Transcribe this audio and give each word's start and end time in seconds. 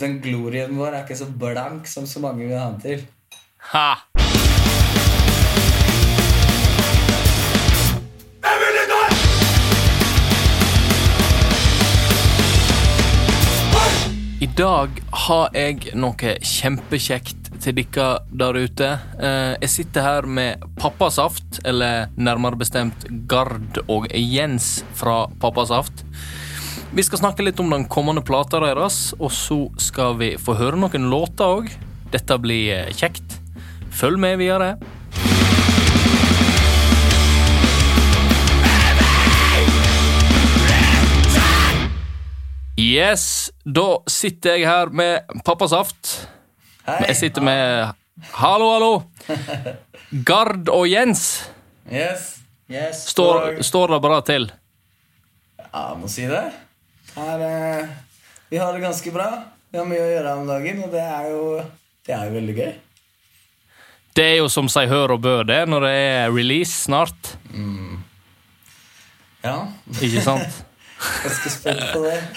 den 0.00 0.18
glorien 0.24 0.76
vår 0.78 0.94
er 0.94 1.02
ikke 1.04 1.18
så 1.18 1.28
blank 1.30 1.86
som 1.90 2.06
så 2.06 2.22
mange 2.24 2.46
vil 2.46 2.58
ha 2.58 2.70
den 2.72 2.80
til. 2.82 3.06
Ha! 3.72 3.88
I 14.36 14.46
dag 14.52 14.98
har 15.26 15.54
jeg 15.56 15.94
noe 15.96 16.32
kjempekjekt 16.44 17.46
til 17.64 17.76
dere 17.78 18.08
der 18.30 18.58
ute. 18.60 18.88
Eh, 19.18 19.54
Jeg 19.62 19.70
sitter 19.72 20.04
her 20.04 20.26
med 20.28 20.62
Pappasaft, 20.78 21.60
eller 21.64 22.06
nærmere 22.16 22.56
bestemt 22.60 23.06
Gard 23.28 23.80
og 23.88 24.06
Jens 24.12 24.84
fra 24.94 25.26
Pappasaft. 25.40 26.04
Vi 26.96 27.02
skal 27.04 27.18
snakke 27.18 27.44
litt 27.44 27.58
om 27.60 27.68
den 27.68 27.82
kommende 27.92 28.22
plata 28.24 28.56
deres, 28.62 29.10
og 29.20 29.28
så 29.28 29.58
skal 29.76 30.14
vi 30.16 30.30
få 30.40 30.54
høre 30.56 30.78
noen 30.80 31.10
låter 31.12 31.58
òg. 31.58 31.66
Dette 32.08 32.38
blir 32.40 32.70
eh, 32.72 32.94
kjekt. 32.96 33.34
Følg 33.92 34.16
med 34.16 34.38
videre. 34.40 34.78
Yes, 42.80 43.52
da 43.60 43.86
sitter 44.08 44.56
jeg 44.56 44.64
her 44.64 44.88
med 44.88 45.36
Pappasaft. 45.44 46.16
Hei! 46.88 47.02
Jeg 47.10 47.20
sitter 47.26 47.44
med 47.44 47.92
Hallo, 48.40 48.72
hallo! 48.72 48.92
Gard 50.24 50.72
og 50.72 50.88
Jens. 50.88 51.42
Yes. 51.92 52.38
yes. 52.72 53.10
Står, 53.12 53.58
står 53.60 53.98
det 53.98 54.04
bra 54.08 54.24
til? 54.24 54.54
Ja, 55.60 55.90
jeg 55.90 56.00
må 56.00 56.08
si 56.08 56.32
det. 56.32 56.46
Her, 57.16 57.40
eh, 57.40 57.88
vi 58.48 58.58
har 58.60 58.72
det 58.72 58.80
ganske 58.84 59.12
bra. 59.12 59.30
Vi 59.72 59.78
har 59.80 59.86
mye 59.88 60.02
å 60.04 60.10
gjøre 60.10 60.34
om 60.36 60.50
dagen, 60.50 60.82
og 60.84 60.92
det 60.92 61.00
er 61.00 61.30
jo, 61.32 61.40
det 62.06 62.14
er 62.14 62.28
jo 62.28 62.36
veldig 62.36 62.56
gøy. 62.58 62.74
Det 64.16 64.24
er 64.24 64.36
jo 64.38 64.50
som 64.52 64.68
seg 64.72 64.88
hør 64.88 65.16
og 65.16 65.22
bør 65.24 65.42
det, 65.48 65.62
når 65.68 65.88
det 65.88 65.94
er 65.96 66.30
release 66.32 66.76
snart. 66.76 67.34
Ja, 69.44 69.58
Ikke 70.00 70.22
sant? 70.24 70.62
ganske 71.24 71.52
spent 71.52 71.84
på 71.92 72.06
det. 72.06 72.20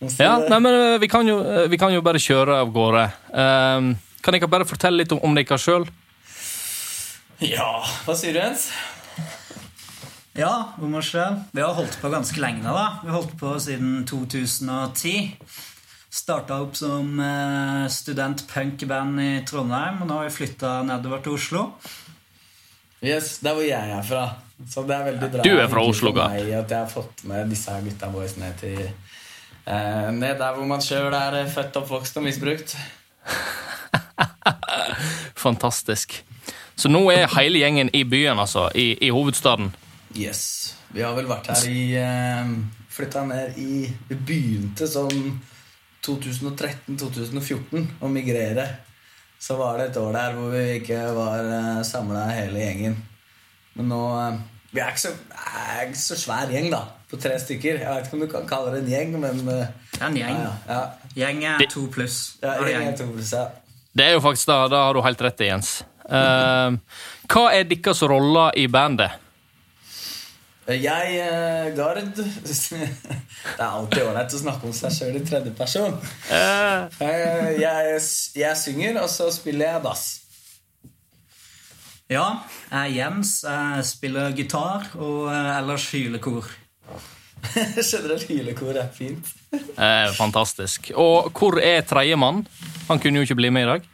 Ja, 0.00 0.38
det. 0.40 0.46
nei, 0.48 0.58
men 0.64 0.72
eh, 0.72 0.94
vi 0.96 1.10
kan 1.12 1.28
jo, 1.28 1.42
eh, 1.44 1.66
vi 1.68 1.76
kan 1.76 1.92
jo 1.92 2.00
bare 2.00 2.16
kjøre 2.16 2.54
av 2.62 2.70
gårde. 2.72 3.02
Um, 3.36 3.90
kan 4.24 4.32
dere 4.32 4.48
bare 4.48 4.64
fortelle 4.64 5.02
litt 5.02 5.12
om, 5.12 5.20
om 5.20 5.34
dere 5.36 5.58
sjøl? 5.60 5.84
ja, 7.44 7.66
hva 8.06 8.14
sier 8.16 8.32
du, 8.32 8.38
Jens? 8.40 8.70
Ja, 10.32 10.72
om. 10.78 11.44
Vi 11.50 11.60
har 11.60 11.74
holdt 11.74 11.98
på 12.00 12.08
ganske 12.08 12.40
lenge 12.40 12.62
nå, 12.62 12.74
da. 12.74 13.00
Vi 13.02 13.10
har 13.10 13.16
holdt 13.16 13.32
på 13.38 13.54
siden 13.60 14.04
2010. 14.06 15.32
Starta 16.10 16.60
opp 16.62 16.76
som 16.78 17.18
eh, 17.22 17.88
student-punkband 17.90 19.22
i 19.22 19.32
Trondheim, 19.46 20.02
og 20.02 20.10
nå 20.10 20.20
har 20.20 20.28
vi 20.28 20.36
flytta 20.36 20.76
nedover 20.86 21.24
til 21.24 21.34
Oslo. 21.34 21.64
Yes, 23.02 23.38
Der 23.42 23.56
hvor 23.56 23.66
jeg 23.66 23.90
er 23.96 24.06
fra. 24.06 24.22
Så 24.68 24.84
det 24.86 24.94
er 24.94 25.04
veldig 25.08 25.30
bra 25.32 25.42
Du 25.42 25.50
er 25.56 25.68
fra 25.72 25.82
Oslo, 25.88 26.12
Gard. 26.12 26.36
At 26.36 26.70
jeg 26.70 26.78
har 26.78 26.90
fått 26.90 27.24
med 27.24 27.50
disse 27.50 27.74
gutta 27.82 28.10
boys 28.12 28.36
ned 28.36 28.58
til 28.60 28.80
eh, 28.84 30.10
Ned 30.14 30.38
der 30.38 30.54
hvor 30.54 30.66
man 30.68 30.82
sjøl 30.84 31.14
er 31.16 31.40
født, 31.50 31.80
oppvokst 31.80 32.20
og 32.20 32.28
misbrukt. 32.28 32.76
Fantastisk. 35.46 36.20
Så 36.76 36.88
nå 36.88 37.06
er 37.10 37.26
hele 37.38 37.64
gjengen 37.64 37.90
i 37.96 38.04
byen, 38.04 38.38
altså. 38.38 38.68
I, 38.74 38.92
i 39.00 39.10
hovedstaden. 39.10 39.72
Yes. 40.16 40.74
Vi 40.90 41.02
har 41.04 41.14
vel 41.14 41.28
vært 41.30 41.50
her 41.52 41.66
i 41.70 41.82
eh, 42.00 42.48
Flytta 42.90 43.22
ned 43.28 43.58
i 43.62 43.84
Vi 44.08 44.16
begynte 44.26 44.88
sånn 44.90 45.36
2013-2014 46.06 47.84
å 48.02 48.08
migrere. 48.10 48.66
Så 49.40 49.56
var 49.56 49.78
det 49.80 49.90
et 49.90 49.98
år 50.00 50.12
der 50.16 50.34
hvor 50.36 50.50
vi 50.52 50.64
ikke 50.80 51.00
var 51.16 51.44
eh, 51.46 51.82
samla 51.86 52.26
hele 52.34 52.60
gjengen. 52.64 52.96
Men 53.78 53.88
nå 53.92 54.00
eh, 54.18 54.40
Vi 54.74 54.82
er 54.82 54.92
ikke 54.92 55.02
så, 55.06 55.12
er 55.54 55.86
ikke 55.88 56.02
så 56.02 56.18
svær 56.20 56.50
gjeng, 56.52 56.68
da. 56.74 56.82
På 57.10 57.18
tre 57.18 57.38
stykker. 57.42 57.80
Jeg 57.82 57.90
vet 57.90 58.06
ikke 58.06 58.18
om 58.18 58.26
du 58.26 58.28
kan 58.30 58.44
kalle 58.50 58.74
det 58.74 58.82
en 58.84 58.90
gjeng, 58.92 59.16
men 59.22 59.40
eh, 59.48 59.70
Det 59.94 60.02
er 60.02 60.08
en 60.10 60.20
gjeng. 60.20 60.42
ja, 60.44 60.52
ja, 60.68 60.82
Gjeng 61.22 61.40
er 61.54 61.64
to 61.70 61.86
pluss. 61.92 62.20
ja, 62.42 62.52
Da 62.52 62.58
er 62.58 62.68
det 62.68 62.74
gjeng 62.76 62.90
er 62.92 62.98
to 63.00 63.08
pluss, 63.14 63.32
ja. 63.34 63.46
Det 63.90 64.04
er 64.06 64.12
jo 64.14 64.20
faktisk 64.22 64.46
da, 64.52 64.58
da 64.70 64.84
har 64.86 64.94
du 64.94 65.00
helt 65.02 65.22
rett 65.26 65.40
i, 65.42 65.48
Jens. 65.50 65.70
Um, 66.10 66.76
hva 67.30 67.48
er 67.54 67.66
deres 67.70 68.00
roller 68.06 68.54
i 68.58 68.68
bandet? 68.70 69.16
Jeg, 70.78 71.16
eh, 71.18 71.70
Gard 71.76 71.98
Det 72.16 73.58
er 73.58 73.66
alltid 73.66 74.02
ålreit 74.04 74.34
å 74.36 74.40
snakke 74.42 74.68
om 74.68 74.74
seg 74.76 74.92
sjøl 74.94 75.16
i 75.18 75.22
tredjeperson. 75.26 75.96
Eh, 76.30 77.00
Jeg, 77.00 77.60
jeg, 77.62 78.00
jeg 78.42 78.56
synger, 78.60 79.00
og 79.02 79.08
så 79.10 79.30
spiller 79.34 79.72
jeg 79.74 79.82
bass. 79.86 80.04
Ja, 82.10 82.24
jeg 82.70 82.80
er 82.80 82.94
Jens. 82.96 83.36
Jeg 83.46 83.84
spiller 83.86 84.32
gitar 84.34 84.88
og 84.98 85.28
eh, 85.30 85.52
ellers 85.60 85.86
hylekor. 85.94 86.48
Generelt 87.90 88.26
hylekor 88.28 88.76
er 88.82 88.90
fint. 88.94 89.30
eh, 89.54 90.10
fantastisk. 90.18 90.90
Og 90.98 91.30
hvor 91.38 91.60
er 91.62 91.80
tredjemann? 91.88 92.42
Han 92.90 92.98
kunne 93.02 93.22
jo 93.22 93.28
ikke 93.28 93.38
bli 93.38 93.50
med 93.54 93.66
i 93.68 93.70
dag. 93.70 93.88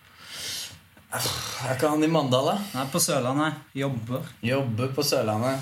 Er 1.16 1.76
ikke 1.76 1.88
han 1.92 2.03
i 2.04 2.09
Mandal, 2.12 2.50
da? 2.50 2.56
Er 2.82 2.88
på 2.92 3.00
Sørlandet. 3.00 3.60
Jobber. 3.78 4.25
Jobber 4.44 4.91
på 4.97 5.04
Sørlandet. 5.06 5.60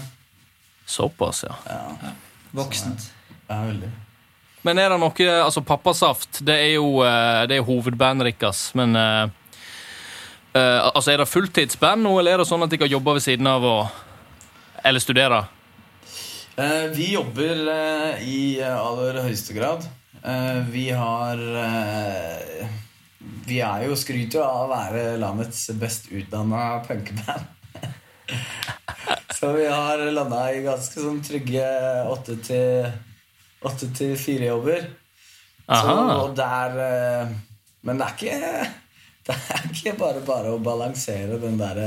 Såpass, 0.86 1.44
ja. 1.48 1.56
Ja, 1.68 2.12
Voksent. 2.50 3.12
ja 3.48 3.62
veldig. 3.64 3.90
Men 4.64 4.80
er 4.80 4.92
det 4.94 5.00
noe 5.00 5.30
Altså, 5.44 5.62
Pappasaft, 5.64 6.40
det 6.46 6.56
er 6.56 6.70
jo 6.76 7.02
eh, 7.04 7.44
det 7.48 7.58
er 7.58 7.66
hovedbandet 7.66 8.32
deres, 8.40 8.66
men 8.78 8.96
uh, 8.96 9.26
eh, 10.56 10.80
Altså, 10.94 11.12
er 11.12 11.20
det 11.20 11.28
fulltidsband 11.28 12.04
nå, 12.04 12.14
eller 12.20 12.34
er 12.36 12.44
det 12.44 12.48
sånn 12.48 12.64
at 12.64 12.72
de 12.72 12.80
kan 12.80 12.90
jobbe 12.90 13.16
ved 13.18 13.26
siden 13.26 13.48
av 13.50 13.64
og 13.68 14.80
Eller 14.84 15.04
studere? 15.04 15.44
Uh, 16.54 16.88
vi 16.94 17.12
jobber 17.12 17.68
i 18.22 18.62
aller 18.62 19.24
høyeste 19.24 19.56
grad. 19.56 19.88
Eh, 20.24 20.60
vi 20.72 20.86
har 20.90 21.40
Vi 23.44 23.58
er 23.60 23.82
jo 23.84 23.96
skryter 23.98 24.40
av 24.40 24.62
å 24.62 24.70
være 24.70 25.02
landets 25.20 25.66
best 25.76 26.08
utdanna 26.08 26.78
punkeband. 26.86 27.50
Så 29.44 29.52
vi 29.52 29.66
har 29.68 30.00
landa 30.16 30.38
i 30.56 30.62
ganske 30.64 31.02
sånn 31.04 31.18
trygge 31.20 31.64
åtte 32.08 32.38
til 32.46 32.86
åtte 33.68 33.90
til 33.92 34.14
fire 34.16 34.46
jobber. 34.48 34.86
Så, 35.68 35.92
og 35.92 36.32
det 36.38 36.46
er 36.60 36.78
eh, 36.84 37.34
Men 37.84 38.00
det 38.00 38.06
er 38.06 38.16
ikke 38.16 38.38
Det 39.28 39.36
er 39.36 39.68
ikke 39.68 39.94
bare 40.00 40.24
bare 40.24 40.54
å 40.54 40.62
balansere 40.64 41.36
den 41.44 41.60
der 41.60 41.82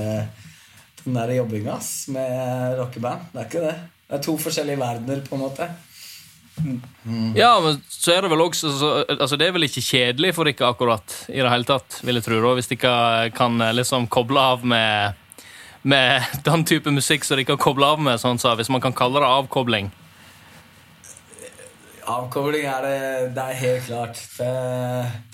Den 1.01 1.17
der 1.17 1.33
jobbinga 1.39 1.79
med 2.13 2.77
rockeband. 2.83 3.25
Det 3.33 3.41
er 3.41 3.49
ikke 3.49 3.65
det. 3.65 3.75
Det 4.05 4.19
er 4.19 4.25
to 4.29 4.37
forskjellige 4.45 4.85
verdener, 4.85 5.25
på 5.25 5.37
en 5.39 5.45
måte. 5.47 5.71
Ja, 7.33 7.55
men 7.63 7.81
så 7.89 8.13
er 8.13 8.21
det 8.21 8.35
vel 8.35 8.45
også 8.45 8.69
så, 8.77 8.95
Altså, 9.17 9.37
det 9.37 9.49
er 9.49 9.57
vel 9.57 9.65
ikke 9.65 9.87
kjedelig 9.89 10.35
for 10.37 10.45
dere 10.45 10.69
akkurat 10.69 11.21
i 11.29 11.41
det 11.41 11.53
hele 11.57 11.73
tatt, 11.73 12.03
vil 12.05 12.21
jeg 12.21 12.29
tro, 12.29 12.41
da, 12.43 12.57
hvis 12.59 12.69
dere 12.75 13.31
kan 13.33 13.57
eh, 13.65 13.79
liksom 13.81 14.05
koble 14.13 14.45
av 14.53 14.65
med 14.77 15.25
med 15.87 16.25
den 16.47 16.65
type 16.67 16.91
musikk 16.91 17.25
som 17.27 17.39
de 17.39 17.47
kan 17.47 17.59
koble 17.61 17.87
av 17.87 18.03
med, 18.03 18.19
sånn 18.21 18.41
så, 18.41 18.55
hvis 18.59 18.71
man 18.73 18.83
kan 18.83 18.95
kalle 18.97 19.23
det 19.23 19.31
avkobling. 19.39 19.89
Avkobling 22.07 22.63
er 22.71 22.85
det, 22.85 22.99
det 23.35 23.43
er 23.43 23.57
helt 23.59 23.87
klart. 23.89 24.19
Det, 24.37 24.51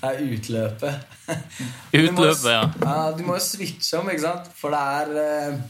det 0.00 0.08
er 0.08 0.22
utløpet. 0.26 1.20
Utløpet, 2.02 2.48
ja. 2.50 2.64
ja. 2.82 2.96
Du 3.14 3.22
må 3.26 3.36
jo 3.38 3.44
switche 3.44 4.00
om, 4.00 4.10
ikke 4.10 4.24
sant? 4.24 4.48
For 4.58 4.74
det 4.74 4.80
er 4.80 5.12
eh, 5.22 5.60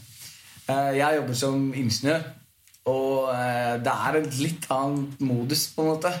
eh, 0.73 0.89
Jeg 0.97 1.19
jobber 1.19 1.37
som 1.37 1.67
ingeniør, 1.77 2.25
og 2.89 3.29
eh, 3.35 3.75
det 3.85 3.93
er 4.07 4.17
en 4.17 4.31
litt 4.39 4.65
annen 4.73 5.29
modus, 5.29 5.67
på 5.75 5.85
en 5.85 5.91
måte. 5.93 6.13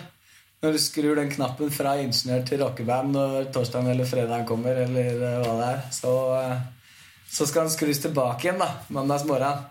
Når 0.61 0.77
du 0.77 0.81
skrur 0.81 1.17
den 1.17 1.33
knappen 1.33 1.73
fra 1.73 1.97
ingeniør 2.01 2.45
til 2.45 2.61
rockeband 2.61 3.11
når 3.17 3.49
torsdagen 3.53 3.89
eller 3.89 4.07
fredagen 4.09 4.45
kommer, 4.49 4.85
eller 4.85 5.17
hva 5.41 5.57
det 5.57 5.71
er, 5.71 5.83
så, 5.97 6.13
så 7.35 7.47
skal 7.47 7.67
den 7.67 7.73
skrus 7.73 7.99
tilbake 7.99 8.47
igjen 8.47 8.61
da, 8.61 8.69
mandags 8.95 9.25
morgen. 9.27 9.65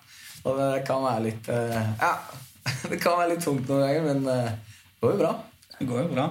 Og 0.44 0.58
det 0.58 0.82
kan 0.84 1.00
være 1.00 1.24
litt 1.24 1.48
uh, 1.48 1.78
Ja, 1.96 2.12
det 2.90 2.98
kan 3.00 3.16
være 3.16 3.30
litt 3.32 3.44
tungt 3.44 3.68
noen 3.70 3.86
ganger, 3.86 4.04
men 4.10 4.26
uh, 4.28 4.74
det 4.84 5.00
går 5.00 5.14
jo 5.14 5.20
bra. 5.22 5.32
Det 5.78 5.88
går 5.88 6.02
jo 6.02 6.10
bra. 6.12 6.28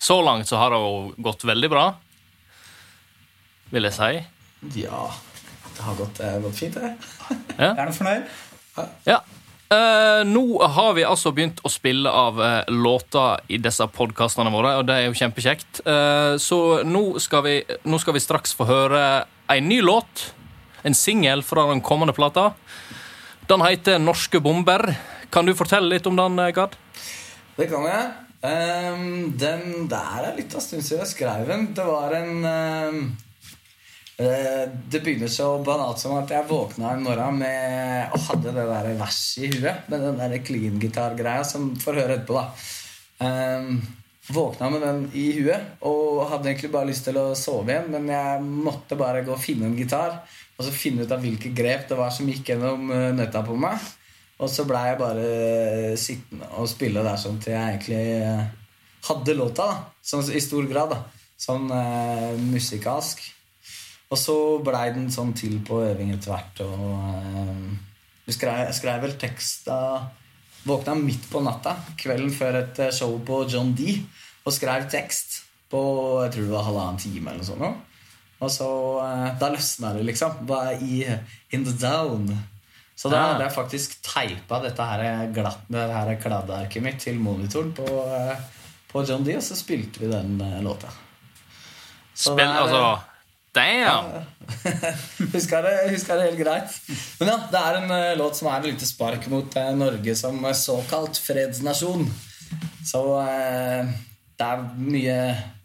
Så 0.00 0.16
langt 0.24 0.48
så 0.48 0.60
har 0.60 0.72
det 0.72 0.80
jo 0.80 0.96
gått 1.28 1.44
veldig 1.48 1.70
bra, 1.72 1.84
vil 3.72 3.88
jeg 3.88 3.96
si. 3.96 4.10
Ja, 4.80 5.04
det 5.76 5.84
har 5.84 5.96
gått, 6.00 6.18
det 6.18 6.30
har 6.30 6.44
gått 6.44 6.60
fint, 6.60 6.76
det. 6.80 6.94
Er 7.60 7.88
du 7.88 7.96
fornøyd? 7.96 8.28
Ja. 9.08 9.20
Uh, 9.66 10.22
nå 10.28 10.44
har 10.62 10.92
vi 10.94 11.02
altså 11.02 11.32
begynt 11.34 11.58
å 11.66 11.70
spille 11.72 12.06
av 12.06 12.36
uh, 12.38 12.60
låter 12.70 13.40
i 13.50 13.58
disse 13.58 13.82
podkastene 13.90 14.52
våre, 14.54 14.76
og 14.78 14.86
det 14.86 15.00
er 15.00 15.08
jo 15.08 15.16
kjempekjekt. 15.18 15.80
Uh, 15.82 16.36
så 16.38 16.84
nå 16.86 17.18
skal, 17.20 17.42
vi, 17.48 17.56
nå 17.88 17.98
skal 17.98 18.14
vi 18.14 18.22
straks 18.22 18.54
få 18.54 18.68
høre 18.68 19.02
en 19.50 19.68
ny 19.68 19.80
låt. 19.82 20.28
En 20.86 20.94
singel 20.94 21.42
fra 21.42 21.66
den 21.66 21.80
kommende 21.82 22.14
plata. 22.14 22.52
Den 23.48 23.60
heter 23.60 23.98
'Norske 23.98 24.38
bomber'. 24.38 24.94
Kan 25.30 25.46
du 25.46 25.54
fortelle 25.54 25.88
litt 25.88 26.06
om 26.06 26.16
den, 26.16 26.38
eh, 26.38 26.52
Gard? 26.54 26.76
Det 27.56 27.66
kan 27.70 27.82
jeg. 27.82 28.12
Um, 28.46 29.32
den 29.38 29.88
der 29.88 30.28
er 30.28 30.36
litt 30.36 30.54
av 30.54 30.60
stund 30.60 30.84
siden 30.84 31.02
jeg 31.02 31.08
skrev 31.08 31.48
den. 31.48 31.74
Det 31.74 31.86
var 31.86 32.12
en 32.14 32.44
um, 32.44 33.16
uh, 34.20 34.66
Det 34.90 35.02
begynner 35.02 35.28
så 35.28 35.58
banalt 35.64 35.98
som 35.98 36.18
at 36.20 36.30
jeg 36.30 36.46
våkna 36.46 36.92
en 36.92 37.02
morgen 37.02 37.38
med 37.38 38.14
og 38.14 38.20
hadde 38.28 38.54
det 38.54 38.66
der 38.70 38.94
verset 39.00 39.42
i 39.42 39.50
huet. 39.56 39.88
Med 39.88 40.00
den 40.00 40.18
der 40.22 40.38
clean-gitar-greia 40.38 41.42
som 41.44 41.74
får 41.74 41.94
høre 41.94 42.20
etterpå, 42.20 42.38
da. 42.38 42.46
Um, 43.26 43.82
våkna 44.28 44.70
med 44.70 44.82
den 44.82 45.10
i 45.14 45.32
huet 45.40 45.82
og 45.86 46.28
hadde 46.30 46.50
egentlig 46.50 46.70
bare 46.70 46.90
lyst 46.90 47.06
til 47.06 47.18
å 47.18 47.34
sove 47.34 47.72
igjen, 47.72 47.90
men 47.90 48.10
jeg 48.10 48.42
måtte 48.42 48.98
bare 48.98 49.24
gå 49.26 49.34
og 49.34 49.42
finne 49.42 49.66
en 49.66 49.78
gitar 49.78 50.20
og 50.56 50.64
så 50.64 50.72
finne 50.72 51.04
ut 51.04 51.12
av 51.12 51.20
hvilke 51.22 51.52
grep 51.56 51.88
det 51.90 51.98
var 51.98 52.12
som 52.14 52.28
gikk 52.30 52.52
gjennom 52.52 52.90
uh, 52.90 53.12
nøtta 53.16 53.44
på 53.46 53.56
meg. 53.60 53.80
Og 54.36 54.50
så 54.52 54.66
blei 54.68 54.82
jeg 54.90 55.00
bare 55.00 55.28
sittende 56.00 56.48
og 56.60 56.68
spille 56.68 57.04
der 57.04 57.16
sånn 57.20 57.38
til 57.40 57.54
jeg 57.54 57.70
egentlig 57.72 58.02
eh, 58.20 58.42
hadde 59.08 59.36
låta. 59.38 59.68
da 59.70 60.04
Sånn 60.04 60.26
i 60.28 60.42
stor 60.44 60.66
grad. 60.68 60.92
da 60.92 60.98
Sånn 61.40 61.70
eh, 61.72 62.36
musikalsk. 62.42 63.22
Og 64.12 64.20
så 64.20 64.36
blei 64.64 64.90
den 64.94 65.08
sånn 65.10 65.32
til 65.36 65.56
på 65.66 65.80
øving 65.86 66.12
etter 66.14 66.34
hvert. 66.34 66.62
Og 66.66 66.84
eh, 67.00 68.28
skrev, 68.28 68.66
jeg 68.68 68.78
skrev 68.82 69.02
vel 69.06 69.18
teksta 69.20 69.80
Våkna 70.66 70.96
midt 70.98 71.28
på 71.30 71.38
natta, 71.46 71.76
kvelden 71.94 72.32
før 72.34 72.56
et 72.58 72.78
eh, 72.82 72.94
show 72.94 73.12
på 73.22 73.44
John 73.46 73.68
D, 73.78 73.92
og 74.42 74.50
skrev 74.50 74.88
tekst 74.90 75.44
på 75.70 75.80
jeg 76.24 76.32
tror 76.34 76.48
det 76.48 76.54
var 76.56 76.64
halvannen 76.66 76.98
time 76.98 77.30
eller 77.30 77.44
noe 77.44 77.46
sånt. 77.46 77.92
Og 78.40 78.50
så 78.52 78.68
eh, 79.04 79.30
Da 79.40 79.48
løsna 79.52 79.94
det, 79.96 80.04
liksom. 80.10 80.42
Bare 80.48 80.74
i 80.82 81.00
In 81.56 81.64
the 81.64 81.72
down. 81.72 82.28
Så 82.96 83.10
da 83.12 83.16
Ah. 83.16 83.32
hadde 83.32 83.44
jeg 83.44 83.52
faktisk 83.54 83.98
teipa 84.02 84.58
dette 84.62 84.82
her, 84.82 85.26
glatt, 85.32 85.66
det 85.68 85.82
her 85.92 86.14
kladdearket 86.20 86.82
mitt 86.82 87.00
til 87.00 87.18
monitoren 87.20 87.72
på, 87.76 87.84
eh, 88.08 88.38
på 88.88 89.02
John 89.08 89.24
D, 89.24 89.34
og 89.36 89.42
så 89.44 89.56
spilte 89.56 90.00
vi 90.00 90.08
den 90.08 90.40
eh, 90.40 90.62
låta. 90.64 90.88
Så 92.14 92.32
Spill, 92.32 92.38
det 92.40 92.46
er, 92.46 92.62
altså 92.62 92.98
Damn! 93.56 94.08
Damn! 94.16 94.24
husker, 95.34 95.62
det, 95.64 95.74
husker 95.92 96.16
det 96.16 96.24
helt 96.30 96.40
greit. 96.40 96.74
Men 97.20 97.28
ja, 97.28 97.36
det 97.52 97.60
er 97.60 97.78
en 97.78 97.90
uh, 97.92 98.16
låt 98.20 98.36
som 98.36 98.48
er 98.48 98.58
et 98.60 98.66
lite 98.72 98.88
spark 98.88 99.28
mot 99.32 99.56
uh, 99.56 99.70
Norge 99.76 100.16
som 100.16 100.40
såkalt 100.56 101.16
fredsnasjon. 101.24 102.04
Så 102.84 103.00
eh, 103.22 103.88
det 104.36 104.46
er 104.46 104.64
mye 104.76 105.18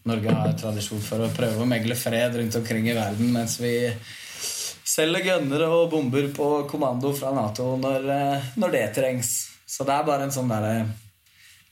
Norge 0.07 0.33
har 0.33 0.53
tradisjon 0.57 1.01
for 1.03 1.21
å 1.21 1.29
prøve 1.35 1.61
å 1.61 1.69
megle 1.69 1.95
fred 1.97 2.35
rundt 2.39 2.55
omkring 2.57 2.87
i 2.89 2.97
verden, 2.97 3.29
mens 3.35 3.59
vi 3.61 3.75
selger 4.91 5.27
gønnere 5.27 5.67
og 5.69 5.91
bomber 5.91 6.25
på 6.33 6.47
kommando 6.71 7.11
fra 7.15 7.33
Nato 7.35 7.75
når, 7.77 8.07
eh, 8.09 8.49
når 8.57 8.73
det 8.73 8.85
trengs. 8.95 9.29
Så 9.67 9.85
det 9.87 9.93
er 9.93 10.07
bare 10.07 10.27
en 10.27 10.33
sånn 10.33 10.51
derre 10.51 10.89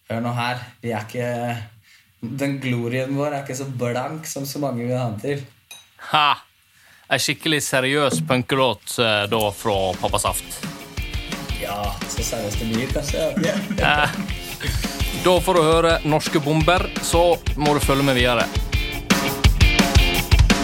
Hør 0.10 0.24
nå 0.26 0.32
her. 0.34 0.62
Vi 0.82 0.90
er 0.90 1.04
ikke 1.06 1.58
Den 2.42 2.56
glorien 2.60 3.12
vår 3.14 3.28
er 3.36 3.44
ikke 3.44 3.58
så 3.60 3.68
blank 3.70 4.26
som 4.26 4.48
så 4.50 4.60
mange 4.60 4.82
vil 4.82 4.98
ha 4.98 5.06
den 5.12 5.20
til. 5.22 5.44
Ha! 6.10 6.42
Ei 7.10 7.22
skikkelig 7.22 7.62
seriøs 7.66 8.20
punkelåt 8.28 8.98
eh, 9.02 9.24
da 9.32 9.42
fra 9.56 9.78
Pappa 10.02 10.20
Saft. 10.22 10.60
Ja, 11.62 11.80
så 12.10 12.26
seriøst 12.26 12.62
det 12.62 12.70
blir, 12.74 12.94
kanskje. 12.94 13.34
Ja. 13.80 14.06
Da 15.24 15.40
får 15.42 15.54
du 15.54 15.62
høre 15.62 15.98
Norske 16.08 16.40
bomber, 16.40 16.86
så 17.04 17.38
må 17.56 17.74
du 17.76 17.80
følge 17.84 18.04
med 18.08 18.16
videre. 18.16 18.46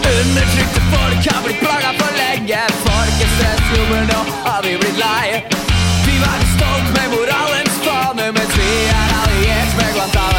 Undertrykte 0.06 0.80
folk 0.92 1.28
har 1.28 1.42
blitt 1.44 1.60
plaga 1.60 1.92
for 1.98 2.16
lenge. 2.16 2.62
Folkestress, 2.86 3.66
jo, 3.76 3.82
men 3.90 4.08
nå 4.12 4.22
har 4.46 4.64
vi 4.64 4.78
blitt 4.80 5.02
lei. 5.02 5.44
Vi 6.06 6.16
var 6.22 6.48
stolt 6.54 6.88
med 6.96 7.12
moralens 7.18 7.76
fane, 7.84 8.32
mens 8.32 8.56
vi 8.56 8.72
er 8.94 9.14
alliert 9.20 9.78
med 9.82 9.94
Guantánamo 9.98 10.35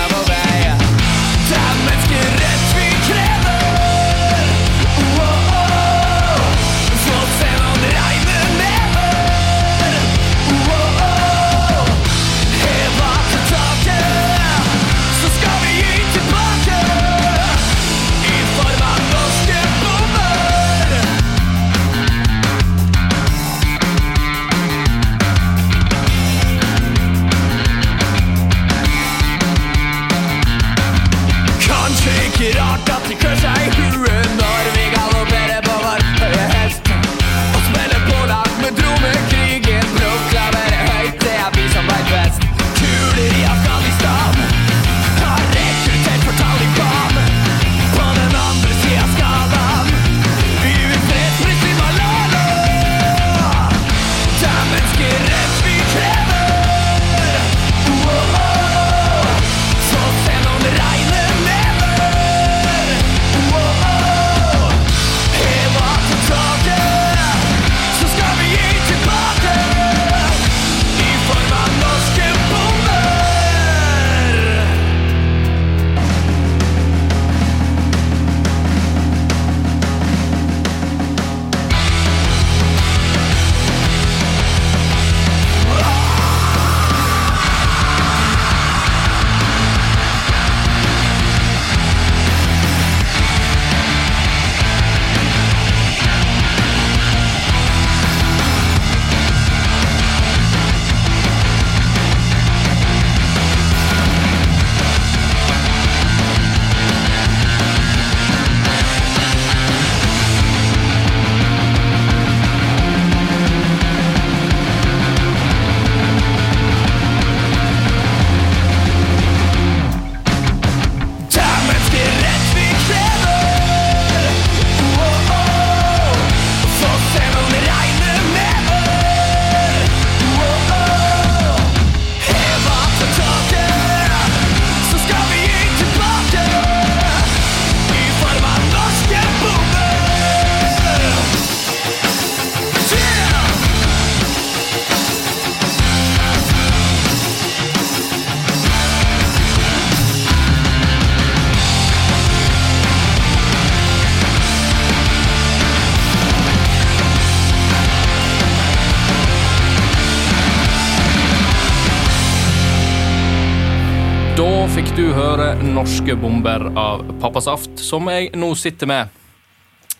du 164.97 165.11
hører 165.13 165.59
Norske 165.61 166.15
bomber 166.17 166.63
av 166.77 167.03
Pappasaft, 167.21 167.75
som 167.85 168.07
jeg 168.09 168.31
nå 168.33 168.47
sitter 168.57 168.89
med. 168.89 169.11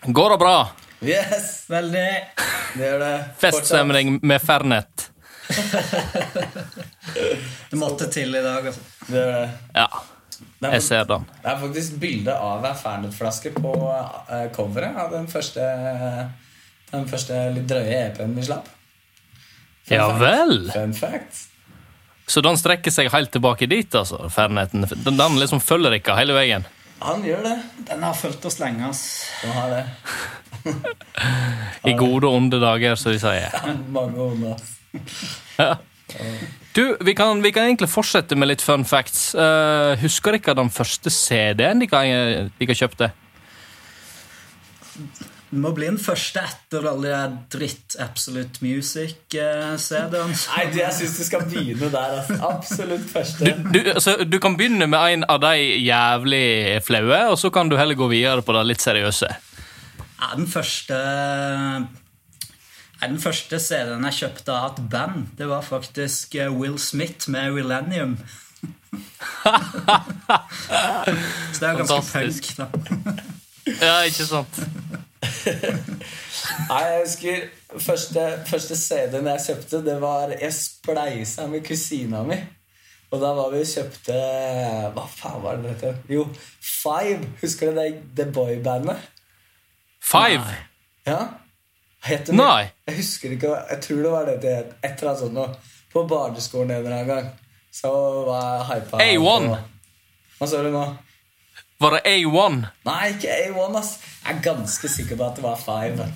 Går 0.09 0.33
det 0.33 0.37
bra? 0.41 0.53
Yes! 1.05 1.49
Veldig. 1.69 2.05
Det 2.77 2.87
gjør 2.87 3.03
det. 3.03 3.11
Feststemning 3.41 4.15
med 4.25 4.41
Fernet. 4.41 5.09
Det 7.69 7.77
måtte 7.79 8.07
til 8.11 8.35
i 8.35 8.41
dag. 8.43 8.65
Altså. 8.67 8.81
Det, 9.07 9.21
Ja, 9.75 9.85
det, 10.37 10.71
jeg 10.71 10.75
er, 10.75 10.83
ser 10.85 11.05
den. 11.09 11.25
det 11.43 11.51
er 11.51 11.59
faktisk 11.61 11.95
bilde 12.01 12.33
av 12.33 12.65
ei 12.67 12.73
Fernet-flaske 12.77 13.51
på 13.55 13.73
eh, 13.89 14.47
coveret 14.55 14.97
av 15.01 15.11
den 15.13 15.27
første, 15.31 15.67
den 16.91 17.07
første 17.09 17.39
litt 17.55 17.67
drøye 17.69 18.01
EP-en 18.07 18.35
vi 18.37 18.45
slapp. 18.49 18.67
Fun 19.87 19.95
Ja 19.97 20.09
fact. 20.09 20.21
vel! 20.25 20.57
Fun 20.73 20.93
fact. 20.97 21.46
Så 22.27 22.43
den 22.43 22.57
strekker 22.59 22.91
seg 22.91 23.11
helt 23.13 23.31
tilbake 23.31 23.69
dit, 23.71 23.93
altså? 23.95 24.27
Ferdigheten. 24.31 24.83
Den, 25.05 25.19
den 25.19 25.37
liksom 25.39 25.61
følger 25.63 25.95
ikke 25.95 26.17
hele 26.17 26.35
veien? 26.35 26.67
Han 26.99 27.21
gjør 27.23 27.43
det. 27.45 27.57
Den 27.87 28.03
har 28.03 28.17
fulgt 28.17 28.45
oss 28.49 28.59
lenge. 28.59 28.89
ass. 28.89 29.03
Han 29.43 29.53
har 29.55 29.75
det. 29.75 29.83
I 31.91 31.93
gode 31.95 32.27
og 32.27 32.33
onde 32.41 32.59
dager, 32.59 32.97
som 32.99 33.13
de 33.13 33.21
sier. 33.21 33.53
Mange 33.93 34.31
onde. 34.31 34.55
ass. 34.57 34.73
Du, 36.71 36.97
vi 37.01 37.13
kan, 37.17 37.41
vi 37.43 37.49
kan 37.51 37.65
egentlig 37.67 37.89
fortsette 37.89 38.35
med 38.37 38.47
litt 38.51 38.61
fun 38.63 38.85
facts. 38.87 39.33
Uh, 39.35 39.97
husker 39.99 40.37
dere 40.37 40.53
den 40.55 40.69
første 40.71 41.11
CD-en 41.11 41.81
dere, 41.81 42.45
dere 42.61 42.75
kjøpte? 42.77 43.09
Det 45.47 45.59
må 45.63 45.69
bli 45.71 45.85
den 45.87 45.97
første 46.01 46.41
etter 46.43 46.83
alle 46.89 47.07
de 47.07 47.37
dritt 47.55 47.95
Absolute 48.03 48.59
Music-CD-ene. 48.65 50.35
Nei, 50.35 50.63
du, 50.73 50.79
jeg 50.81 50.95
syns 50.97 51.13
du 51.15 51.23
skal 51.23 51.45
begynne 51.47 51.87
der. 51.93 52.17
Altså. 52.19 52.35
Absolutt 52.49 53.05
første. 53.13 53.53
du, 53.71 53.79
altså, 53.93 54.17
du 54.27 54.35
kan 54.43 54.57
begynne 54.59 54.89
med 54.91 55.13
en 55.13 55.23
av 55.31 55.39
de 55.45 55.53
jævlig 55.85 56.81
flaue, 56.83 57.21
og 57.31 57.37
så 57.39 57.51
kan 57.55 57.71
du 57.71 57.77
heller 57.79 57.95
gå 57.95 58.09
videre 58.11 58.43
på 58.43 58.57
det 58.57 58.65
litt 58.73 58.83
seriøse. 58.83 59.29
Ja, 60.17 60.33
den 60.35 60.47
første 60.49 60.97
Den 62.97 63.19
første 63.21 63.59
CD-en 63.61 64.03
jeg 64.09 64.17
kjøpte 64.19 64.51
av 64.51 64.71
et 64.73 64.83
band, 64.91 65.27
det 65.37 65.47
var 65.47 65.61
faktisk 65.63 66.35
eh, 66.35 66.49
Will 66.51 66.79
Smith 66.81 67.29
med 67.29 67.53
Millennium. 67.53 68.17
Så 71.53 71.59
det 71.61 71.67
er 71.69 71.77
ganske 71.77 71.93
Fantastisk. 71.93 72.57
punk. 72.57 72.73
da. 73.05 73.13
Ja, 73.81 73.95
ikke 74.07 74.25
sant? 74.25 74.59
Nei, 76.69 76.83
jeg 76.83 77.01
husker 77.03 77.47
Første, 77.83 78.23
første 78.47 78.77
CD-en 78.79 79.27
jeg 79.33 79.43
kjøpte, 79.47 79.81
det 79.85 79.97
var 80.01 80.31
Jeg 80.35 80.53
spleisa 80.55 81.47
med 81.51 81.65
kusina 81.67 82.23
mi. 82.27 82.37
Og 83.11 83.21
da 83.21 83.31
var 83.37 83.51
vi 83.53 83.63
og 83.63 83.69
kjøpte 83.71 84.15
Hva 84.95 85.05
faen 85.11 85.43
var 85.43 85.59
det 85.63 85.75
det? 85.81 85.93
Jo, 86.11 86.27
Five. 86.59 87.33
Husker 87.41 87.71
du 87.71 87.79
det 87.79 87.89
The 88.17 88.29
Boy-bandet? 88.31 89.03
Five? 90.03 90.55
Ja? 91.07 91.19
Het 92.07 92.27
det 92.27 92.35
Nei. 92.37 92.67
Jeg 92.87 92.99
husker 92.99 93.35
ikke 93.35 93.55
Jeg 93.71 93.81
tror 93.83 94.03
det 94.03 94.11
var 94.11 94.29
det 94.29 94.37
det 94.43 94.55
het. 94.55 94.77
Et 94.83 94.91
eller 94.91 95.11
annet 95.11 95.23
sånt 95.23 95.35
noe. 95.35 95.75
På 95.91 96.03
barneskolen 96.07 96.71
en 96.71 96.77
eller 96.77 96.95
annen 96.97 97.11
gang. 97.11 97.27
Så 97.73 97.91
var 98.27 98.47
jeg 98.57 98.67
hypa. 98.71 99.03
A1. 99.03 99.49
Hva 100.37 100.47
sa 100.49 100.63
du 100.63 100.71
nå? 100.71 100.85
Var 101.79 101.93
det 101.93 102.01
A1? 102.09 102.61
Nei, 102.87 103.01
ikke 103.13 103.33
A1, 103.45 103.75
ass. 103.77 103.91
Jeg 104.23 104.35
er 104.35 104.43
ganske 104.43 104.89
sikker 104.89 105.19
på 105.19 105.27
at 105.27 105.37
det 105.37 105.45
var 105.45 105.59
Five. 105.61 106.07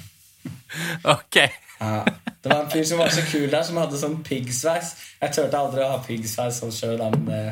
Ok. 1.03 1.37
Ja. 1.81 2.03
Det 2.41 2.49
var 2.49 2.63
en 2.63 2.71
fyr 2.71 2.83
som 2.87 2.97
var 3.01 3.09
så 3.13 3.21
kul 3.27 3.49
der, 3.51 3.63
som 3.65 3.77
hadde 3.77 3.97
sånn 3.99 4.21
piggsveis. 4.25 4.93
Jeg 5.21 5.33
turte 5.35 5.57
aldri 5.59 5.83
å 5.85 5.89
ha 5.91 5.99
piggsveis 6.05 6.61
sånn 6.61 6.73
sjøl, 6.73 7.01
men 7.01 7.25
det 7.27 7.41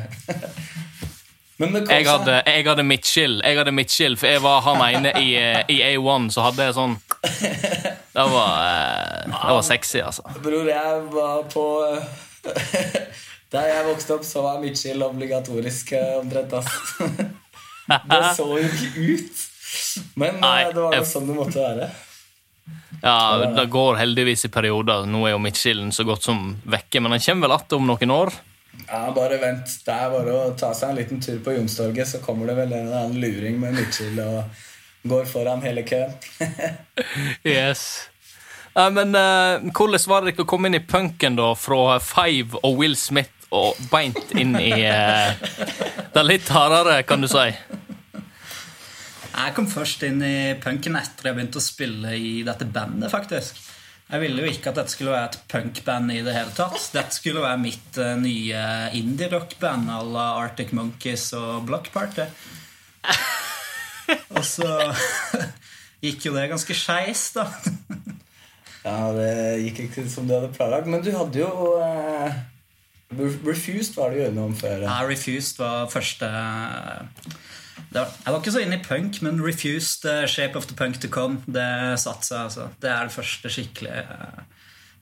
Jeg 1.60 2.06
hadde, 2.08 2.38
jeg 2.46 2.64
hadde 2.64 2.84
midtskill, 2.88 3.34
jeg 3.44 3.58
hadde 3.58 3.72
midtskill, 3.76 4.14
for 4.16 4.32
jeg 4.32 4.40
var 4.40 4.62
han 4.64 4.80
ene 4.80 5.10
i, 5.20 5.34
eh, 5.36 5.58
i 5.68 5.76
A1, 5.90 6.30
så 6.32 6.46
hadde 6.46 6.70
jeg 6.70 6.76
sånn 6.78 6.94
Det 8.16 8.24
var, 8.32 8.54
eh, 8.64 9.26
det 9.28 9.56
var 9.58 9.66
sexy, 9.68 10.00
altså. 10.00 10.24
Bror, 10.40 10.70
jeg 10.70 11.02
var 11.12 11.44
på 11.52 11.66
Der 13.52 13.68
jeg 13.74 13.86
vokste 13.90 14.16
opp, 14.16 14.24
så 14.24 14.46
var 14.46 14.64
midtskill 14.64 15.04
obligatorisk 15.04 15.92
eh, 15.98 16.16
omtrent. 16.22 16.56
Det 17.90 18.20
så 18.36 18.46
jo 18.58 18.68
ikke 18.68 19.08
ut. 19.14 19.42
Men 20.14 20.36
eh, 20.36 20.44
Nei, 20.44 20.62
det 20.74 20.84
var 20.84 20.96
jo 20.98 21.08
sånn 21.08 21.28
det 21.30 21.36
måtte 21.38 21.64
være. 21.64 21.90
Ja, 23.00 23.52
Det 23.56 23.64
går 23.72 23.96
heldigvis 23.96 24.44
i 24.44 24.52
perioder. 24.52 25.06
Nå 25.08 25.24
er 25.26 25.34
jo 25.34 25.42
midtskillen 25.42 25.92
så 25.92 26.04
godt 26.04 26.26
som 26.28 26.54
vekke, 26.68 27.00
men 27.00 27.16
han 27.16 27.22
kommer 27.24 27.48
vel 27.48 27.56
att 27.56 27.72
om 27.72 27.86
noen 27.88 28.10
år. 28.10 28.32
Ja, 28.86 29.10
Bare 29.14 29.38
vent. 29.40 29.72
Det 29.86 29.94
er 29.94 30.10
bare 30.12 30.34
å 30.36 30.50
ta 30.58 30.72
seg 30.76 30.92
en 30.92 31.00
liten 31.00 31.22
tur 31.22 31.40
på 31.44 31.54
Youngstorget, 31.56 32.08
så 32.08 32.20
kommer 32.24 32.50
det 32.50 32.58
vel 32.60 32.72
en 32.72 32.86
eller 32.86 33.04
annen 33.04 33.20
luring 33.22 33.58
med 33.60 33.78
midtskill 33.78 34.20
og 34.24 34.62
går 35.10 35.24
foran 35.30 35.62
hele 35.66 35.84
køen. 35.88 36.14
Yes. 37.44 38.10
Ja, 38.74 38.86
men 38.90 39.16
uh, 39.16 39.58
hvordan 39.74 40.02
var 40.06 40.22
det 40.22 40.36
dere 40.36 40.46
kom 40.46 40.66
inn 40.68 40.76
i 40.78 40.84
punken, 40.84 41.38
da? 41.40 41.54
Fra 41.58 41.98
Five 42.04 42.60
og 42.62 42.76
Will 42.78 42.94
Smith 42.96 43.48
og 43.50 43.78
beint 43.90 44.30
inn 44.38 44.54
i 44.60 44.70
uh, 44.86 45.32
det 46.14 46.26
litt 46.26 46.52
hardere, 46.54 47.00
kan 47.02 47.24
du 47.24 47.28
si? 47.30 47.48
Jeg 49.40 49.54
kom 49.56 49.68
først 49.70 50.02
inn 50.04 50.20
i 50.24 50.54
punken 50.60 50.98
etter 50.98 51.30
jeg 51.30 51.36
begynte 51.36 51.60
å 51.60 51.64
spille 51.64 52.14
i 52.16 52.40
dette 52.44 52.66
bandet, 52.68 53.08
faktisk. 53.12 53.58
Jeg 54.10 54.24
ville 54.24 54.42
jo 54.42 54.50
ikke 54.50 54.72
at 54.72 54.80
dette 54.80 54.92
skulle 54.92 55.14
være 55.14 55.28
et 55.30 55.38
punkband 55.52 56.12
i 56.12 56.20
det 56.26 56.34
hele 56.34 56.52
tatt. 56.56 56.78
Dette 56.92 57.14
skulle 57.14 57.44
være 57.44 57.62
mitt 57.62 58.00
uh, 58.02 58.16
nye 58.18 58.62
indie-rockband 58.98 59.92
à 59.94 60.00
la 60.02 60.26
Arctic 60.40 60.74
Monkeys 60.76 61.28
og 61.38 61.62
Block 61.68 61.92
Party. 61.94 62.26
Og 64.34 64.42
så 64.44 64.66
gikk 66.04 66.26
jo 66.26 66.34
det 66.34 66.48
ganske 66.50 66.76
skeis, 66.76 67.30
da. 67.38 67.48
Ja, 68.80 69.10
det 69.12 69.32
gikk 69.60 69.82
ikke 69.84 70.06
som 70.08 70.24
du 70.24 70.32
hadde 70.32 70.54
planlagt. 70.54 70.86
Men 70.88 71.02
du 71.04 71.10
hadde 71.12 71.42
jo 71.42 71.50
uh, 71.76 72.32
Refused 73.44 73.92
var 73.98 74.14
det 74.14 74.22
jo 74.24 74.44
om 74.46 74.54
før. 74.56 74.86
Ja, 74.86 75.02
Refused 75.04 75.60
var 75.60 75.90
første 75.92 76.30
var, 76.32 77.04
Jeg 77.94 78.06
var 78.32 78.38
ikke 78.38 78.52
så 78.54 78.60
inne 78.62 78.76
i 78.78 78.82
punk, 78.84 79.20
men 79.22 79.40
Refused, 79.44 80.04
uh, 80.06 80.26
Shape 80.30 80.56
of 80.58 80.66
the 80.70 80.76
Punk 80.78 81.00
to 81.02 81.08
Come, 81.12 81.40
det 81.46 81.66
satte 82.02 82.26
seg. 82.28 82.38
altså. 82.46 82.68
Det 82.82 82.90
er 82.90 83.08
det 83.08 83.14
første 83.16 83.50
skikkelige 83.50 84.04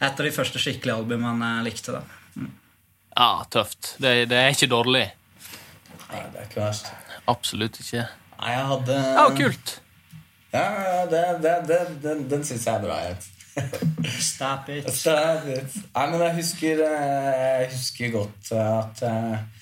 Et 0.00 0.06
av 0.20 0.23
de 0.25 0.30
første 0.32 0.61
skikkelige 0.62 0.94
albumene 0.94 1.49
jeg 1.58 1.64
likte. 1.73 1.92
da. 1.99 2.47
Ja, 3.18 3.42
tøft. 3.50 3.97
Det, 3.99 4.28
det 4.30 4.37
er 4.38 4.52
ikke 4.54 4.68
dårlig. 4.70 5.04
Nei, 6.08 6.20
det 6.32 6.38
er 6.38 6.47
ikke 6.47 6.61
verst. 6.62 6.92
Absolutt 7.28 7.80
ikke. 7.82 8.04
Nei, 8.38 8.52
jeg 8.54 8.66
hadde 8.70 8.99
Ja, 9.18 9.25
kult. 9.40 9.73
Ja, 10.54 10.68
det, 11.11 11.25
det, 11.42 11.56
det, 11.68 11.80
den, 12.04 12.23
den 12.30 12.44
syns 12.47 12.64
jeg 12.68 12.78
er 12.78 12.87
bra. 12.87 13.00
Stop 14.23 14.68
it. 14.70 14.87
Stop 14.94 15.49
it. 15.50 15.75
Nei, 15.97 16.04
men 16.12 16.23
jeg 16.23 16.35
husker, 16.38 16.80
eh, 16.87 17.28
jeg 17.42 17.70
husker 17.75 18.12
godt 18.14 18.52
at 18.54 19.02
eh, 19.02 19.57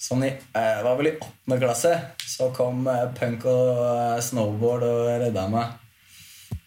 sånn 0.00 0.24
i, 0.24 0.30
eh, 0.56 0.80
var 0.84 0.96
vel 0.96 1.10
i 1.10 1.16
åttende 1.18 1.60
klasse 1.60 1.92
så 2.24 2.48
kom 2.56 2.86
eh, 2.88 3.06
punk 3.18 3.44
og 3.50 3.84
eh, 3.84 4.22
snowboard 4.24 4.86
og 4.86 5.08
redda 5.26 5.46
meg. 5.52 5.76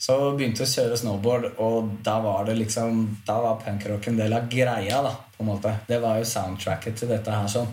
Så 0.03 0.15
begynte 0.35 0.63
jeg 0.63 0.69
å 0.69 0.73
kjøre 0.73 0.99
snowboard, 0.99 1.45
og 1.63 1.93
da 2.03 2.17
var 2.23 2.45
det 2.47 2.57
liksom 2.59 3.05
Da 3.27 3.37
var 3.39 3.61
punkrock 3.63 4.09
en 4.09 4.19
del 4.19 4.35
av 4.35 4.49
greia. 4.51 5.01
da, 5.01 5.13
på 5.35 5.43
en 5.43 5.49
måte. 5.49 5.71
Det 5.87 5.99
var 6.03 6.19
jo 6.19 6.27
soundtracket 6.27 6.97
til 6.99 7.11
dette 7.11 7.31
her. 7.31 7.47
sånn. 7.47 7.71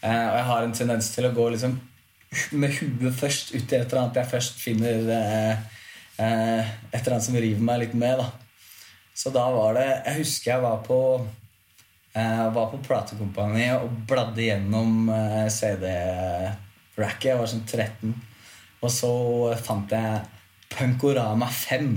Eh, 0.00 0.26
og 0.30 0.36
jeg 0.38 0.46
har 0.50 0.62
en 0.64 0.72
tendens 0.72 1.10
til 1.14 1.28
å 1.28 1.34
gå 1.34 1.48
liksom 1.52 1.78
med 2.60 2.74
huet 2.78 3.14
først 3.16 3.54
ut 3.54 3.72
i 3.72 3.76
et 3.76 3.86
eller 3.86 4.02
annet 4.02 4.20
jeg 4.20 4.30
først 4.30 4.60
finner 4.60 5.08
eh, 5.14 5.64
eh, 6.20 6.70
et 6.92 7.00
eller 7.00 7.16
annet 7.16 7.26
som 7.26 7.36
river 7.36 7.64
meg 7.64 7.82
litt 7.84 7.94
med. 7.94 8.18
da. 8.18 8.30
Så 9.14 9.32
da 9.34 9.48
var 9.50 9.74
det 9.74 9.86
Jeg 9.88 10.20
husker 10.20 10.52
jeg 10.52 10.62
var 10.62 10.82
på 10.86 10.98
eh, 12.18 12.44
var 12.54 12.68
på 12.72 12.80
platekompaniet 12.84 13.78
og 13.84 13.94
bladde 14.10 14.44
gjennom 14.44 15.08
eh, 15.14 15.46
CD-racket. 15.54 17.30
Jeg 17.30 17.38
var 17.40 17.50
sånn 17.50 17.64
13. 17.66 18.14
Og 18.82 18.92
så 18.94 19.12
fant 19.64 19.90
jeg 19.94 20.20
Punkorama 20.74 21.48
5, 21.50 21.94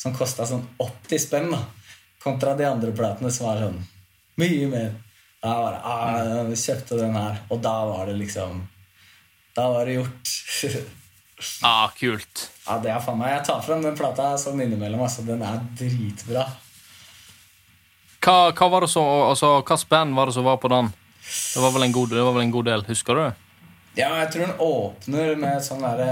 som 0.00 0.14
kosta 0.16 0.46
sånn 0.48 0.64
80 0.80 1.20
spenn. 1.26 1.50
da 1.52 1.64
Kontra 2.20 2.54
de 2.56 2.66
andre 2.68 2.92
platene 2.96 3.30
som 3.32 3.46
var 3.48 3.62
sånn 3.66 3.78
mye 4.40 4.66
mer. 4.72 4.90
Da 5.40 5.54
var 5.56 5.72
det, 5.72 5.80
ah, 5.88 6.48
jeg 6.50 6.58
kjøpte 6.60 6.98
den 7.00 7.14
her, 7.16 7.38
og 7.48 7.60
da 7.64 7.74
var 7.88 8.10
det 8.10 8.18
liksom 8.18 8.58
Da 9.56 9.68
var 9.72 9.88
det 9.88 9.94
gjort. 9.96 10.32
ah, 11.64 11.88
kult. 11.96 12.50
ja, 12.66 12.76
det 12.84 12.90
er 12.92 13.00
faen 13.00 13.16
meg 13.20 13.32
Jeg 13.32 13.46
tar 13.48 13.62
frem 13.64 13.82
den 13.84 13.96
plata 13.96 14.34
sånn 14.40 14.60
innimellom. 14.60 15.00
Altså, 15.06 15.24
den 15.28 15.40
er 15.46 15.62
dritbra. 15.78 16.44
Hva, 18.20 18.50
hva 18.52 18.68
var 18.68 18.84
det 18.84 18.90
så, 18.92 19.02
altså, 19.30 19.54
Hvilket 19.60 19.88
band 19.88 20.16
var 20.16 20.28
det 20.28 20.36
som 20.36 20.44
var 20.44 20.58
på 20.60 20.68
den? 20.68 20.92
Det 21.54 21.62
var 21.62 21.92
god, 21.92 22.10
det 22.10 22.24
var 22.26 22.32
vel 22.36 22.42
en 22.42 22.52
god 22.52 22.64
del, 22.68 22.84
husker 22.88 23.14
du? 23.14 23.24
Ja, 23.96 24.10
jeg 24.20 24.30
tror 24.32 24.46
den 24.46 24.60
åpner 24.62 25.36
med 25.38 25.62
sånn 25.64 25.82
derre 25.82 26.10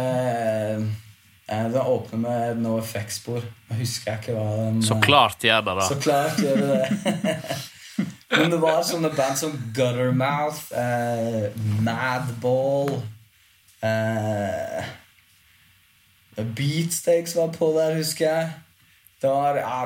eh, 1.47 1.67
Den 1.73 1.81
åpner 1.83 2.23
med 2.23 2.62
No 2.62 2.77
Effects-spor. 2.79 3.45
Husker 3.79 4.12
jeg 4.12 4.23
ikke 4.23 4.37
hva 4.37 4.47
den 4.59 4.81
Så 4.83 4.97
eh, 4.97 5.03
klart 5.05 5.45
gjør 5.45 5.67
det 5.69 5.88
Så 5.88 5.99
klart 6.03 6.41
gjør 6.43 6.62
det 6.62 6.79
det. 6.79 7.59
Men 8.38 8.53
det 8.53 8.61
var 8.62 8.83
sånne 8.87 9.11
band 9.17 9.38
som 9.41 9.55
Guttermouth, 9.75 10.69
eh, 10.77 11.49
Madball 11.83 12.93
eh, 13.83 14.91
Beatsteaks 16.38 17.35
var 17.37 17.50
på 17.57 17.73
der, 17.75 17.97
husker 17.99 18.29
jeg. 18.29 18.50
Det 19.23 19.31
var 19.33 19.59
ja, 19.59 19.81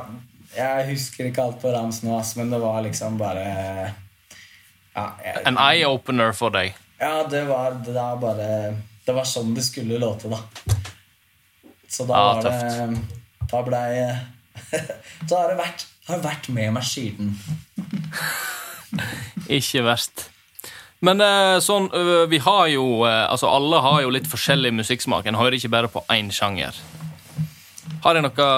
Jeg 0.56 0.86
husker 0.90 1.28
ikke 1.30 1.42
alt 1.46 1.60
på 1.62 1.70
rams 1.72 2.02
nå, 2.04 2.12
ass, 2.18 2.34
men 2.36 2.50
det 2.52 2.58
var 2.60 2.82
liksom 2.84 3.18
bare 3.20 3.44
Ja, 4.94 5.04
jeg, 5.24 5.42
En 5.48 5.56
eye-opener 5.56 6.34
for 6.36 6.52
deg. 6.52 6.74
ja 7.00 7.22
det 7.30 7.44
var 7.48 7.78
det 7.84 7.94
var 7.96 8.16
bare 8.20 8.48
Det 9.06 9.14
var 9.16 9.24
sånn 9.26 9.54
det 9.56 9.64
skulle 9.64 9.98
låte, 9.98 10.28
da. 10.28 10.38
Så 11.88 12.04
da 12.08 12.14
Ja, 12.18 12.34
var 12.34 12.42
det 12.42 13.00
Da 13.50 13.62
blei 13.66 13.88
Så 15.26 15.36
har 15.40 15.48
det 15.54 15.56
vært, 15.58 15.86
har 16.08 16.20
vært 16.24 16.48
med 16.52 16.72
meg 16.76 16.84
siden. 16.84 17.32
Ikke 19.48 19.82
verst. 19.86 20.28
Men 21.02 21.20
eh, 21.24 21.56
sånn, 21.64 21.88
vi 22.30 22.38
har 22.44 22.66
jo 22.70 22.84
eh, 23.08 23.24
Altså, 23.32 23.48
alle 23.50 23.80
har 23.82 24.02
jo 24.04 24.12
litt 24.14 24.28
forskjellig 24.30 24.70
musikksmak. 24.76 25.26
En 25.26 25.38
hører 25.40 25.56
ikke 25.58 25.72
bare 25.72 25.90
på 25.90 26.04
én 26.14 26.28
sjanger. 26.34 26.76
Har 28.02 28.16
dere 28.16 28.26
noe 28.26 28.48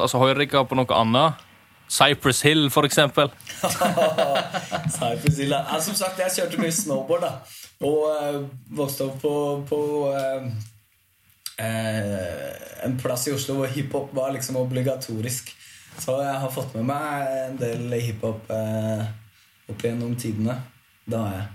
Altså, 0.00 0.18
hører 0.18 0.44
dere 0.44 0.66
på 0.66 0.78
noe 0.78 0.98
annet? 0.98 1.46
Cypress 1.90 2.42
Hill, 2.46 2.68
for 2.70 2.86
eksempel? 2.86 3.32
Cypress 4.98 5.38
Hill, 5.38 5.50
ja. 5.50 5.80
Som 5.82 5.96
sagt, 5.98 6.20
jeg 6.22 6.36
kjørte 6.36 6.60
mye 6.62 6.74
snowboard, 6.74 7.24
da. 7.24 7.32
Og 7.86 8.04
eh, 8.12 8.36
vokste 8.76 9.08
opp 9.08 9.16
på, 9.22 9.32
på 9.66 9.80
eh, 10.14 10.50
eh, 11.64 12.84
en 12.86 12.98
plass 13.00 13.26
i 13.26 13.34
Oslo 13.34 13.58
hvor 13.58 13.72
hiphop 13.72 14.12
var 14.16 14.34
liksom 14.36 14.60
obligatorisk. 14.60 15.50
Så 16.00 16.20
jeg 16.22 16.36
har 16.44 16.52
fått 16.54 16.76
med 16.78 16.86
meg 16.92 17.32
en 17.48 17.58
del 17.60 17.96
hiphop 17.98 18.46
opp 18.50 19.82
gjennom 19.82 20.14
tidene. 20.20 20.54
Det 21.04 21.18
har 21.18 21.34
jeg. 21.40 21.48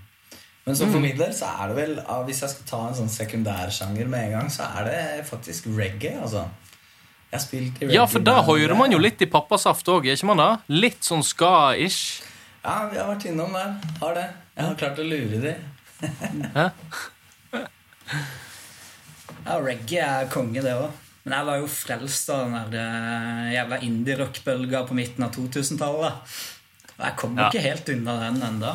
Men 0.65 0.77
som 0.77 0.91
formidler 0.91 1.31
så 1.37 1.47
er 1.61 1.69
det 1.69 1.75
vel 1.77 1.91
Hvis 2.25 2.39
jeg 2.41 2.51
skal 2.51 2.67
ta 2.67 2.77
en 2.87 2.95
sånn 2.97 3.11
sekundærsjanger 3.13 4.07
med 4.09 4.27
en 4.27 4.31
gang, 4.33 4.47
så 4.51 4.67
er 4.79 4.89
det 4.89 5.01
faktisk 5.29 5.69
reggae. 5.77 6.17
altså. 6.19 6.47
Jeg 7.35 7.41
har 7.41 7.43
spilt 7.43 7.81
i 7.81 7.85
reggae. 7.85 7.95
Ja, 7.97 8.05
for 8.07 8.23
da 8.23 8.37
hører 8.47 8.75
man 8.79 8.93
jo 8.95 8.99
litt 9.01 9.19
i 9.21 9.27
pappasaft 9.27 9.89
òg, 9.91 10.07
ikke 10.07 10.29
man 10.31 10.39
da? 10.39 10.47
Litt 10.71 11.03
sånn 11.03 11.23
ska-ish. 11.25 12.21
Ja, 12.63 12.77
vi 12.89 12.97
har 12.97 13.09
vært 13.11 13.25
innom 13.27 13.51
der. 13.53 13.75
Har 13.99 14.15
det. 14.15 14.23
Jeg 14.55 14.65
har 14.69 14.77
klart 14.79 15.01
å 15.03 15.05
lure 15.05 15.41
de. 15.43 15.55
Ja, 19.45 19.57
reggae 19.61 20.05
er 20.23 20.29
konge, 20.31 20.61
det 20.63 20.73
òg. 20.79 20.91
Men 21.25 21.33
jeg 21.39 21.47
var 21.47 21.57
jo 21.61 21.67
frelst 21.69 22.29
av 22.29 22.43
den 22.45 22.71
der 22.71 22.75
eh, 22.85 23.53
jævla 23.55 23.79
indie-rockbølga 23.87 24.83
på 24.87 24.97
midten 24.97 25.25
av 25.25 25.31
2000-tallet. 25.33 26.35
Og 26.95 27.01
jeg 27.03 27.15
kommer 27.19 27.41
Ja. 27.41 27.47
ikke 27.49 27.63
helt 27.65 27.89
unna 27.91 28.13
den 28.21 28.37
ennå. 28.45 28.71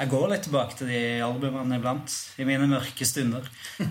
Jeg 0.00 0.08
går 0.10 0.28
litt 0.32 0.42
tilbake 0.48 0.78
til 0.80 0.88
de 0.90 1.02
albumene 1.22 1.76
iblant. 1.78 2.16
I 2.40 2.46
mine 2.48 2.66
mørke 2.72 3.06
stunder. 3.06 3.46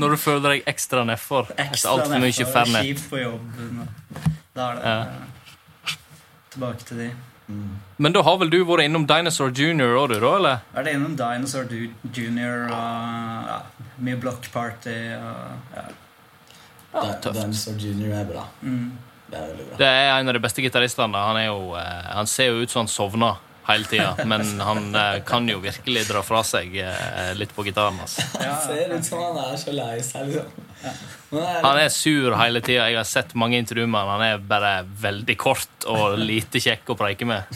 Når 0.00 0.14
du 0.14 0.16
føler 0.20 0.56
deg 0.56 0.68
ekstra 0.72 1.04
nedfor 1.06 1.52
etter 1.54 1.86
alt 1.86 1.86
altfor 1.92 2.18
mye 2.18 2.32
nedfor, 2.32 2.52
fernet. 2.52 2.88
Kjipt 2.88 3.08
på 3.10 3.20
jobben. 3.22 3.88
Da 4.56 4.68
er 4.70 4.78
det 4.80 4.92
ja. 4.92 5.94
tilbake 6.54 6.88
til 6.88 7.02
de. 7.04 7.10
Men 8.02 8.12
da 8.12 8.22
har 8.26 8.38
vel 8.40 8.50
du 8.50 8.58
vært 8.66 8.88
innom 8.88 9.04
Dinosaur 9.06 9.52
Junior 9.54 9.94
òg, 10.00 10.08
du, 10.10 10.18
da? 10.18 10.32
eller? 10.40 10.64
Er 10.74 10.86
det 10.86 10.94
innom 10.96 11.14
Dinosaur 11.18 11.68
Du- 11.70 12.10
Junior 12.12 12.66
og 12.66 13.46
ja, 13.52 13.60
mye 14.02 14.18
Block 14.18 14.48
Party 14.52 14.96
og 15.14 15.76
ja. 15.76 15.86
Ja. 16.96 17.04
Dinosaur 17.22 17.76
Junior 17.78 18.16
er 18.18 18.24
bra. 18.24 18.46
Mm. 18.62 18.90
Det 19.30 19.38
er 19.38 19.46
veldig 19.46 19.66
bra. 19.68 19.76
Det 19.78 19.86
er 19.86 20.10
en 20.20 20.28
av 20.28 20.34
de 20.34 20.42
beste 20.42 20.62
gitaristene. 20.64 21.22
Han, 21.28 21.38
jo, 21.44 21.74
eh, 21.78 22.10
han 22.14 22.26
ser 22.30 22.50
jo 22.50 22.62
ut 22.62 22.70
som 22.72 22.84
han 22.84 22.90
sovner 22.90 23.36
hele 23.66 23.88
tida, 23.90 24.12
men 24.30 24.44
han 24.60 24.94
eh, 24.94 25.16
kan 25.26 25.48
jo 25.50 25.58
virkelig 25.62 26.04
dra 26.08 26.22
fra 26.26 26.42
seg 26.46 26.76
eh, 26.82 27.32
litt 27.38 27.54
på 27.56 27.64
gitaren. 27.66 27.98
Altså. 28.02 28.22
Ja, 28.42 28.54
Ser 28.62 28.94
ut 28.94 29.08
som 29.08 29.22
han 29.24 29.40
er 29.42 29.58
så 29.60 29.74
lei 29.74 29.96
seg, 30.06 30.30
liksom. 30.30 30.64
Er, 30.86 31.60
Han 31.64 31.80
er 31.80 31.88
sur 31.90 32.36
hele 32.38 32.60
tida. 32.62 32.86
Jeg 32.90 33.00
har 33.00 33.08
sett 33.08 33.34
mange 33.34 33.58
intervjuer 33.58 33.90
med 33.90 34.00
han. 34.04 34.12
Han 34.20 34.26
er 34.28 34.46
bare 34.54 34.72
veldig 35.02 35.36
kort 35.40 35.86
og 35.90 36.18
lite 36.20 36.62
kjekk 36.62 36.94
å 36.94 36.98
preike 37.00 37.26
med. 37.26 37.48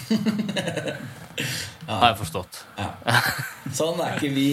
Har 1.87 2.11
jeg 2.11 2.19
forstått. 2.21 2.64
Sånn 3.79 4.00
er 4.02 4.17
ikke 4.19 4.33
vi. 4.35 4.50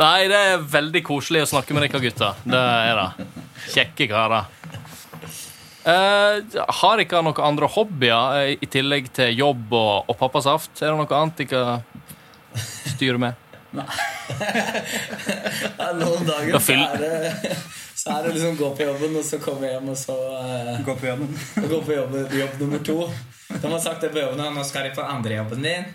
Nei, 0.00 0.28
det 0.32 0.38
er 0.52 0.62
veldig 0.72 1.02
koselig 1.04 1.42
å 1.44 1.48
snakke 1.50 1.76
med 1.76 1.84
dere 1.84 2.00
gutta. 2.00 2.34
Det 2.44 2.60
er 2.60 3.00
det. 3.00 3.28
Kjekke 3.74 4.06
karer. 4.12 4.48
Eh, 5.80 6.40
har 6.80 7.00
dere 7.00 7.22
noen 7.24 7.38
andre 7.46 7.68
hobbyer 7.72 8.34
uh, 8.36 8.50
i 8.52 8.66
tillegg 8.68 9.06
til 9.16 9.32
jobb 9.38 9.72
og, 9.72 10.10
og 10.12 10.18
pappasaft? 10.20 10.74
Er 10.82 10.92
det 10.92 10.98
noe 11.00 11.20
annet 11.20 11.40
dere 11.40 11.80
styrer 12.96 13.20
med? 13.22 13.38
Nei. 13.78 13.86
noen 16.00 16.24
dager 16.26 16.56
Da 16.56 16.60
så 16.60 16.74
er, 16.74 16.96
det, 16.98 17.56
så 17.94 18.16
er 18.16 18.24
det 18.26 18.32
liksom 18.34 18.56
gå 18.58 18.70
på 18.74 18.82
jobben, 18.88 19.14
og 19.20 19.24
så 19.28 19.38
komme 19.44 19.70
hjem, 19.70 19.88
og 19.92 19.98
så 20.00 20.16
uh, 20.18 20.72
Gå 20.84 20.96
på 20.98 21.06
jobben. 21.06 21.30
gå 21.70 21.78
på 21.86 21.96
jobben, 21.96 22.26
jobb 22.40 22.56
nummer 22.64 22.82
to. 22.84 22.98
De 23.50 23.66
har 23.72 23.80
sagt 23.82 24.02
det 24.04 24.10
på 24.14 24.20
jobben, 24.24 24.42
og 24.44 24.58
nå 24.58 24.64
skal 24.68 24.88
de 24.88 24.92
på 24.98 25.06
andre 25.06 25.38
jobben 25.40 25.64
din. 25.64 25.84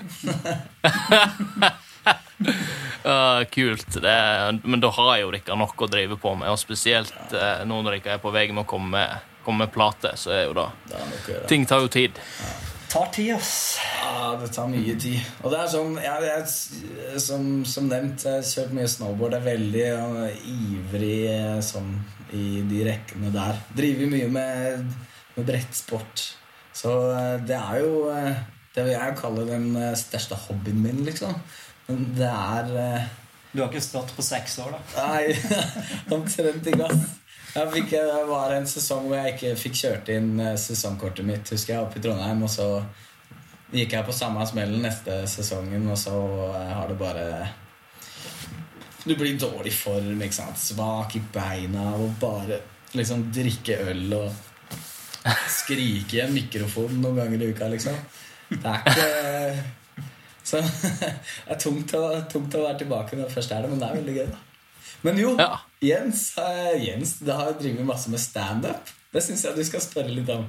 Uh, 3.06 3.44
kult. 3.54 3.86
Det, 4.02 4.10
er- 4.10 4.58
men 4.66 4.82
da 4.82 4.90
har 4.94 5.20
jo 5.22 5.30
dere 5.34 5.56
noe 5.58 5.70
å 5.78 5.88
drive 5.90 6.18
på 6.22 6.32
med, 6.40 6.50
og 6.50 6.58
spesielt 6.58 7.14
uh, 7.38 7.62
nå 7.66 7.78
når 7.86 8.00
dere 8.00 8.16
er 8.18 8.22
på 8.24 8.32
vei 8.34 8.48
med 8.50 8.64
å 8.64 8.68
komme 8.70 8.90
med, 8.96 9.35
komme 9.46 9.66
med 9.66 9.74
plate, 9.74 10.16
så 10.20 10.34
er 10.36 10.48
jo 10.50 10.56
da 10.58 10.70
Det 10.90 11.02
er. 11.02 11.44
Ting 11.50 11.68
tar 11.70 11.86
jo 11.86 11.92
tid. 11.92 12.18
Tar 12.92 13.10
tid, 13.12 13.34
ass. 13.36 13.54
Ja, 14.00 14.36
det 14.40 14.52
tar 14.56 14.70
mye 14.72 14.96
tid. 15.02 15.20
Og 15.44 15.52
det 15.52 15.60
er 15.60 15.72
sånn, 15.74 15.98
jeg, 16.00 16.30
jeg, 16.30 17.22
som, 17.24 17.50
som 17.68 17.90
nevnt, 17.92 18.24
jeg 18.24 18.40
har 18.40 18.50
kjørt 18.50 18.76
mye 18.78 18.92
snowboard. 18.92 19.36
Jeg 19.36 19.42
er 19.42 19.50
veldig 19.50 19.86
uh, 20.00 20.50
ivrig 20.54 21.18
eh, 21.34 21.60
sånn 21.66 21.92
i 22.36 22.62
de 22.70 22.82
rekkene 22.88 23.34
der. 23.36 23.60
Driver 23.76 24.12
mye 24.14 24.32
med, 24.32 24.98
med 25.36 25.48
brettsport. 25.50 26.28
Så 26.76 26.94
eh, 27.12 27.34
det 27.48 27.58
er 27.58 27.82
jo 27.84 28.06
eh, 28.14 28.44
det 28.76 28.84
vil 28.84 28.92
jeg 28.98 29.16
kalle 29.20 29.46
den 29.48 29.70
eh, 29.80 29.94
største 29.96 30.36
hobbyen 30.36 30.82
min, 30.84 31.04
liksom. 31.08 31.36
Men 31.88 32.08
det 32.18 32.32
er 32.32 32.74
eh, 32.82 33.06
Du 33.54 33.62
har 33.62 33.70
ikke 33.70 33.84
stått 33.84 34.12
på 34.18 34.24
seks 34.26 34.58
år, 34.60 34.74
da. 34.76 35.06
Nei, 35.14 35.36
omtrent 36.16 36.68
ikke, 36.68 36.90
ass. 36.90 37.14
Jeg 37.56 37.72
fikk, 37.72 37.92
det 37.96 38.24
var 38.28 38.52
en 38.52 38.66
sesong 38.68 39.06
hvor 39.08 39.16
jeg 39.16 39.36
ikke 39.36 39.52
fikk 39.56 39.78
kjørt 39.80 40.10
inn 40.12 40.34
eh, 40.44 40.56
sesongkortet 40.60 41.24
mitt, 41.28 41.52
husker 41.54 41.78
jeg, 41.78 41.84
oppe 41.86 42.02
i 42.02 42.04
Trondheim. 42.04 42.42
Og 42.44 42.52
så 42.52 42.66
gikk 43.72 43.94
jeg 43.96 44.08
på 44.08 44.16
samme 44.16 44.44
smellen 44.48 44.84
neste 44.84 45.22
sesongen, 45.32 45.86
og 45.88 46.00
så 46.00 46.16
eh, 46.50 46.74
har 46.76 46.92
det 46.92 46.98
bare 47.00 47.28
Du 49.06 49.14
blir 49.16 49.38
dårlig 49.40 49.72
form, 49.72 50.20
ikke 50.26 50.36
sant. 50.36 50.60
Svak 50.60 51.16
i 51.16 51.22
beina 51.32 51.94
og 51.96 52.18
bare 52.20 52.60
liksom 52.96 53.30
drikke 53.36 53.78
øl 53.92 54.18
og 54.18 54.28
skrike 55.50 56.18
i 56.20 56.24
en 56.26 56.36
mikrofon 56.36 57.00
noen 57.02 57.22
ganger 57.22 57.46
i 57.46 57.50
uka, 57.54 57.70
liksom. 57.72 57.96
Det 58.52 58.74
er 58.74 58.92
ikke 58.92 59.64
Så 60.46 60.60
det 60.62 61.56
er 61.56 61.62
tungt 61.62 61.96
å, 61.98 62.04
tungt 62.30 62.60
å 62.60 62.66
være 62.68 62.82
tilbake 62.84 63.16
når 63.16 63.30
det 63.30 63.38
først 63.38 63.56
er 63.56 63.64
det, 63.64 63.72
men 63.72 63.80
det 63.82 63.88
er 63.88 63.98
veldig 64.02 64.18
gøy, 64.20 64.28
da. 64.36 64.44
Men 65.08 65.24
jo, 65.24 65.32
Ja. 65.40 65.56
Jens, 65.84 66.38
eh, 66.38 66.84
Jens 66.86 67.18
det 67.20 67.34
har 67.36 67.58
drevet 67.60 67.86
masse 67.86 68.12
med 68.12 68.22
standup. 68.22 68.94
Det 69.12 69.24
syns 69.24 69.44
jeg 69.46 69.56
du 69.56 69.64
skal 69.68 69.84
spørre 69.84 70.14
litt 70.14 70.32
om. 70.34 70.48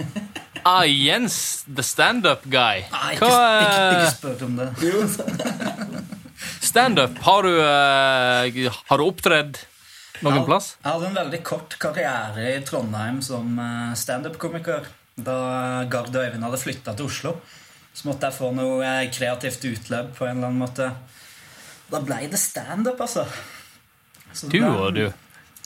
Ah, 0.62 0.84
Jens, 0.84 1.64
the 1.64 1.80
stand-up 1.80 2.42
guy. 2.44 2.82
Nei, 2.92 3.14
ikke, 3.14 3.28
ikke, 3.30 3.68
ikke 3.70 4.00
er 4.02 4.10
spør 4.12 4.42
om 4.44 4.58
det. 4.58 4.66
Standup? 6.70 7.16
Har 7.24 7.42
du, 7.42 7.54
eh, 7.64 8.72
har 8.90 9.00
du 9.00 9.04
opptredd 9.06 9.56
noen 10.20 10.44
plass? 10.44 10.74
Jeg 10.82 10.92
hadde 10.92 11.08
en 11.08 11.16
veldig 11.16 11.40
kort 11.48 11.76
karriere 11.80 12.44
i 12.50 12.60
Trondheim 12.66 13.22
som 13.24 13.56
eh, 13.56 13.94
standup-komiker. 13.96 14.90
Da 15.16 15.38
Gard 15.88 16.12
og 16.12 16.20
Øyvind 16.26 16.44
hadde 16.44 16.60
flytta 16.60 16.94
til 16.96 17.08
Oslo, 17.08 17.34
så 17.96 18.10
måtte 18.10 18.28
jeg 18.28 18.36
få 18.36 18.52
noe 18.56 18.84
eh, 18.84 19.08
kreativt 19.16 19.64
utløp 19.64 20.12
på 20.18 20.28
en 20.28 20.36
eller 20.36 20.50
annen 20.52 20.60
måte. 20.60 20.90
Da 21.90 22.04
ble 22.04 22.20
det 22.30 22.40
standup, 22.40 23.00
altså. 23.00 23.24
Så 24.32 24.48
Du 24.48 24.58
ble- 24.58 24.70
og 24.70 24.94
du. 24.94 25.06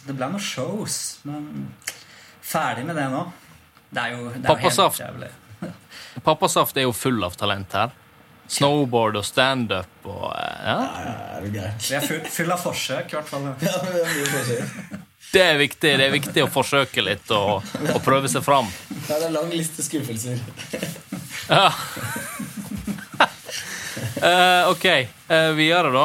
Det 0.05 0.13
ble 0.13 0.29
noen 0.29 0.43
shows, 0.43 1.19
men 1.25 1.71
ferdig 2.45 2.85
med 2.85 2.97
det 2.97 3.09
nå. 3.13 3.25
Det 3.95 4.03
er 4.03 4.17
jo, 4.17 4.25
det 4.29 4.41
er 4.41 4.49
jo 4.49 4.49
Pappasaft. 4.49 5.01
helt 5.01 5.09
jævlig. 5.09 5.75
Pappasaft 6.27 6.77
er 6.77 6.89
jo 6.89 6.93
full 6.93 7.25
av 7.25 7.37
talent 7.41 7.73
her. 7.73 7.95
Snowboard 8.47 9.17
og 9.17 9.25
standup 9.25 10.05
og 10.05 10.27
eh, 10.37 10.67
ja. 10.67 10.75
ja, 10.77 11.13
er? 11.39 11.47
Vi 11.49 11.95
er 11.97 12.05
full, 12.05 12.21
full 12.29 12.53
av 12.53 12.61
forsøk, 12.61 13.15
i 13.15 13.17
hvert 13.17 13.31
fall. 13.31 13.49
Ja, 13.65 13.79
er 13.81 14.05
mye. 14.05 15.01
Det 15.35 15.43
er 15.43 15.57
viktig 15.59 15.95
det 15.99 16.05
er 16.05 16.13
viktig 16.13 16.45
å 16.45 16.51
forsøke 16.53 17.03
litt 17.03 17.31
og, 17.35 17.65
og 17.91 18.03
prøve 18.05 18.29
seg 18.31 18.45
fram. 18.47 18.69
Ja, 19.09 19.17
det 19.17 19.31
er 19.31 19.33
lang 19.35 19.49
liste 19.51 19.83
skuffelser. 19.83 20.39
Ja. 21.49 21.73
uh, 24.21 24.69
ok, 24.75 24.87
uh, 25.33 25.51
videre 25.59 25.91
da. 25.97 26.05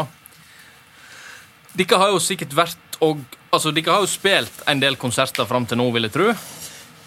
Dere 1.79 1.99
har 2.01 2.13
jo 2.13 2.19
sikkert 2.23 2.55
vært 2.57 2.97
og 3.05 3.21
Altså, 3.49 3.71
dere 3.73 3.95
har 3.95 4.03
jo 4.03 4.09
spilt 4.11 4.59
en 4.69 4.81
del 4.81 4.93
konserter 5.01 5.47
fram 5.49 5.63
til 5.65 5.79
nå, 5.79 5.87
vil 5.95 6.05
jeg 6.05 6.13
tro. 6.13 6.25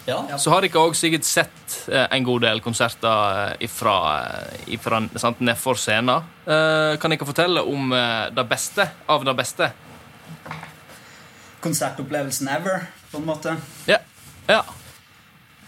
Ja, 0.03 0.17
Så 0.35 0.51
har 0.51 0.65
dere 0.65 0.81
òg 0.81 0.97
sikkert 0.99 1.23
sett 1.23 1.75
eh, 1.87 2.03
en 2.11 2.25
god 2.27 2.43
del 2.43 2.59
konserter 2.59 3.53
eh, 3.53 3.63
ifra, 3.63 3.93
eh, 4.25 4.65
ifra 4.75 4.99
sant, 5.15 5.39
nedfor 5.39 5.79
scenen. 5.79 6.25
Eh, 6.43 6.97
kan 6.99 7.15
dere 7.15 7.29
fortelle 7.29 7.63
om 7.63 7.95
det 8.35 8.45
beste 8.49 8.89
av 9.07 9.23
det 9.23 9.37
beste? 9.39 9.71
Konsertopplevelsen 11.63 12.51
ever, 12.51 12.89
på 13.13 13.21
en 13.21 13.29
måte. 13.31 13.55
Ja. 13.87 14.01
Ja. 14.51 14.65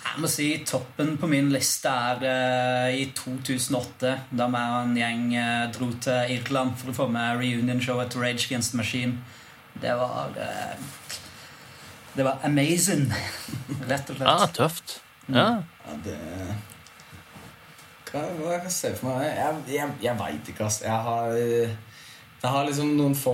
Jeg 0.06 0.22
må 0.22 0.30
si 0.32 0.46
toppen 0.64 1.16
på 1.20 1.28
min 1.28 1.50
liste 1.52 1.90
er 1.92 2.22
uh, 2.24 2.94
i 2.94 3.08
2008, 3.18 4.12
da 4.38 4.46
vi 4.54 4.62
og 4.62 4.76
en 4.84 4.94
gjeng 5.00 5.24
uh, 5.34 5.66
dro 5.76 5.90
til 6.06 6.36
Irland 6.38 6.76
for 6.80 6.92
å 6.92 6.96
få 6.96 7.08
med 7.12 7.42
reunion-show 7.42 8.00
til 8.08 8.22
Rage 8.24 8.46
Against 8.46 8.72
the 8.72 8.80
Machine. 8.80 9.18
Det 9.82 9.92
var 10.00 10.38
uh, 10.38 10.76
Det 12.16 12.24
var 12.24 12.40
amazing, 12.48 13.10
rett 13.92 14.14
og 14.14 14.22
slett. 14.22 14.30
ja, 14.30 14.48
tøft. 14.56 15.00
Ja. 15.28 15.48
Ja, 15.66 15.98
det 16.06 16.20
Hva, 18.12 18.22
hva 18.38 18.54
kan 18.54 18.70
jeg 18.70 18.76
se 18.78 18.94
for 18.96 19.10
meg? 19.10 19.26
Jeg, 19.26 19.64
jeg, 19.74 19.96
jeg 20.06 20.20
veit 20.22 20.52
ikke, 20.54 20.70
ass. 20.70 20.84
Jeg 20.86 21.08
har 21.10 21.34
Jeg 21.36 22.52
har 22.54 22.68
liksom 22.68 22.94
noen 22.96 23.16
få 23.18 23.34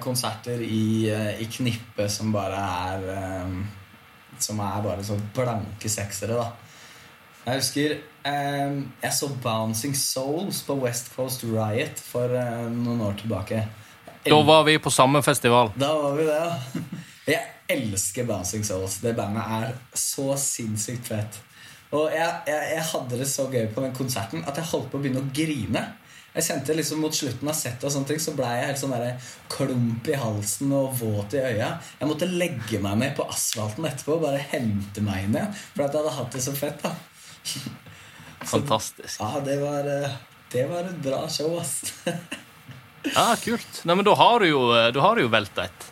konserter 0.00 0.62
i, 0.62 1.10
i 1.10 1.48
knippet 1.50 2.12
som 2.14 2.30
bare 2.32 2.62
er 2.86 3.06
eh, 3.10 3.56
Som 4.42 4.60
er 4.64 4.84
bare 4.84 5.04
sånn 5.06 5.22
blanke 5.34 5.90
seksere, 5.90 6.36
da. 6.38 6.66
Jeg 7.46 7.60
husker 7.60 7.92
eh, 8.26 8.78
jeg 9.02 9.14
så 9.14 9.28
Bouncing 9.42 9.94
Souls 9.96 10.64
på 10.66 10.74
West 10.82 11.12
Coast 11.14 11.44
Riot 11.46 12.00
for 12.02 12.32
eh, 12.34 12.64
noen 12.74 13.04
år 13.06 13.18
tilbake. 13.20 13.60
Da 14.26 14.38
var 14.42 14.64
vi 14.66 14.78
på 14.82 14.90
samme 14.90 15.22
festival. 15.22 15.70
Da 15.78 15.92
var 15.94 16.16
vi 16.18 16.26
det, 16.26 16.40
ja. 16.40 16.86
Jeg 17.26 17.42
elsker 17.70 18.26
Bouncing 18.26 18.62
Souls. 18.66 19.00
Det 19.02 19.14
bandet 19.18 19.42
er 19.42 19.72
så 19.98 20.34
sinnssykt 20.38 21.08
fett. 21.10 21.38
Og 21.94 22.10
jeg, 22.14 22.26
jeg, 22.46 22.66
jeg 22.74 22.84
hadde 22.90 23.18
det 23.18 23.26
så 23.30 23.46
gøy 23.50 23.66
på 23.74 23.82
den 23.82 23.94
konserten 23.94 24.44
at 24.46 24.58
jeg 24.58 24.68
holdt 24.72 24.90
på 24.92 24.98
å 24.98 25.02
begynne 25.02 25.22
å 25.22 25.30
grine. 25.34 25.82
Jeg 26.36 26.44
kjente 26.46 26.76
liksom 26.76 27.00
Mot 27.00 27.16
slutten 27.16 27.48
av 27.50 27.56
settet 27.56 27.86
og 27.88 27.94
sånne 27.94 28.10
ting 28.10 28.22
Så 28.22 28.34
ble 28.36 28.48
jeg 28.52 28.68
helt 28.68 28.80
sånn 28.80 28.94
der 28.94 29.32
klump 29.52 30.08
i 30.10 30.16
halsen 30.20 30.72
og 30.76 30.96
våt 31.00 31.36
i 31.38 31.40
øya. 31.40 31.70
Jeg 32.00 32.10
måtte 32.10 32.28
legge 32.28 32.80
meg 32.82 32.98
ned 33.00 33.14
på 33.16 33.24
asfalten 33.30 33.86
etterpå 33.88 34.16
og 34.18 34.24
bare 34.26 34.42
hente 34.52 35.04
meg 35.04 35.30
ned. 35.32 35.54
For 35.74 35.86
at 35.86 35.94
jeg 35.94 36.02
hadde 36.02 36.16
hatt 36.18 36.36
det 36.36 36.42
så 36.44 36.54
fett. 36.56 36.82
da 36.82 36.92
Fantastisk. 38.52 39.20
Ja, 39.22 39.40
det 39.46 39.56
var, 39.62 39.88
eh, 39.88 40.16
det 40.52 40.66
var 40.70 40.90
et 40.90 40.98
bra 41.02 41.24
show, 41.32 41.56
ass. 41.60 41.80
Ja, 43.06 43.36
kult. 43.38 43.84
Nei, 43.86 43.94
men 43.94 44.02
da 44.02 44.16
har 44.18 44.42
du 44.42 44.48
jo, 44.48 44.62
du 44.90 44.98
har 44.98 45.20
jo 45.22 45.28
velt 45.30 45.58
et. 45.62 45.84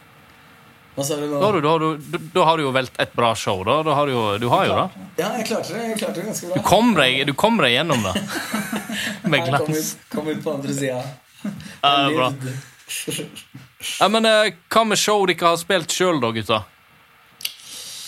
Hva 0.94 1.02
sa 1.06 1.16
du 1.18 1.24
nå? 1.26 1.38
Da 1.40 1.46
har 1.48 1.56
du, 1.56 1.60
da 1.64 1.70
har 1.74 1.80
du, 1.82 2.18
da- 2.34 2.44
har 2.46 2.56
du 2.56 2.62
jo 2.62 2.72
velt 2.74 2.98
et 3.02 3.14
bra 3.18 3.32
show, 3.34 3.64
da. 3.66 3.80
da 3.82 3.94
har 3.98 4.06
du, 4.06 4.14
du 4.38 4.48
har 4.52 4.66
jo 4.68 4.74
det. 4.78 5.06
Ja, 5.18 5.30
jeg 5.40 5.46
klarte 5.48 5.74
det. 5.74 5.82
Jeg 5.88 5.98
klarte 5.98 6.20
det 6.20 6.26
ganske 6.28 6.46
bra. 6.50 6.54
Du 6.60 6.68
kom 6.68 6.92
deg, 6.94 7.16
du 7.26 7.32
kom 7.34 7.56
deg 7.58 7.72
gjennom 7.74 8.04
det. 8.06 8.12
Med 9.30 9.40
Jeg 9.40 9.48
kom 9.48 9.66
glans. 9.66 9.90
ut, 9.94 10.04
kom 10.14 10.28
ut 10.30 10.42
på 10.44 10.54
andre 10.54 10.76
sida. 10.76 11.00
Ja, 11.82 12.10
bra. 12.14 12.30
Ja, 14.00 14.06
men 14.08 14.24
eh, 14.24 14.54
Hva 14.72 14.80
med 14.88 14.96
show 14.96 15.26
dere 15.28 15.44
har 15.50 15.58
spilt 15.60 15.92
sjøl, 15.92 16.16
da, 16.22 16.30
gutta? 16.32 16.62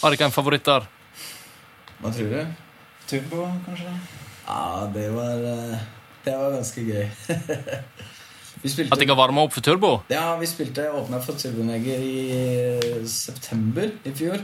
Har 0.01 0.14
dere 0.14 0.25
en 0.31 0.33
favoritt 0.33 0.64
der? 0.64 0.87
Hva 2.01 2.12
tror 2.16 2.31
du? 2.33 2.55
Turbo, 3.11 3.42
kanskje? 3.66 3.92
Ja, 4.46 4.87
det 4.94 5.05
var 5.12 5.44
eh, 5.51 5.85
Det 6.25 6.37
var 6.38 6.55
ganske 6.57 6.87
gøy. 6.87 7.05
vi 8.67 8.71
At 8.71 8.75
spilte 8.77 8.99
dere 9.05 9.17
varma 9.19 9.45
opp 9.47 9.55
for 9.55 9.65
turbo? 9.65 9.93
Ja, 10.11 10.35
vi 10.41 10.49
spilte 10.51 10.89
åpna 10.91 11.21
for 11.23 11.39
Turboneger 11.39 12.03
i 12.03 12.19
eh, 12.35 13.05
september 13.09 13.91
i 14.05 14.13
fjor. 14.17 14.43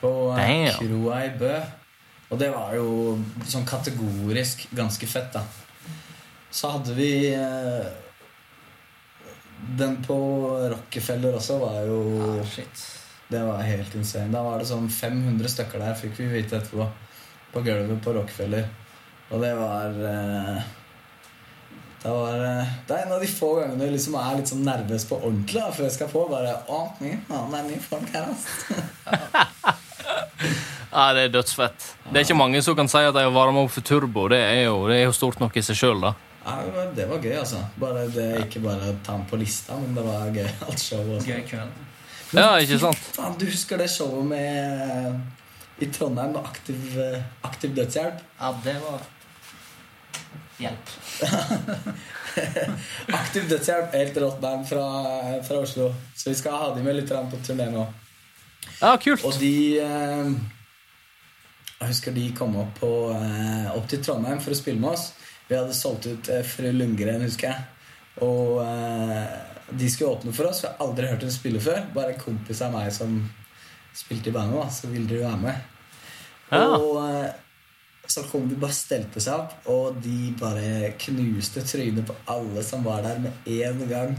På 0.00 0.10
eh, 0.38 0.68
kroa 0.76 1.24
i 1.24 1.32
Bø. 1.40 1.54
Og 2.30 2.40
det 2.40 2.50
var 2.54 2.74
jo 2.76 2.88
sånn 3.48 3.66
kategorisk 3.68 4.66
ganske 4.74 5.08
fett, 5.08 5.32
da. 5.34 5.44
Så 6.54 6.70
hadde 6.76 6.94
vi 6.94 7.10
eh, 7.34 7.86
Den 9.78 9.96
på 10.04 10.16
Rockefeller 10.70 11.34
også 11.38 11.58
var 11.62 11.80
jo 11.88 11.98
Ah, 12.28 12.44
shit. 12.46 12.86
Det 13.30 13.40
var 13.42 13.62
helt 13.64 13.94
insane. 13.96 14.32
Da 14.34 14.42
var 14.44 14.60
det 14.60 14.68
sånn 14.68 14.90
500 14.92 15.48
stykker 15.50 15.80
der, 15.80 15.96
fikk 15.98 16.18
vi 16.20 16.30
vite 16.34 16.58
etterpå. 16.60 16.86
På 17.54 17.62
gulvet 17.64 18.02
på 18.04 18.12
Rockefeller. 18.14 18.68
Og 19.32 19.40
det 19.42 19.54
var 19.56 19.96
eh, 20.10 20.66
det, 22.04 22.12
var 22.12 22.40
eh, 22.44 22.72
det 22.88 22.96
er 22.98 23.06
en 23.06 23.12
av 23.16 23.22
de 23.24 23.28
få 23.32 23.48
gangene 23.60 23.86
jeg 23.88 23.94
liksom 23.96 24.14
er 24.20 24.34
litt 24.38 24.50
sånn 24.52 24.64
nervøs 24.66 25.06
på 25.08 25.16
ordentlig 25.24 25.60
da, 25.62 25.70
før 25.72 25.86
jeg 25.88 25.94
skal 25.96 26.10
på. 26.12 26.24
Bare, 26.30 26.50
å, 26.68 26.82
mye, 27.00 27.16
ja, 27.30 27.40
det 27.50 27.60
er 27.62 27.68
mye 27.70 27.84
folk 27.88 28.12
her, 28.12 28.28
altså. 28.28 29.78
Ja, 30.94 31.08
Det 31.16 31.22
er 31.26 31.32
dødsfett. 31.34 31.86
Det 32.12 32.20
er 32.20 32.26
ikke 32.26 32.36
mange 32.38 32.60
som 32.62 32.76
kan 32.78 32.86
si 32.90 33.00
at 33.02 33.14
de 33.16 33.24
har 33.24 33.32
varma 33.34 33.64
opp 33.64 33.72
for 33.74 33.82
turbo. 33.86 34.28
Det 34.30 34.38
er 34.38 34.60
jo, 34.68 34.76
det 34.86 35.00
er 35.00 35.08
jo 35.08 35.14
stort 35.16 35.40
nok 35.42 35.56
i 35.58 35.62
seg 35.66 35.78
sjøl, 35.80 36.04
da. 36.04 36.12
Ja, 36.44 36.58
det 36.62 36.74
var- 36.76 36.92
det 36.94 37.06
var 37.10 37.18
gøy, 37.24 37.34
altså. 37.40 37.62
Bare 37.80 38.04
det, 38.14 38.26
ikke 38.44 38.60
bare 38.62 38.92
ta 39.02 39.16
den 39.16 39.24
på 39.26 39.36
lista, 39.40 39.74
men 39.80 39.94
det 39.96 40.04
var 40.04 40.28
gøy 40.30 40.46
alt 40.68 40.78
showet. 40.84 41.16
også. 41.16 41.26
Gøy 41.32 41.42
kveld. 41.48 41.82
Ja, 42.34 42.50
ikke 42.62 42.78
sant? 42.82 42.98
Faen, 43.16 43.34
du 43.38 43.46
husker 43.46 43.78
det 43.78 43.88
showet 43.90 44.26
med 44.26 45.82
i 45.82 45.86
Trondheim 45.90 46.32
med 46.36 46.44
aktiv, 46.44 46.98
eh, 47.00 47.22
aktiv 47.42 47.74
dødshjelp? 47.74 48.20
Ja, 48.40 48.52
det 48.64 48.76
var 48.84 49.00
Hjelp. 50.58 50.90
Aktiv 53.20 53.48
dødshjelp, 53.50 53.94
helt 53.94 54.18
rått 54.22 54.40
band 54.42 54.68
fra, 54.68 54.86
fra 55.46 55.60
Oslo. 55.64 55.90
Så 56.14 56.30
vi 56.30 56.38
skal 56.38 56.58
ha 56.60 56.70
dem 56.76 56.86
med 56.86 56.98
litt 57.00 57.10
på 57.10 57.40
turné 57.46 57.68
nå. 57.72 57.84
Ja, 58.80 58.94
kult. 59.02 59.24
Og 59.26 59.36
de 59.40 59.80
eh, 59.82 60.30
Jeg 61.80 61.90
husker 61.90 62.14
de 62.16 62.28
kom 62.38 62.56
opp, 62.62 62.78
på, 62.80 62.92
eh, 63.16 63.68
opp 63.74 63.88
til 63.90 64.02
Trondheim 64.04 64.40
for 64.42 64.54
å 64.54 64.58
spille 64.58 64.80
med 64.80 64.94
oss. 64.94 65.10
Vi 65.48 65.58
hadde 65.58 65.76
solgt 65.76 66.08
ut 66.08 66.30
eh, 66.32 66.44
Fru 66.46 66.70
Lundgren, 66.72 67.26
husker 67.26 67.50
jeg. 67.50 67.90
Og 68.24 68.62
eh, 68.64 69.26
de 69.74 69.90
skulle 69.90 70.14
åpne 70.14 70.32
for 70.36 70.48
oss. 70.48 70.62
Vi 70.64 70.70
har 70.70 70.80
aldri 70.86 71.10
hørt 71.10 71.24
dem 71.24 71.32
spille 71.34 71.62
før. 71.62 71.82
Bare 71.94 72.14
en 72.14 72.22
kompis 72.22 72.62
av 72.64 72.74
meg 72.74 72.92
som 72.94 73.18
spilte 73.94 74.30
i 74.30 74.34
bandet, 74.34 74.72
så 74.74 74.90
ville 74.90 75.08
de 75.10 75.22
være 75.22 75.40
med. 75.42 75.70
Ja. 76.50 76.66
Og 76.78 77.00
eh, 77.02 77.32
så 78.06 78.22
kom 78.28 78.48
de 78.48 78.56
bare 78.60 78.76
stelte 78.76 79.20
seg 79.22 79.34
opp, 79.38 79.54
og 79.72 79.98
de 80.04 80.32
bare 80.40 80.92
knuste 81.06 81.62
trynet 81.66 82.06
på 82.08 82.16
alle 82.34 82.64
som 82.66 82.84
var 82.84 83.02
der 83.06 83.18
med 83.24 83.48
en 83.48 83.84
gang. 83.88 84.14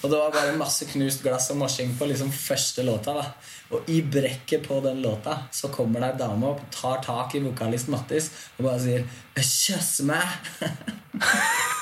Og 0.00 0.08
det 0.08 0.16
var 0.16 0.32
bare 0.32 0.56
masse 0.56 0.86
knust 0.88 1.22
glass 1.22 1.50
og 1.52 1.58
morsing 1.60 1.92
på 1.98 2.08
liksom 2.08 2.30
første 2.32 2.82
låta. 2.86 3.12
da 3.18 3.26
Og 3.76 3.90
i 3.92 4.00
brekket 4.02 4.64
på 4.66 4.80
den 4.80 5.02
låta 5.04 5.42
så 5.52 5.68
kommer 5.68 6.00
det 6.00 6.14
ei 6.14 6.18
dame 6.22 6.46
opp, 6.54 6.62
tar 6.72 7.02
tak 7.04 7.34
i 7.36 7.42
vokalist 7.44 7.88
Mattis 7.92 8.30
og 8.58 8.64
bare 8.64 8.80
sier 8.80 9.04
'Kjøss 9.36 10.00
meg'. 10.08 10.32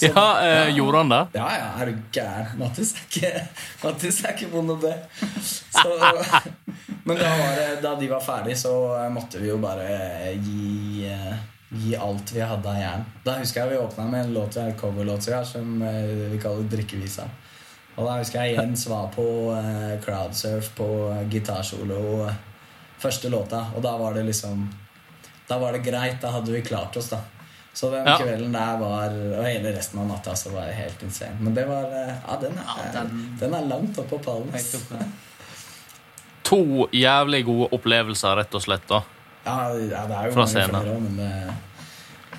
Ja, 0.00 0.40
eh, 0.40 0.76
Gjorde 0.76 0.98
han 0.98 1.08
det? 1.08 1.26
Ja, 1.34 1.46
ja, 1.56 1.68
er 1.80 1.86
du 1.86 1.96
gæren? 2.12 2.58
Mattis 2.58 2.92
er 2.94 3.06
ikke, 3.08 3.48
Mattis 3.82 4.20
er 4.24 4.34
ikke 4.36 4.50
vond 4.52 4.70
å 4.70 4.76
be. 4.78 4.92
Så, 5.42 5.94
men 7.04 7.16
da, 7.20 7.28
var 7.36 7.56
det, 7.56 7.80
da 7.82 7.94
de 8.00 8.08
var 8.08 8.20
ferdige, 8.20 8.56
så 8.56 8.74
måtte 9.12 9.38
vi 9.42 9.48
jo 9.48 9.58
bare 9.62 9.86
gi, 10.40 11.06
eh, 11.10 11.34
gi 11.70 11.96
alt 11.96 12.32
vi 12.32 12.40
hadde 12.40 12.68
av 12.70 12.78
jern. 12.80 13.04
Da 13.24 13.34
husker 13.40 13.60
jeg 13.64 13.70
vi 13.74 13.78
åpna 13.86 14.04
med 14.10 14.24
en 14.24 14.34
låt, 14.34 14.56
en 14.56 14.74
coverlåt 14.78 15.28
vi 15.28 15.32
har, 15.34 15.44
som 15.44 15.82
eh, 15.82 16.30
vi 16.32 16.38
kaller 16.42 16.68
Drikkevisa. 16.70 17.26
Og 17.96 18.06
da 18.08 18.16
husker 18.18 18.42
jeg 18.42 18.56
Jens 18.56 18.86
var 18.90 19.10
på 19.14 19.24
eh, 19.54 20.00
crowdsurf 20.02 20.72
på 20.78 20.88
eh, 21.12 21.28
gitarsolo 21.30 22.00
eh, 22.26 22.34
første 22.98 23.28
låta, 23.30 23.66
og 23.76 23.82
da 23.84 23.96
var 24.00 24.14
det 24.14 24.24
liksom 24.30 24.64
Da 25.48 25.58
var 25.60 25.72
det 25.76 25.82
greit. 25.84 26.20
Da 26.22 26.30
hadde 26.32 26.52
vi 26.54 26.62
klart 26.64 26.96
oss, 26.96 27.10
da. 27.12 27.18
Så 27.74 27.90
den 27.92 28.06
Ja. 28.06 28.16
kvelden 28.18 28.52
der 28.54 28.76
var 28.80 29.10
Og 29.10 29.44
hele 29.44 29.72
resten 29.76 29.98
av 30.00 30.06
natta 30.08 30.32
så 30.36 30.50
var 30.54 30.66
det 30.70 30.74
helt 30.78 31.02
insane. 31.02 31.36
Men 31.40 31.54
det 31.54 31.66
var 31.68 31.84
eh, 31.92 32.14
Ja, 32.26 32.38
den 32.40 32.52
er, 32.58 32.64
Ja, 32.78 33.00
den- 33.02 33.36
den 33.40 33.54
er 33.54 33.66
langt 33.68 33.98
oppe 33.98 34.16
på 34.16 34.24
pallen. 34.24 35.12
To 36.54 36.88
jævlig 36.94 37.42
gode 37.50 37.68
opplevelser, 37.74 38.36
rett 38.38 38.54
og 38.54 38.62
slett. 38.62 38.86
da. 38.88 39.02
Ja, 39.44 39.56
ja, 39.74 40.02
det 40.08 40.16
er 40.16 40.28
jo 40.30 40.34
Fra 40.38 40.44
scenen. 40.48 40.86
men 41.04 41.18
eh, 41.26 41.54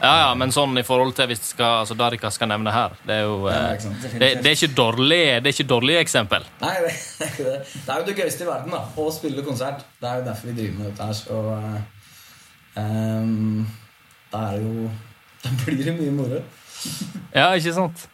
Ja, 0.01 0.13
ja, 0.23 0.29
Men 0.35 0.49
sånn 0.51 0.73
i 0.79 0.83
forhold 0.83 1.13
til 1.15 1.27
hvis 1.29 1.39
det 1.43 1.49
skal, 1.51 1.83
altså, 1.83 1.95
det 1.99 2.07
dere 2.15 2.31
skal 2.33 2.49
nevne 2.49 2.71
her 2.73 2.95
Det 3.05 3.13
er 3.15 3.21
jo 3.27 3.35
ja, 3.47 3.59
eh, 3.75 3.85
det, 4.17 4.29
det 4.41 4.49
er 4.49 4.55
ikke 4.57 4.71
dårlig 4.75 5.19
Det 5.37 5.51
er 5.51 5.53
ikke 5.53 5.67
dårlig 5.69 5.95
eksempel. 6.01 6.47
Nei, 6.63 6.73
det 6.81 6.89
er 6.95 7.29
ikke 7.29 7.45
det. 7.45 7.59
Det 7.75 7.93
er 7.93 8.01
jo 8.01 8.07
det 8.09 8.15
gøyeste 8.17 8.43
i 8.43 8.49
verden, 8.49 8.73
da. 8.73 8.81
Å 8.97 9.05
spille 9.13 9.45
konsert. 9.45 9.85
Det 10.01 10.09
er 10.09 10.19
jo 10.23 10.25
derfor 10.31 10.49
vi 10.49 10.57
driver 10.57 10.79
med 10.79 10.89
dette 10.89 11.07
her. 11.11 11.19
Så 11.21 11.39
ehm, 12.81 13.65
da 14.33 14.43
er 14.51 14.59
jo 14.65 14.89
Da 15.45 15.53
blir 15.61 15.83
det 15.85 15.93
mye 15.99 16.11
moro. 16.17 16.41
Ja, 17.35 17.51
ikke 17.53 17.73
sant? 17.75 18.07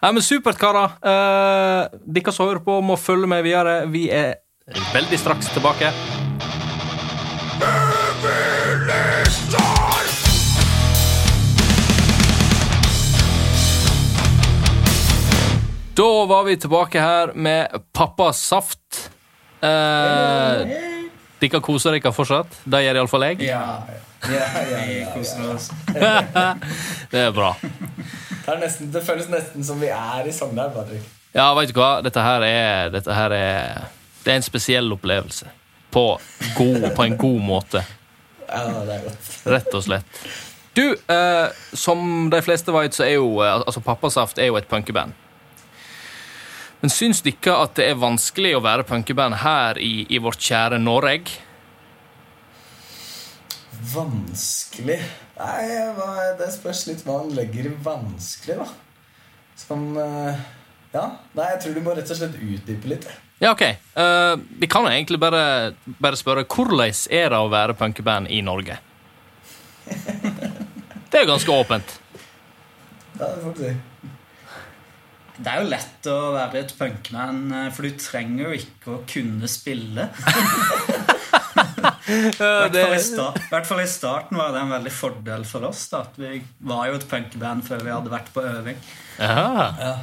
Nei, 0.00 0.14
men 0.16 0.24
Supert, 0.24 0.56
karer. 0.56 0.94
Eh, 1.04 1.98
dere 2.08 2.32
som 2.32 2.48
hører 2.48 2.62
på, 2.64 2.78
må 2.80 2.96
følge 2.96 3.28
med 3.28 3.44
videre. 3.44 3.82
Vi 3.92 4.06
er 4.08 4.39
veldig 4.94 5.18
straks 5.18 5.48
tilbake. 5.54 5.92
Da 15.94 16.24
var 16.26 16.44
vi 16.44 16.56
tilbake 16.56 17.00
her 17.00 17.32
med 17.34 17.68
Pappa 17.92 18.32
saft. 18.32 19.10
Eh, 19.60 19.68
dere 21.40 21.60
koser 21.60 21.92
dere 21.96 22.12
fortsatt? 22.16 22.54
Det 22.64 22.80
gjør 22.86 23.02
iallfall 23.02 23.26
jeg. 23.28 23.42
Ja, 23.50 23.82
ja, 24.24 24.32
ja, 24.32 24.48
Vi 24.64 24.72
ja, 24.72 24.80
ja. 25.02 25.12
koser 25.14 25.54
oss. 25.54 25.70
Det 27.10 27.20
er 27.26 27.32
bra. 27.36 27.54
Det, 27.60 28.48
er 28.48 28.60
nesten, 28.62 28.90
det 28.94 29.02
føles 29.04 29.28
nesten 29.28 29.64
som 29.66 29.80
vi 29.82 29.90
er 29.92 30.26
i 30.26 30.32
Sogndal, 30.32 30.72
Patrick. 30.72 31.04
Ja, 31.36 31.50
vet 31.58 31.70
du 31.70 31.78
hva? 31.78 31.98
Dette 32.02 32.22
her 32.24 32.44
er, 32.48 32.90
dette 32.94 33.14
her 33.14 33.34
er 33.36 33.90
Det 34.24 34.32
er 34.32 34.36
en 34.40 34.46
spesiell 34.46 34.92
opplevelse. 34.92 35.48
på, 35.90 36.20
god, 36.56 36.94
på 36.96 37.02
en 37.02 37.16
god 37.16 37.40
måte. 37.40 37.84
Ja, 38.46 38.64
det 38.86 38.94
er 38.94 39.02
godt. 39.04 39.30
Rett 39.46 39.74
og 39.74 39.82
slett. 39.84 40.20
Du, 40.74 40.84
eh, 40.94 41.48
som 41.74 42.30
de 42.30 42.42
fleste 42.42 42.72
vet, 42.74 42.94
så 42.94 43.04
er 43.06 43.16
jo 43.16 43.40
eh, 43.42 43.56
altså 43.58 43.82
Pappasaft 43.82 44.38
er 44.38 44.50
jo 44.50 44.58
et 44.58 44.68
punkeband. 44.70 45.12
Men 46.80 46.92
syns 46.94 47.20
dere 47.26 47.56
at 47.60 47.74
det 47.76 47.88
er 47.90 47.98
vanskelig 48.00 48.54
å 48.56 48.62
være 48.64 48.86
punkeband 48.88 49.40
her 49.42 49.80
i, 49.82 50.06
i 50.08 50.20
vårt 50.22 50.40
kjære 50.40 50.78
Norge? 50.80 51.40
Vanskelig 53.90 55.00
Nei, 55.40 55.66
det 56.36 56.50
spørs 56.52 56.84
litt 56.88 57.02
hva 57.06 57.22
han 57.22 57.30
legger 57.32 57.70
i 57.70 57.74
vanskelig, 57.84 58.58
da. 58.60 58.68
Som 59.60 59.90
eh, 59.98 60.46
Ja. 60.92 61.04
Nei, 61.38 61.50
jeg 61.54 61.60
tror 61.62 61.76
du 61.76 61.82
må 61.84 61.94
rett 61.96 62.10
og 62.12 62.18
slett 62.18 62.38
utdype 62.38 62.90
litt. 62.90 63.06
jeg. 63.08 63.29
Ja, 63.40 63.54
ok. 63.54 63.62
Uh, 63.96 64.36
vi 64.60 64.68
kan 64.68 64.84
jo 64.84 64.92
egentlig 64.92 65.20
bare, 65.22 65.72
bare 65.98 66.18
spørre 66.20 66.44
hvordan 66.44 66.92
er 67.08 67.32
det 67.32 67.40
å 67.40 67.48
være 67.52 67.76
punkeband 67.78 68.28
i 68.28 68.42
Norge? 68.44 68.76
Det 71.10 71.18
er 71.18 71.24
jo 71.24 71.30
ganske 71.32 71.54
åpent. 71.54 71.94
Ja, 73.16 73.30
det 73.32 73.40
får 73.42 73.56
du 73.56 73.62
si. 73.64 73.72
Det 75.40 75.48
er 75.48 75.62
jo 75.62 75.70
lett 75.72 76.08
å 76.12 76.18
være 76.34 76.60
et 76.60 76.72
punkman, 76.76 77.38
eh, 77.56 77.68
for 77.72 77.88
du 77.88 77.96
trenger 77.96 78.50
jo 78.50 78.58
ikke 78.58 78.92
å 78.92 78.98
kunne 79.08 79.48
spille. 79.48 80.04
I 82.10 82.18
hvert 82.36 82.74
fall 82.74 82.94
i 82.96 83.00
i 83.00 83.50
hvert 83.52 83.68
fall 83.68 83.80
i 83.82 83.88
starten 83.88 84.36
var 84.36 84.52
det 84.52 84.60
en 84.60 84.72
veldig 84.74 84.92
fordel 84.92 85.44
for 85.48 85.64
oss. 85.68 85.86
da 85.92 86.02
at 86.04 86.18
Vi 86.20 86.40
var 86.68 86.90
jo 86.90 86.98
et 86.98 87.08
punkband 87.08 87.64
før 87.66 87.84
vi 87.86 87.94
hadde 87.94 88.12
vært 88.12 88.32
på 88.34 88.44
øving. 88.44 88.80
Ja, 89.16 89.72
Ja. 89.80 89.94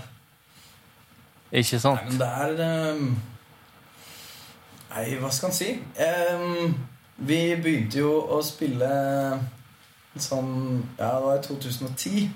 Ikke 1.51 1.79
Nei, 1.95 2.05
men 2.09 2.17
det 2.19 2.27
er 2.27 2.93
um, 2.95 3.21
Nei, 4.91 5.05
hva 5.21 5.29
skal 5.31 5.51
en 5.51 5.55
si? 5.55 5.69
Um, 6.01 6.73
vi 7.27 7.39
begynte 7.61 7.99
jo 8.01 8.11
å 8.35 8.41
spille 8.45 8.87
sånn 10.17 10.51
Ja, 10.97 11.13
det 11.17 11.23
var 11.25 11.37
i 11.39 11.43
2010. 11.45 12.27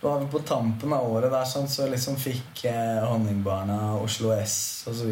Da 0.00 0.08
var 0.08 0.22
vi 0.22 0.30
på 0.32 0.40
tampen 0.48 0.92
av 0.96 1.04
året 1.12 1.30
der, 1.32 1.44
sånn, 1.46 1.68
så 1.68 1.86
liksom 1.90 2.16
fikk 2.18 2.64
eh, 2.70 3.02
Honningbarna, 3.04 3.98
Oslo 4.00 4.30
S 4.32 4.54
osv. 4.88 5.10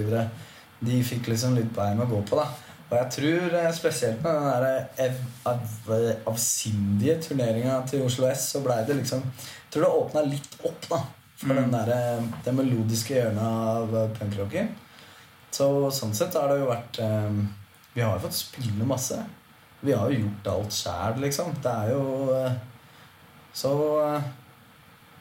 De 0.81 1.03
fikk 1.05 1.29
liksom 1.29 1.55
litt 1.59 1.69
bein 1.77 2.01
å 2.01 2.07
gå 2.09 2.23
på, 2.31 2.39
da. 2.41 2.47
Og 2.89 2.95
jeg 2.97 3.11
tror 3.19 3.57
eh, 3.61 3.69
spesielt 3.77 4.23
med 4.25 4.39
den 4.39 4.49
der 4.49 4.65
avsindige 5.05 5.19
av- 5.45 6.33
avsindige 6.33 7.19
turneringa 7.27 7.83
til 7.91 8.07
Oslo 8.07 8.31
S, 8.31 8.49
så 8.55 8.63
blei 8.65 8.81
det 8.89 8.97
liksom 9.03 9.23
Jeg 9.29 9.75
tror 9.75 9.85
det 9.85 9.93
åpna 10.01 10.25
litt 10.25 10.57
opp, 10.65 10.89
da. 10.89 11.03
For 11.39 11.55
den 11.55 11.71
der, 11.71 11.91
eh, 11.95 12.23
det 12.45 12.55
melodiske 12.55 13.15
hjørnet 13.15 13.43
av 13.47 13.97
eh, 13.97 14.11
punkrocken. 14.19 14.73
Så 15.55 15.69
sånn 15.95 16.15
sett 16.15 16.35
har 16.37 16.51
det 16.51 16.59
jo 16.61 16.67
vært 16.69 16.99
um, 17.01 17.39
Vi 17.95 18.03
har 18.03 18.17
jo 18.17 18.25
fått 18.27 18.37
spille 18.37 18.87
masse. 18.87 19.17
Vi 19.81 19.95
har 19.95 20.11
jo 20.11 20.25
gjort 20.25 20.51
alt 20.53 20.75
sjæl, 20.75 21.21
liksom. 21.23 21.55
Det 21.63 21.73
er 21.73 21.93
jo 21.95 22.03
uh, 22.35 22.59
Så 23.55 23.73
uh, 24.03 24.29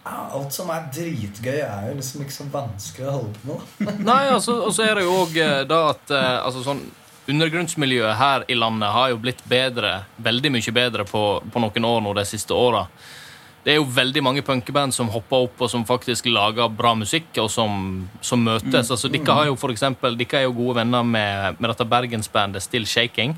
Alt 0.07 0.55
som 0.55 0.69
er 0.71 0.87
dritgøy, 0.93 1.59
er 1.61 1.89
jo 1.89 1.97
liksom 1.97 2.23
ikke 2.23 2.35
så 2.35 2.45
vanskelig 2.51 3.09
å 3.09 3.15
holde 3.17 3.41
på 3.43 3.57
med. 3.83 3.97
Nei, 4.09 4.21
altså, 4.31 4.55
og 4.63 4.71
så 4.75 4.85
er 4.85 4.95
det 4.97 5.03
jo 5.03 5.17
òg 5.19 5.35
da 5.67 5.79
at 5.89 6.13
eh, 6.15 6.37
altså, 6.45 6.63
sånn, 6.63 6.79
Undergrunnsmiljøet 7.27 8.15
her 8.15 8.45
i 8.47 8.55
landet 8.55 8.93
har 8.95 9.09
jo 9.11 9.17
blitt 9.19 9.41
bedre, 9.51 10.05
veldig 10.23 10.53
mye 10.55 10.73
bedre 10.77 11.03
på, 11.03 11.23
på 11.51 11.59
noen 11.59 11.87
år 11.89 12.05
nå 12.05 12.13
de 12.15 12.23
siste 12.29 12.55
åra. 12.55 12.85
Det 13.65 13.73
er 13.73 13.79
jo 13.81 13.87
veldig 13.91 14.21
mange 14.23 14.41
punkeband 14.47 14.95
som 14.95 15.09
hopper 15.11 15.47
opp 15.47 15.61
og 15.65 15.69
som 15.71 15.83
faktisk 15.87 16.29
lager 16.31 16.69
bra 16.71 16.93
musikk, 16.95 17.29
og 17.43 17.49
som, 17.51 18.07
som 18.23 18.45
møtes. 18.45 18.91
Altså, 18.93 19.09
Dere 19.11 19.35
har 19.35 19.49
jo 19.49 19.57
for 19.59 19.73
eksempel, 19.73 20.15
dere 20.19 20.39
er 20.39 20.47
jo 20.47 20.55
gode 20.55 20.77
venner 20.79 21.03
med, 21.03 21.59
med 21.59 21.71
dette 21.73 21.87
bergensbandet 21.89 22.63
Still 22.63 22.87
Shaking. 22.87 23.35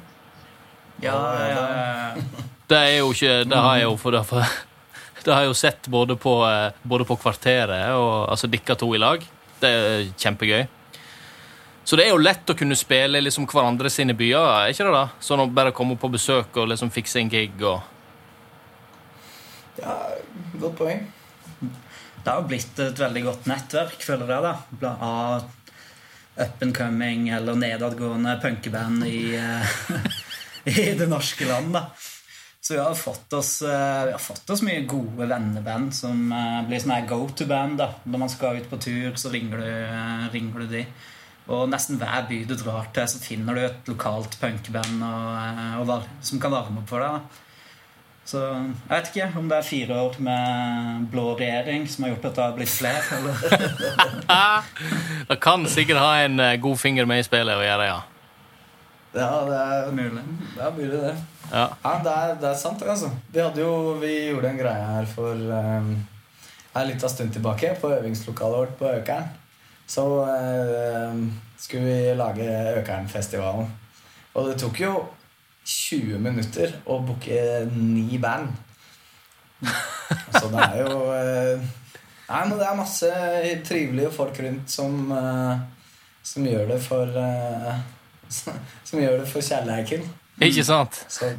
Ja, 1.01 1.17
ja, 1.49 1.65
ja. 1.73 2.45
Det 2.69 2.77
er 2.77 2.97
jo 2.99 3.13
ikke 3.15 3.45
Det 3.47 3.57
har 3.57 3.77
jeg 3.79 3.85
jo 3.87 3.93
for, 3.97 4.17
for 4.27 4.43
Det 5.23 5.33
har 5.33 5.45
jeg 5.45 5.49
jo 5.49 5.55
sett 5.57 5.87
både 5.91 6.15
på, 6.19 6.33
eh, 6.47 6.75
både 6.83 7.05
på 7.07 7.17
Kvarteret 7.19 7.95
og 7.95 8.29
altså 8.31 8.47
dere 8.47 8.75
to 8.79 8.93
i 8.95 8.99
lag. 9.01 9.23
Det 9.59 9.69
er 9.69 10.05
kjempegøy. 10.15 10.67
Så 11.83 11.97
det 11.97 12.05
er 12.05 12.13
jo 12.13 12.21
lett 12.21 12.51
å 12.51 12.55
kunne 12.55 12.77
spille 12.77 13.19
liksom 13.23 13.47
hverandre 13.49 13.89
sine 13.89 14.13
byer, 14.13 14.45
er 14.45 14.71
ikke 14.71 14.85
det 14.85 14.93
da? 14.93 15.07
Sånn 15.25 15.41
å 15.41 15.47
bare 15.49 15.73
komme 15.75 15.97
på 15.97 16.11
besøk 16.13 16.59
og 16.61 16.69
liksom 16.69 16.91
fikse 16.93 17.17
en 17.19 17.31
gig 17.31 17.63
og 17.65 17.81
Ja, 19.81 19.95
Godt 20.59 20.77
poeng. 20.79 21.05
Det 22.19 22.33
har 22.33 22.43
blitt 22.47 22.79
et 22.83 22.99
veldig 22.99 23.23
godt 23.25 23.47
nettverk, 23.47 24.01
føler 24.03 24.33
jeg, 24.33 24.43
da. 24.81 24.91
Av 24.99 25.47
up 26.39 26.61
and 26.63 26.75
coming 26.75 27.29
eller 27.35 27.55
nedadgående 27.59 28.37
punkeband 28.41 29.03
i, 29.07 29.35
eh, 29.35 29.79
i 30.79 30.93
det 30.99 31.07
norske 31.07 31.47
land. 31.47 31.73
da. 31.73 31.85
Så 32.61 32.73
vi 32.73 32.79
har 32.79 32.95
fått 32.95 33.33
oss, 33.33 33.61
eh, 33.61 34.05
vi 34.05 34.11
har 34.11 34.23
fått 34.23 34.49
oss 34.49 34.61
mye 34.61 34.85
gode 34.87 35.27
venneband 35.27 35.95
som 35.95 36.31
eh, 36.31 36.61
blir 36.67 36.83
sånn 36.83 37.07
go 37.09 37.21
to-band. 37.35 37.79
da. 37.79 37.89
Når 38.03 38.23
man 38.25 38.31
skal 38.31 38.59
ut 38.59 38.69
på 38.69 38.81
tur, 38.83 39.15
så 39.15 39.31
ringer 39.33 39.63
du, 39.63 39.71
ringer 40.35 40.65
du 40.65 40.75
de. 40.77 40.85
Og 41.49 41.65
nesten 41.71 41.97
hver 41.97 42.27
by 42.29 42.43
du 42.45 42.55
drar 42.55 42.91
til, 42.93 43.07
så 43.09 43.19
finner 43.23 43.55
du 43.55 43.63
et 43.65 43.87
lokalt 43.89 44.35
var, 45.89 46.03
som 46.21 46.39
kan 46.39 46.53
varme 46.53 46.83
opp 46.83 46.91
for 46.91 47.01
deg. 47.01 47.15
da. 47.15 47.45
Så 48.29 48.39
jeg 48.45 48.91
vet 48.91 49.07
ikke 49.09 49.27
om 49.41 49.47
det 49.49 49.57
er 49.57 49.65
fire 49.65 49.95
år 50.03 50.17
med 50.21 51.07
blå 51.09 51.31
regjering 51.39 51.87
som 51.89 52.05
har 52.05 52.11
gjort 52.11 52.27
at 52.29 52.35
det 52.37 52.43
har 52.43 52.51
blitt 52.59 52.69
flere. 52.69 53.01
Eller? 53.17 53.33
Det 55.29 55.37
kan 55.41 55.65
sikkert 55.69 56.01
ha 56.01 56.11
en 56.25 56.39
eh, 56.39 56.57
god 56.61 56.77
finger 56.77 57.09
med 57.09 57.23
i 57.23 57.25
spillet 57.25 57.57
å 57.57 57.65
gjøre, 57.65 57.87
ja. 57.89 57.97
Ja, 59.15 59.31
det 59.49 59.57
er 59.57 59.91
Mulig. 59.97 60.23
Det 60.53 60.61
er 60.61 60.75
mulig, 60.77 61.01
det. 61.01 61.15
ja. 61.49 61.65
Ja, 61.83 61.93
det 62.05 62.13
er, 62.13 62.35
det 62.41 62.49
er 62.51 62.57
sant, 62.61 62.85
altså. 62.85 63.09
Vi, 63.33 63.41
jo, 63.61 63.73
vi 64.01 64.13
gjorde 64.29 64.51
en 64.53 64.61
greie 64.61 64.87
her 64.91 65.09
for 65.09 65.33
um, 65.33 65.91
en 66.77 66.87
liten 66.89 67.09
stund 67.09 67.33
tilbake, 67.33 67.73
på 67.81 67.89
øvingslokalet 67.97 68.61
vårt 68.61 68.75
på 68.77 68.91
Økern. 68.93 69.29
Så 69.89 70.05
eh, 70.29 71.21
skulle 71.57 71.85
vi 71.85 72.17
lage 72.17 72.45
Økernfestivalen. 72.77 73.71
Og 74.37 74.51
det 74.51 74.59
tok 74.61 74.83
jo 74.85 74.93
20 75.69 76.17
minutter 76.23 76.73
å 76.89 76.97
booke 77.05 77.41
ni 77.69 78.17
band. 78.21 78.49
Så 80.33 80.47
det 80.49 80.63
er 80.63 80.77
jo 80.85 80.99
eh, 81.11 81.67
Nei, 82.29 82.43
men 82.45 82.53
det 82.59 82.65
er 82.69 82.77
masse 82.77 83.09
trivelige 83.67 84.11
folk 84.15 84.37
rundt 84.39 84.71
som, 84.71 84.93
eh, 85.11 85.59
som 86.23 86.45
gjør 86.47 86.69
det 86.69 86.77
for 86.85 87.19
eh, 87.19 87.81
Som 88.87 89.01
gjør 89.01 89.19
det 89.19 89.27
for 89.27 89.43
kjærleiken. 89.43 90.05
Ikke 90.45 90.63
sant? 90.63 91.01
Så, 91.11 91.33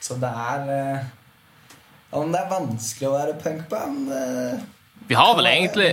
så 0.00 0.16
det 0.20 0.30
er 0.30 1.08
Om 2.14 2.30
det 2.30 2.40
er 2.44 2.52
vanskelig 2.52 3.08
å 3.08 3.14
være 3.16 3.36
punkband 3.42 4.12
Vi 5.08 5.18
har 5.18 5.34
vel 5.34 5.50
egentlig 5.50 5.90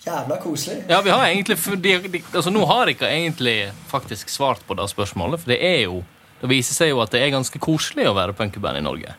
jævla 0.00 0.40
koselig. 0.40 0.80
Ja, 0.88 1.02
vi 1.04 1.12
har 1.12 1.26
egentlig 1.28 1.56
de, 1.84 1.92
de, 2.08 2.22
altså 2.32 2.50
Nå 2.50 2.64
har 2.66 2.88
jeg 2.88 2.96
ikke 2.96 3.12
egentlig 3.12 3.58
faktisk 3.90 4.32
svart 4.32 4.64
på 4.66 4.74
det 4.74 4.88
spørsmålet, 4.90 5.42
for 5.42 5.52
det 5.52 5.60
er 5.60 5.82
jo 5.84 6.00
Det 6.40 6.48
viser 6.50 6.76
seg 6.76 6.92
jo 6.94 7.02
at 7.04 7.12
det 7.12 7.20
er 7.24 7.34
ganske 7.34 7.60
koselig 7.62 8.06
å 8.08 8.14
være 8.16 8.36
punkeband 8.36 8.80
i 8.80 8.84
Norge. 8.84 9.16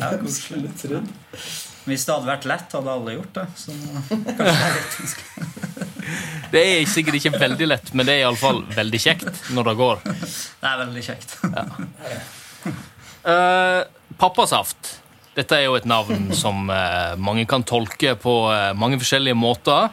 Ja, 0.00 0.14
koselig 0.20 0.72
trodd. 0.80 1.10
Hvis 1.88 2.04
det 2.06 2.14
hadde 2.14 2.28
vært 2.28 2.46
lett, 2.48 2.72
hadde 2.76 2.92
alle 2.92 3.16
gjort 3.16 3.36
det. 3.36 3.46
Så 3.58 3.74
kanskje 4.38 5.60
det 6.50 6.60
er 6.60 6.80
er 6.80 6.88
sikkert 6.90 7.18
ikke 7.20 7.38
veldig 7.38 7.68
lett, 7.68 7.92
men 7.94 8.08
det 8.08 8.16
er 8.16 8.24
iallfall 8.24 8.64
veldig 8.74 9.00
kjekt 9.02 9.28
når 9.54 9.70
det 9.70 9.74
går. 9.78 10.00
Det 10.10 10.70
er 10.70 10.80
veldig 10.80 11.04
kjekt. 11.06 11.36
Eh, 13.20 13.80
pappasaft. 14.18 14.96
Dette 15.36 15.56
er 15.56 15.68
jo 15.68 15.76
et 15.78 15.86
navn 15.86 16.32
som 16.34 16.66
uh, 16.72 17.14
mange 17.20 17.44
kan 17.48 17.62
tolke 17.62 18.16
på 18.18 18.34
uh, 18.50 18.72
mange 18.76 18.98
forskjellige 19.00 19.38
måter. 19.38 19.92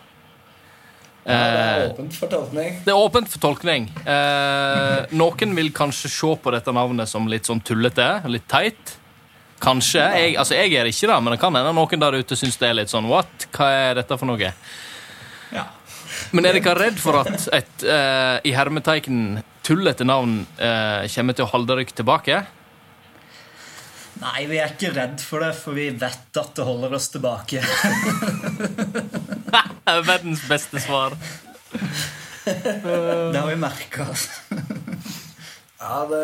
Ja, 1.28 1.34
det 1.34 1.60
er 1.60 1.82
Eh, 1.84 1.90
åpent 1.92 2.14
for 2.16 2.32
tolkning. 2.32 2.78
det 2.86 2.94
er 2.94 3.00
åpent 3.02 3.28
for 3.28 3.40
tolkning. 3.44 3.90
Eh, 4.08 5.06
noen 5.12 5.56
vil 5.58 5.72
kanskje 5.76 6.08
se 6.10 6.36
på 6.44 6.52
dette 6.56 6.72
navnet 6.72 7.10
som 7.12 7.28
litt 7.28 7.44
sånn 7.50 7.60
tullete, 7.62 8.24
litt 8.32 8.48
teit. 8.48 8.94
Kanskje. 9.60 10.00
Jeg, 10.14 10.36
altså, 10.38 10.54
jeg 10.56 10.74
er 10.78 10.86
ikke 10.86 11.08
det, 11.10 11.18
men 11.24 11.34
det 11.34 11.40
kan 11.42 11.56
hende 11.58 11.74
noen 11.74 12.00
der 12.00 12.20
ute 12.22 12.36
syns 12.38 12.58
det 12.62 12.70
er 12.70 12.78
litt 12.78 12.90
sånn 12.94 13.08
What? 13.10 13.48
Hva 13.52 13.70
er 13.90 13.96
dette 14.00 14.18
for 14.18 14.30
noe? 14.30 14.54
Ja. 15.52 15.64
Men 16.32 16.46
er 16.46 16.54
dere 16.60 16.76
redd 16.78 17.00
for 17.02 17.20
at 17.24 17.48
et 17.54 17.84
eh, 17.84 18.40
i 18.48 18.54
hermetegn 18.56 19.42
tullete 19.68 20.06
navn 20.08 20.46
eh, 20.60 21.08
kommer 21.12 21.36
til 21.36 21.46
å 21.48 21.52
holde 21.52 21.74
dere 21.76 21.86
tilbake? 21.92 22.40
Nei, 24.18 24.46
vi 24.50 24.58
er 24.58 24.74
ikke 24.74 24.94
redd 24.96 25.22
for 25.22 25.44
det, 25.46 25.54
for 25.58 25.78
vi 25.78 25.90
vet 25.94 26.40
at 26.42 26.54
det 26.58 26.66
holder 26.66 26.98
oss 26.98 27.10
tilbake. 27.14 27.62
Det 29.88 29.94
er 29.94 30.04
verdens 30.04 30.42
beste 30.50 30.82
svar. 30.84 31.14
Det 32.48 33.40
har 33.40 33.48
vi 33.48 33.56
merka. 33.60 34.10
Ja, 35.78 36.08
det 36.10 36.22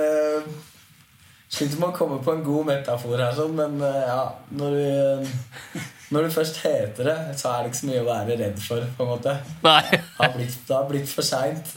Sliter 1.54 1.78
med 1.78 1.92
å 1.92 1.96
komme 1.96 2.16
på 2.26 2.34
en 2.34 2.40
god 2.44 2.66
metafor 2.66 3.20
her, 3.22 3.36
sånn, 3.38 3.54
men 3.54 3.76
eh, 3.86 4.00
ja 4.10 4.24
Når 4.58 4.74
du, 4.74 5.84
når 6.16 6.26
du, 6.26 6.30
først 6.34 6.58
heter 6.66 7.06
det, 7.06 7.18
så 7.38 7.52
er 7.52 7.62
det 7.62 7.70
ikke 7.70 7.80
så 7.84 7.90
mye 7.92 8.02
å 8.02 8.08
være 8.08 8.38
redd 8.40 8.58
for. 8.64 8.88
på 8.98 9.06
en 9.06 9.12
måte 9.12 9.36
Nei. 9.62 9.84
Det 9.94 10.02
har 10.18 10.34
blitt, 10.34 10.58
det 10.66 10.76
har 10.76 10.90
blitt 10.90 11.14
for 11.14 11.30
seint. 11.30 11.70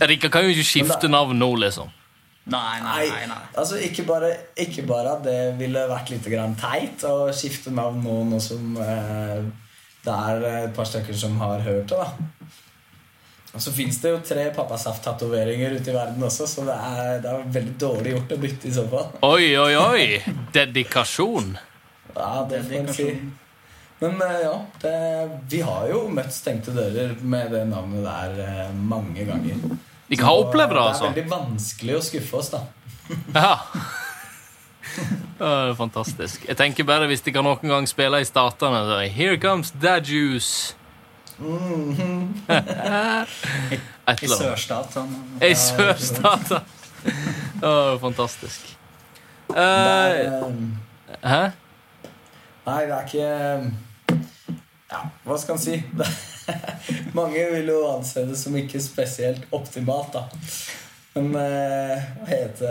Rikard 0.00 0.32
kan 0.32 0.48
jo 0.48 0.56
ikke 0.56 0.66
skifte 0.70 1.12
navn 1.12 1.36
nå, 1.38 1.50
liksom. 1.66 1.92
Nei, 2.52 2.80
nei, 2.84 3.06
Nei, 3.08 3.26
nei. 3.30 3.42
altså 3.56 3.78
ikke 3.80 4.02
bare, 4.04 4.28
ikke 4.60 4.82
bare 4.84 5.14
at 5.16 5.22
det 5.24 5.36
ville 5.56 5.86
vært 5.88 6.10
litt 6.12 6.26
grann 6.28 6.52
teit 6.60 7.00
å 7.08 7.30
skifte 7.32 7.72
navn 7.72 8.02
nå, 8.04 8.18
nå 8.28 8.40
som 8.44 8.74
eh, 8.84 9.38
det 10.04 10.12
er 10.12 10.44
et 10.66 10.74
par 10.76 10.84
stykker 10.84 11.16
som 11.16 11.38
har 11.40 11.62
hørt 11.64 11.88
det. 11.88 11.96
da. 11.96 12.10
Og 13.54 13.62
så 13.62 13.70
fins 13.72 13.96
det 14.02 14.10
jo 14.10 14.18
tre 14.26 14.48
pappasaft-tatoveringer 14.52 15.76
ute 15.78 15.92
i 15.92 15.94
verden 15.94 16.26
også, 16.26 16.44
så 16.50 16.64
det 16.66 16.74
er, 16.74 17.12
det 17.22 17.30
er 17.32 17.44
veldig 17.54 17.74
dårlig 17.80 18.12
gjort 18.16 18.34
å 18.36 18.38
bytte 18.42 18.68
i 18.68 18.74
så 18.74 18.84
fall. 18.92 19.08
Oi, 19.24 19.46
oi, 19.56 19.72
oi! 19.78 20.04
Dedikasjon. 20.52 21.54
Ja, 22.16 22.44
det 22.50 22.60
får 22.66 22.76
en 22.82 22.92
si. 22.98 23.08
Men 24.02 24.20
eh, 24.26 24.36
ja, 24.42 24.54
det, 24.82 24.94
vi 25.54 25.62
har 25.64 25.86
jo 25.88 26.02
møtt 26.12 26.34
stengte 26.34 26.74
dører 26.76 27.14
med 27.22 27.54
det 27.54 27.62
navnet 27.70 28.04
der 28.04 28.40
eh, 28.44 28.72
mange 28.74 29.24
ganger. 29.30 29.64
De 30.10 30.16
har 30.20 30.34
opplevd 30.44 30.72
det, 30.76 30.80
altså. 30.82 31.04
Det 31.08 31.10
er 31.10 31.14
veldig 31.22 31.30
vanskelig 31.32 31.94
å 31.96 32.00
skuffe 32.04 32.36
oss, 32.42 32.48
da. 32.54 32.60
Ja. 33.34 33.54
Å, 35.40 35.74
fantastisk. 35.74 36.44
Jeg 36.46 36.56
tenker 36.60 36.84
bare 36.86 37.06
Hvis 37.10 37.22
de 37.24 37.32
kan 37.34 37.42
noen 37.44 37.68
gang 37.72 37.86
spille 37.90 38.20
i 38.22 38.24
Statene 38.28 38.80
så, 38.86 38.98
Here 39.10 39.38
comes 39.42 39.72
that 39.82 40.06
juice. 40.06 40.74
Et 41.40 41.42
I 44.22 44.26
eller 44.26 44.36
annet. 44.36 44.44
sørstatene. 44.44 45.16
I 45.42 45.54
sørstatene. 45.58 46.60
Å, 47.64 47.98
fantastisk. 48.02 48.60
Det 49.48 49.64
er, 49.64 50.10
eh, 50.28 50.44
hæ? 51.28 51.42
Nei, 52.64 52.80
det 52.88 52.94
er 52.94 53.04
ikke 53.08 53.28
Ja, 54.94 55.02
hva 55.26 55.36
skal 55.40 55.56
en 55.56 55.62
si? 55.62 55.80
Mange 57.18 57.42
vil 57.50 57.70
jo 57.72 57.80
anse 57.90 58.22
det 58.28 58.36
som 58.38 58.54
ikke 58.58 58.80
spesielt 58.82 59.46
optimalt, 59.54 60.14
da. 60.14 60.28
Men 61.16 61.30
eh, 61.40 62.06
å 62.22 62.28
hete, 62.28 62.70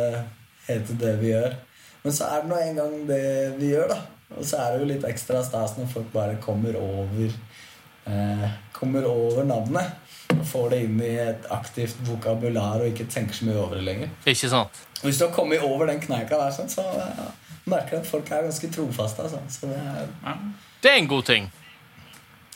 hete 0.68 0.96
det 1.00 1.18
vi 1.20 1.34
gjør. 1.34 1.56
Men 2.04 2.16
så 2.16 2.28
er 2.30 2.44
det 2.44 2.52
nå 2.52 2.60
en 2.60 2.80
gang 2.80 2.96
det 3.10 3.24
vi 3.60 3.74
gjør, 3.74 3.92
da. 3.92 4.00
Og 4.38 4.48
så 4.48 4.60
er 4.60 4.74
det 4.74 4.82
jo 4.82 4.90
litt 4.90 5.08
ekstra 5.08 5.44
stas 5.46 5.76
når 5.78 5.92
folk 5.92 6.08
bare 6.14 6.40
kommer 6.42 6.78
over 6.80 7.28
eh, 7.30 8.48
Kommer 8.74 9.06
over 9.08 9.46
navnet. 9.48 10.00
Og 10.34 10.42
får 10.50 10.72
det 10.74 10.80
inn 10.88 10.98
i 11.04 11.12
et 11.22 11.46
aktivt 11.54 12.00
vokabular 12.08 12.82
og 12.82 12.90
ikke 12.90 13.06
tenker 13.12 13.38
så 13.38 13.46
mye 13.48 13.60
over 13.62 13.78
det 13.78 13.86
lenger. 13.86 14.14
Ikke 14.26 14.50
sant? 14.52 14.80
Hvis 15.04 15.20
du 15.20 15.28
har 15.28 15.36
kommet 15.36 15.64
over 15.64 15.92
den 15.92 16.02
kneika 16.04 16.40
der, 16.40 16.56
sånn, 16.56 16.72
så 16.72 16.84
ja, 16.96 17.28
merker 17.70 17.98
du 17.98 18.02
at 18.02 18.10
folk 18.10 18.32
er 18.32 18.48
ganske 18.48 18.72
trofaste. 18.74 19.28
Altså. 19.28 19.44
Så 19.54 19.70
det 19.72 19.80
er 19.80 20.08
Ja. 20.24 20.38
Det 20.84 20.92
er 20.92 20.98
en 21.00 21.08
god 21.08 21.24
ting. 21.30 21.46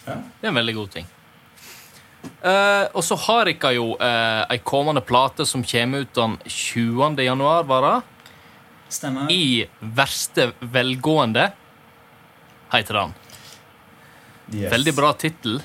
Ja. 0.07 0.17
Det 0.39 0.47
er 0.47 0.53
en 0.53 0.59
veldig 0.61 0.75
god 0.77 0.91
ting. 0.95 1.07
Uh, 2.41 2.85
og 2.97 3.03
så 3.05 3.15
har 3.27 3.49
dere 3.49 3.71
jo 3.75 3.91
uh, 3.99 4.43
ei 4.51 4.59
kommende 4.65 5.01
plate 5.05 5.45
som 5.47 5.63
kommer 5.65 6.05
ut 6.05 6.13
den 6.17 6.37
20. 6.45 7.21
januar, 7.23 7.63
var 7.69 7.85
det? 7.85 7.95
Stemmer. 8.97 9.31
I 9.31 9.67
verste 9.79 10.51
velgående, 10.59 11.49
heter 12.71 13.01
den. 13.01 13.15
Yes. 14.53 14.71
Veldig 14.71 14.93
bra 14.95 15.11
tittel. 15.19 15.59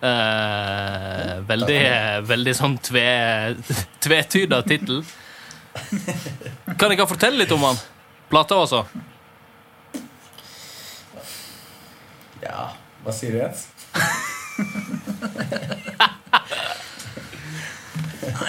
Uh, 0.00 1.40
veldig, 1.48 1.80
veldig 2.24 2.54
sånn 2.56 2.78
tve, 2.80 3.06
tvetyda 4.04 4.62
tittel. 4.64 5.02
Kan 6.78 6.92
dere 6.92 7.08
fortelle 7.10 7.42
litt 7.42 7.52
om 7.54 7.66
den? 7.68 7.82
Plata, 8.30 8.62
altså? 8.62 8.84
Ja, 12.40 12.70
hva 13.04 13.12
sier 13.14 13.34
du, 13.34 13.42
Jens? 13.42 13.66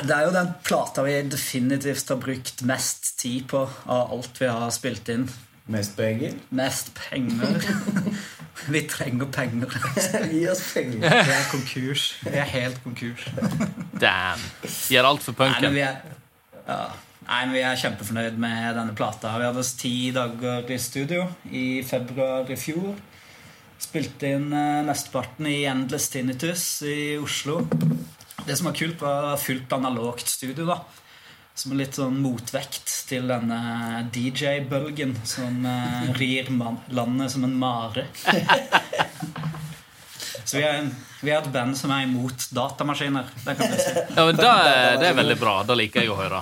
Det 0.01 0.15
er 0.15 0.25
jo 0.25 0.33
den 0.33 0.49
plata 0.65 1.03
vi 1.05 1.13
definitivt 1.29 2.09
har 2.09 2.19
brukt 2.21 2.63
mest 2.67 3.13
tid 3.21 3.45
på 3.51 3.61
av 3.85 4.11
alt 4.15 4.39
vi 4.41 4.49
har 4.49 4.71
spilt 4.73 5.09
inn. 5.13 5.27
Mest 5.71 5.93
penger? 5.97 6.33
Mest 6.49 6.93
penger. 6.97 7.59
Vi 8.69 8.81
trenger 8.85 9.25
penger. 9.33 9.71
Gi 10.29 10.41
oss 10.51 10.59
penger. 10.75 10.99
Vi 11.01 11.31
er 11.33 11.45
konkurs. 11.53 12.03
Vi 12.27 12.33
er 12.37 12.45
helt 12.51 12.77
konkurs. 12.83 13.23
Damn. 13.97 14.43
Vi 14.61 14.69
Gjør 14.93 15.07
alt 15.09 15.23
for 15.25 15.33
Nei, 15.39 15.47
men 15.47 15.55
punken. 15.55 15.73
vi 15.79 15.81
er, 15.87 15.95
ja. 16.67 16.77
Nei, 17.25 17.39
men 17.47 17.55
vi 17.55 17.63
er 17.65 17.79
kjempefornøyd 17.81 18.37
med 18.43 18.75
denne 18.77 18.93
plata. 18.97 19.31
Vi 19.41 19.47
hadde 19.47 19.63
oss 19.63 19.71
ti 19.79 19.93
dager 20.13 20.69
i 20.69 20.77
studio 20.83 21.23
i 21.49 21.65
februar 21.87 22.51
i 22.53 22.59
fjor. 22.59 22.93
Spilte 23.81 24.27
inn 24.37 24.51
eh, 24.53 24.81
mesteparten 24.87 25.47
i 25.49 25.63
Endless 25.69 26.09
Tinnitus 26.13 26.65
i 26.87 27.17
Oslo. 27.21 27.63
Det 28.45 28.55
som 28.57 28.69
var 28.69 28.75
kult, 28.77 29.01
var 29.01 29.37
fullt 29.41 29.73
analogt 29.73 30.27
studio. 30.29 30.65
da 30.69 30.79
Som 31.57 31.73
en 31.73 31.81
litt 31.81 31.97
sånn 31.97 32.19
motvekt 32.23 32.87
til 33.09 33.27
denne 33.29 33.57
DJ-bølgen 34.15 35.15
som 35.27 35.65
eh, 35.67 36.11
rir 36.17 36.47
landet 36.95 37.33
som 37.33 37.43
en 37.49 37.57
mare. 37.59 38.05
Så 40.45 40.57
vi 40.57 40.63
er, 40.65 40.87
vi 41.21 41.29
er 41.31 41.37
et 41.43 41.51
band 41.53 41.77
som 41.77 41.91
er 41.95 42.03
imot 42.07 42.47
datamaskiner. 42.55 43.27
Det 43.45 43.53
kan 43.59 43.69
vi 43.71 43.77
si. 43.79 43.91
Ja, 44.17 44.25
men 44.25 44.35
det, 44.39 44.47
er- 44.47 44.97
det 44.99 45.07
er 45.11 45.17
veldig 45.19 45.37
bra. 45.39 45.53
Det 45.69 45.77
liker 45.79 46.01
jeg 46.03 46.11
å 46.11 46.17
høre. 46.19 46.41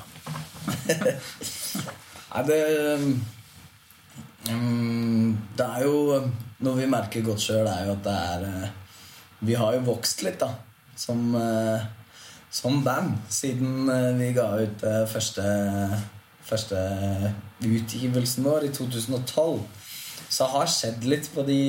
Nei, 2.29 2.43
det 2.47 2.59
um, 4.53 5.37
Det 5.57 5.65
er 5.65 5.83
jo 5.85 5.95
Noe 6.59 6.75
vi 6.75 6.89
merker 6.91 7.23
godt 7.23 7.39
sjøl, 7.39 7.67
er 7.71 7.85
jo 7.87 7.93
at 7.95 8.03
det 8.03 8.13
er 8.13 8.41
eh, 8.49 8.71
Vi 9.47 9.55
har 9.55 9.77
jo 9.77 9.85
vokst 9.87 10.25
litt, 10.25 10.41
da. 10.41 10.51
Som, 10.99 11.29
eh, 11.39 11.85
som 12.51 12.81
band. 12.83 13.15
Siden 13.31 13.87
eh, 13.87 14.09
vi 14.19 14.33
ga 14.35 14.49
ut 14.59 14.83
første, 15.07 15.45
første 16.43 16.81
utgivelsen 17.63 18.43
vår 18.43 18.67
i 18.67 18.73
2012. 18.75 19.61
Så 20.29 20.49
har 20.51 20.67
skjedd 20.69 21.07
litt 21.07 21.31
på 21.33 21.45
de, 21.47 21.61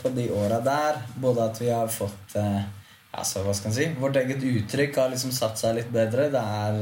på 0.00 0.14
de 0.14 0.28
åra 0.32 0.60
der. 0.62 1.02
Både 1.18 1.50
at 1.50 1.58
vi 1.60 1.72
har 1.74 1.90
fått 1.90 2.38
altså, 2.38 3.42
hva 3.44 3.52
skal 3.52 3.74
si, 3.74 3.90
Vårt 3.98 4.16
eget 4.22 4.46
uttrykk 4.46 5.02
har 5.02 5.10
liksom 5.12 5.34
satt 5.34 5.58
seg 5.60 5.76
litt 5.80 5.90
bedre. 5.92 6.30
Det 6.32 6.40
er 6.62 6.80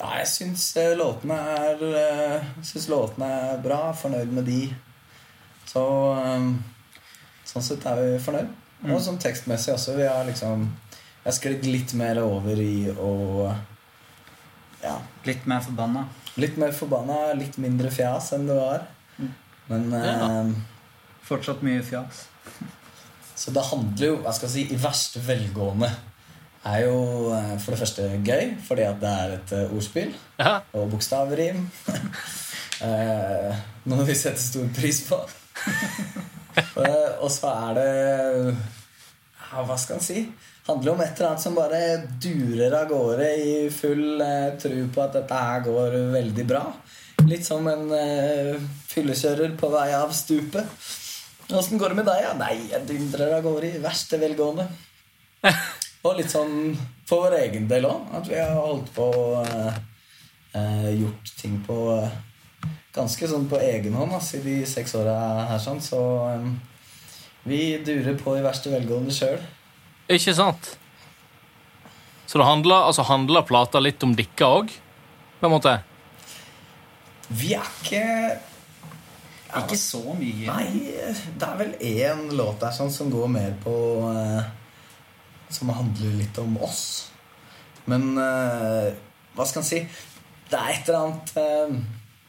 ja, 0.00 0.08
jeg 0.22 0.26
syns 0.32 0.64
låtene 0.98 1.38
er 1.60 1.86
synes 2.64 2.88
låtene 2.90 3.30
er 3.52 3.62
bra. 3.62 3.84
Fornøyd 4.00 4.34
med 4.40 4.48
de. 4.48 4.64
Så 5.66 5.82
eh, 6.20 6.48
sånn 7.48 7.64
sett 7.66 7.86
er 7.90 8.00
vi 8.02 8.18
fornøyd. 8.22 8.52
Og 8.86 9.00
sånn 9.02 9.18
tekstmessig 9.22 9.72
også. 9.74 9.96
Vi 9.96 10.06
har 10.06 10.26
liksom 10.28 10.66
Jeg 11.24 11.26
har 11.30 11.34
sklidd 11.38 11.64
litt 11.66 11.94
mer 11.98 12.20
over 12.22 12.60
i 12.62 12.86
å 12.92 13.12
Ja, 14.82 14.98
Litt 15.26 15.46
mer 15.50 15.60
forbanna. 15.64 16.06
litt 16.36 16.58
mer 16.60 16.72
forbanna, 16.76 17.32
litt 17.34 17.56
mindre 17.58 17.90
fjas 17.90 18.32
enn 18.36 18.46
det 18.46 18.54
var. 18.60 18.84
Men 19.70 19.86
eh, 19.96 20.50
Fortsatt 21.26 21.62
mye 21.66 21.82
fjas. 21.82 22.26
Så 23.36 23.50
det 23.50 23.64
handler 23.72 24.06
jo, 24.06 24.18
hva 24.22 24.32
skal 24.36 24.48
jeg 24.48 24.68
si, 24.68 24.74
i 24.74 24.78
verste 24.80 25.20
velgående 25.24 25.88
er 26.66 26.82
jo 26.86 27.32
eh, 27.34 27.56
for 27.62 27.74
det 27.74 27.80
første 27.80 28.06
gøy, 28.26 28.52
fordi 28.66 28.84
at 28.86 29.00
det 29.02 29.10
er 29.22 29.34
et 29.36 29.52
eh, 29.56 29.74
ordspill. 29.76 30.14
Ja. 30.38 30.60
og 30.76 30.90
bokstavrim. 30.92 31.64
eh, 32.86 33.58
noe 33.90 34.06
vi 34.08 34.16
setter 34.18 34.42
stor 34.42 34.66
pris 34.76 35.02
på. 35.08 35.18
og 37.22 37.30
så 37.32 37.52
er 37.52 37.78
det 37.78 37.88
ja, 38.52 39.62
Hva 39.64 39.76
skal 39.80 39.98
en 39.98 40.04
si? 40.04 40.26
handler 40.66 40.92
om 40.92 41.00
et 41.00 41.18
eller 41.18 41.28
annet 41.30 41.42
som 41.42 41.54
bare 41.54 41.80
durer 42.22 42.74
av 42.74 42.88
gårde 42.90 43.26
i 43.38 43.54
full 43.70 44.20
eh, 44.22 44.54
tro 44.58 44.86
på 44.94 45.02
at 45.04 45.14
dette 45.14 45.40
her 45.40 45.62
går 45.66 45.96
veldig 46.14 46.46
bra. 46.48 46.62
Litt 47.26 47.46
som 47.46 47.66
en 47.70 47.86
eh, 47.94 48.56
fyllekjører 48.90 49.54
på 49.60 49.70
vei 49.70 49.88
av 49.94 50.10
stupet. 50.14 50.66
Åssen 51.54 51.78
går 51.78 51.94
det 51.94 52.00
med 52.00 52.08
deg? 52.10 52.22
Ja? 52.24 52.34
Nei, 52.40 52.54
jeg 52.72 52.86
dundrer 52.88 53.36
av 53.38 53.46
gårde 53.46 53.70
i 53.76 53.82
verste 53.82 54.18
velgående. 54.18 54.66
Og 56.06 56.18
litt 56.18 56.30
sånn 56.30 56.74
for 57.06 57.26
vår 57.26 57.38
egen 57.44 57.68
del 57.70 57.86
òg. 57.86 58.10
At 58.18 58.30
vi 58.30 58.38
har 58.40 58.58
holdt 58.58 58.90
på 58.96 59.08
eh, 59.44 59.78
eh, 60.58 60.90
gjort 60.98 61.34
ting 61.38 61.60
på 61.66 61.78
eh, 61.94 62.18
ganske 62.96 63.28
sånn 63.28 63.46
på 63.50 63.60
egen 63.60 63.94
hånd 63.98 64.16
ass, 64.16 64.32
i 64.38 64.42
de 64.44 64.56
seks 64.68 64.96
åra 64.98 65.16
her. 65.50 65.60
sånn, 65.62 65.82
Så 65.84 66.00
um, 66.32 66.56
vi 67.46 67.76
durer 67.84 68.16
på 68.18 68.36
i 68.38 68.44
verste 68.44 68.72
velgående 68.72 69.14
sjøl. 69.14 69.38
Ikke 70.10 70.34
sant? 70.34 70.76
Så 72.26 72.40
det 72.40 72.46
handler, 72.48 72.88
altså 72.88 73.04
handler 73.06 73.46
plata 73.46 73.80
litt 73.82 74.02
om 74.02 74.16
dere 74.18 74.50
òg, 74.58 74.72
på 75.40 75.46
en 75.46 75.52
måte? 75.52 75.76
Vi 77.28 77.54
er 77.54 77.70
ikke 77.82 78.02
Ikke 79.56 79.78
så 79.78 80.02
mye. 80.18 80.46
Nei, 80.50 80.92
det 81.38 81.46
er 81.46 81.58
vel 81.58 81.74
én 81.80 82.26
låt 82.36 82.60
der 82.60 82.74
sånn 82.74 82.90
som 82.92 83.08
går 83.12 83.28
mer 83.30 83.54
på 83.62 83.74
eh, 84.10 84.48
Som 85.54 85.70
handler 85.72 86.16
litt 86.18 86.38
om 86.42 86.58
oss. 86.66 86.82
Men 87.86 88.18
eh, 88.18 88.90
hva 89.36 89.46
skal 89.46 89.62
en 89.62 89.68
si? 89.68 89.80
Det 90.50 90.58
er 90.58 90.74
et 90.74 90.90
eller 90.90 91.06
annet 91.06 91.32
eh, 91.40 91.78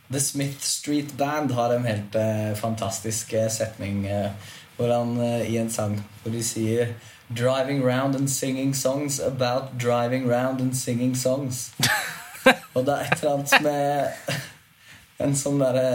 The 0.09 0.19
Smith 0.19 0.61
Street 0.63 1.13
Band 1.17 1.51
har 1.51 1.73
en 1.73 1.85
helt 1.85 2.15
eh, 2.15 2.53
fantastisk 2.55 3.33
eh, 3.33 3.49
setning 3.51 4.05
eh, 4.07 4.29
hvor 4.77 4.93
han 4.93 5.17
eh, 5.19 5.49
i 5.51 5.57
en 5.59 5.71
sang 5.71 5.97
hvor 6.23 6.31
de 6.31 6.43
sier 6.43 6.95
Driving 7.27 7.81
round 7.83 8.15
and 8.15 8.29
singing 8.31 8.73
songs 8.73 9.19
about 9.19 9.77
driving 9.77 10.29
round 10.29 10.61
and 10.61 10.77
singing 10.77 11.15
songs. 11.15 11.73
Og 12.73 12.85
det 12.85 12.93
er 12.93 13.01
et 13.03 13.23
eller 13.23 13.33
annet 13.33 13.65
med 13.65 14.47
en 15.25 15.35
sånn 15.35 15.59
derre 15.59 15.89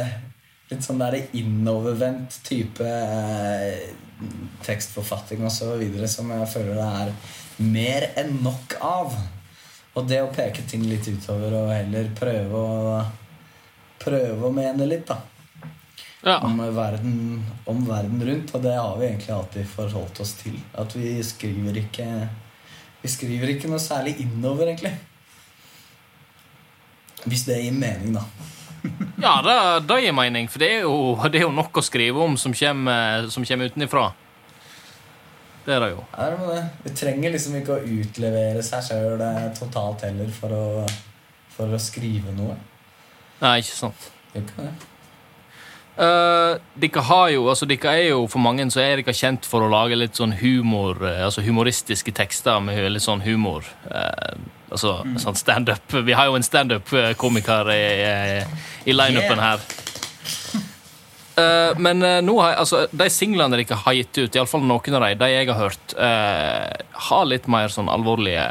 Litt 0.73 0.85
sånn 0.87 1.01
derre 1.03 1.19
innovervendt 1.37 2.39
type 2.47 2.85
eh, 2.85 3.91
tekstforfatting 4.65 5.43
videre 5.81 6.09
som 6.09 6.31
jeg 6.33 6.47
føler 6.49 6.79
det 6.79 6.87
er 7.03 7.11
mer 7.61 8.07
enn 8.23 8.39
nok 8.41 8.79
av. 8.81 9.19
Og 9.93 10.07
det 10.09 10.23
å 10.25 10.31
peke 10.33 10.65
ting 10.65 10.87
litt 10.89 11.11
utover 11.13 11.59
og 11.59 11.75
heller 11.75 12.09
prøve 12.17 12.63
å 12.63 13.03
Prøve 14.03 14.49
å 14.49 14.53
mene 14.55 14.89
litt, 14.89 15.07
da. 15.09 15.21
Ja. 16.23 16.39
Om 16.47 16.61
verden, 16.75 17.45
om 17.67 17.83
verden 17.87 18.23
rundt. 18.27 18.55
Og 18.55 18.63
det 18.63 18.75
har 18.77 18.95
vi 18.99 19.09
egentlig 19.09 19.35
alltid 19.35 19.67
forholdt 19.67 20.23
oss 20.23 20.37
til. 20.39 20.59
At 20.79 20.95
vi 20.97 21.17
skriver 21.27 21.83
ikke 21.83 22.07
Vi 23.03 23.11
skriver 23.11 23.51
ikke 23.51 23.71
noe 23.71 23.83
særlig 23.83 24.15
innover, 24.23 24.69
egentlig. 24.71 24.93
Hvis 27.27 27.47
det 27.49 27.59
gir 27.65 27.75
mening, 27.75 28.15
da. 28.15 28.23
Ja, 29.23 29.37
det, 29.43 29.57
det 29.87 30.01
gir 30.05 30.15
mening, 30.15 30.49
for 30.51 30.63
det 30.63 30.69
er, 30.77 30.81
jo, 30.87 31.15
det 31.31 31.41
er 31.41 31.47
jo 31.49 31.55
nok 31.55 31.79
å 31.79 31.85
skrive 31.87 32.23
om 32.23 32.37
som 32.39 32.55
kommer, 32.55 33.29
som 33.31 33.47
kommer 33.47 33.71
utenifra. 33.71 34.09
Det 35.63 35.77
er 35.77 35.85
det 35.85 35.91
jo. 35.93 36.03
Ja, 36.17 36.31
det 36.31 36.47
det. 36.49 36.63
Vi 36.85 36.95
trenger 36.99 37.35
liksom 37.35 37.59
ikke 37.59 37.77
å 37.77 37.99
utlevere 37.99 38.63
seg 38.67 38.87
sjøl 38.87 39.23
totalt 39.59 40.03
heller 40.09 40.31
for 40.35 40.55
å, 40.57 40.65
for 41.55 41.75
å 41.75 41.83
skrive 41.83 42.35
noe. 42.35 42.57
Nei, 43.43 43.59
ikke 43.63 43.77
sant. 43.77 44.09
Ikke 44.39 44.65
det. 44.65 44.73
Uh, 45.93 46.57
dere 46.81 47.03
har 47.05 47.27
jo, 47.35 47.43
altså 47.53 47.67
dere 47.69 47.91
er 47.93 48.07
jo 48.15 48.23
For 48.25 48.41
mange 48.41 48.65
så 48.73 48.81
er 48.81 49.03
dere 49.03 49.13
kjent 49.13 49.45
for 49.45 49.61
å 49.61 49.69
lage 49.69 49.99
litt 49.99 50.17
sånn 50.17 50.33
humor 50.41 50.97
uh, 51.05 51.19
Altså 51.27 51.45
humoristiske 51.45 52.15
tekster 52.17 52.63
med 52.65 52.81
litt 52.95 53.05
sånn 53.05 53.21
humor. 53.27 53.69
Uh, 53.91 54.41
altså 54.73 54.95
sånn 55.21 55.37
standup. 55.37 55.93
Vi 55.93 56.17
har 56.17 56.31
jo 56.31 56.39
en 56.39 56.47
standup-komiker 56.47 57.69
i, 57.75 57.83
i, 58.09 58.45
i 58.89 58.97
lineupen 58.97 59.43
her. 59.43 59.61
Uh, 61.33 61.73
men 61.81 62.03
uh, 62.05 62.19
nå 62.25 62.35
har 62.41 62.59
altså, 62.61 62.87
de 62.93 63.09
singlene 63.13 63.57
dere 63.57 63.79
har 63.85 63.97
gitt 63.97 64.19
ut, 64.19 64.35
iallfall 64.37 64.65
noen 64.65 64.97
av 64.99 65.07
de, 65.07 65.15
de 65.21 65.31
jeg 65.33 65.49
har 65.49 65.61
hørt, 65.61 65.95
uh, 65.97 66.99
har 67.09 67.29
litt 67.29 67.49
mer 67.53 67.73
sånn 67.73 67.89
alvorlige 67.93 68.45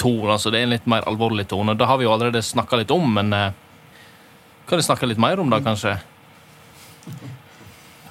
toner. 0.00 0.34
Altså 0.34 0.52
det 0.52 0.60
er 0.60 0.68
en 0.68 0.74
litt 0.76 0.86
mer 0.90 1.06
alvorlig 1.10 1.48
tone. 1.50 1.76
Det 1.78 1.88
har 1.88 1.98
vi 2.00 2.06
jo 2.06 2.12
allerede 2.14 2.44
snakka 2.44 2.80
litt 2.80 2.94
om, 2.94 3.06
men 3.18 3.34
eh, 3.36 3.50
kan 4.68 4.80
vi 4.80 4.86
snakke 4.86 5.08
litt 5.10 5.20
mer 5.22 5.40
om 5.42 5.50
det, 5.52 5.62
kanskje? 5.66 5.96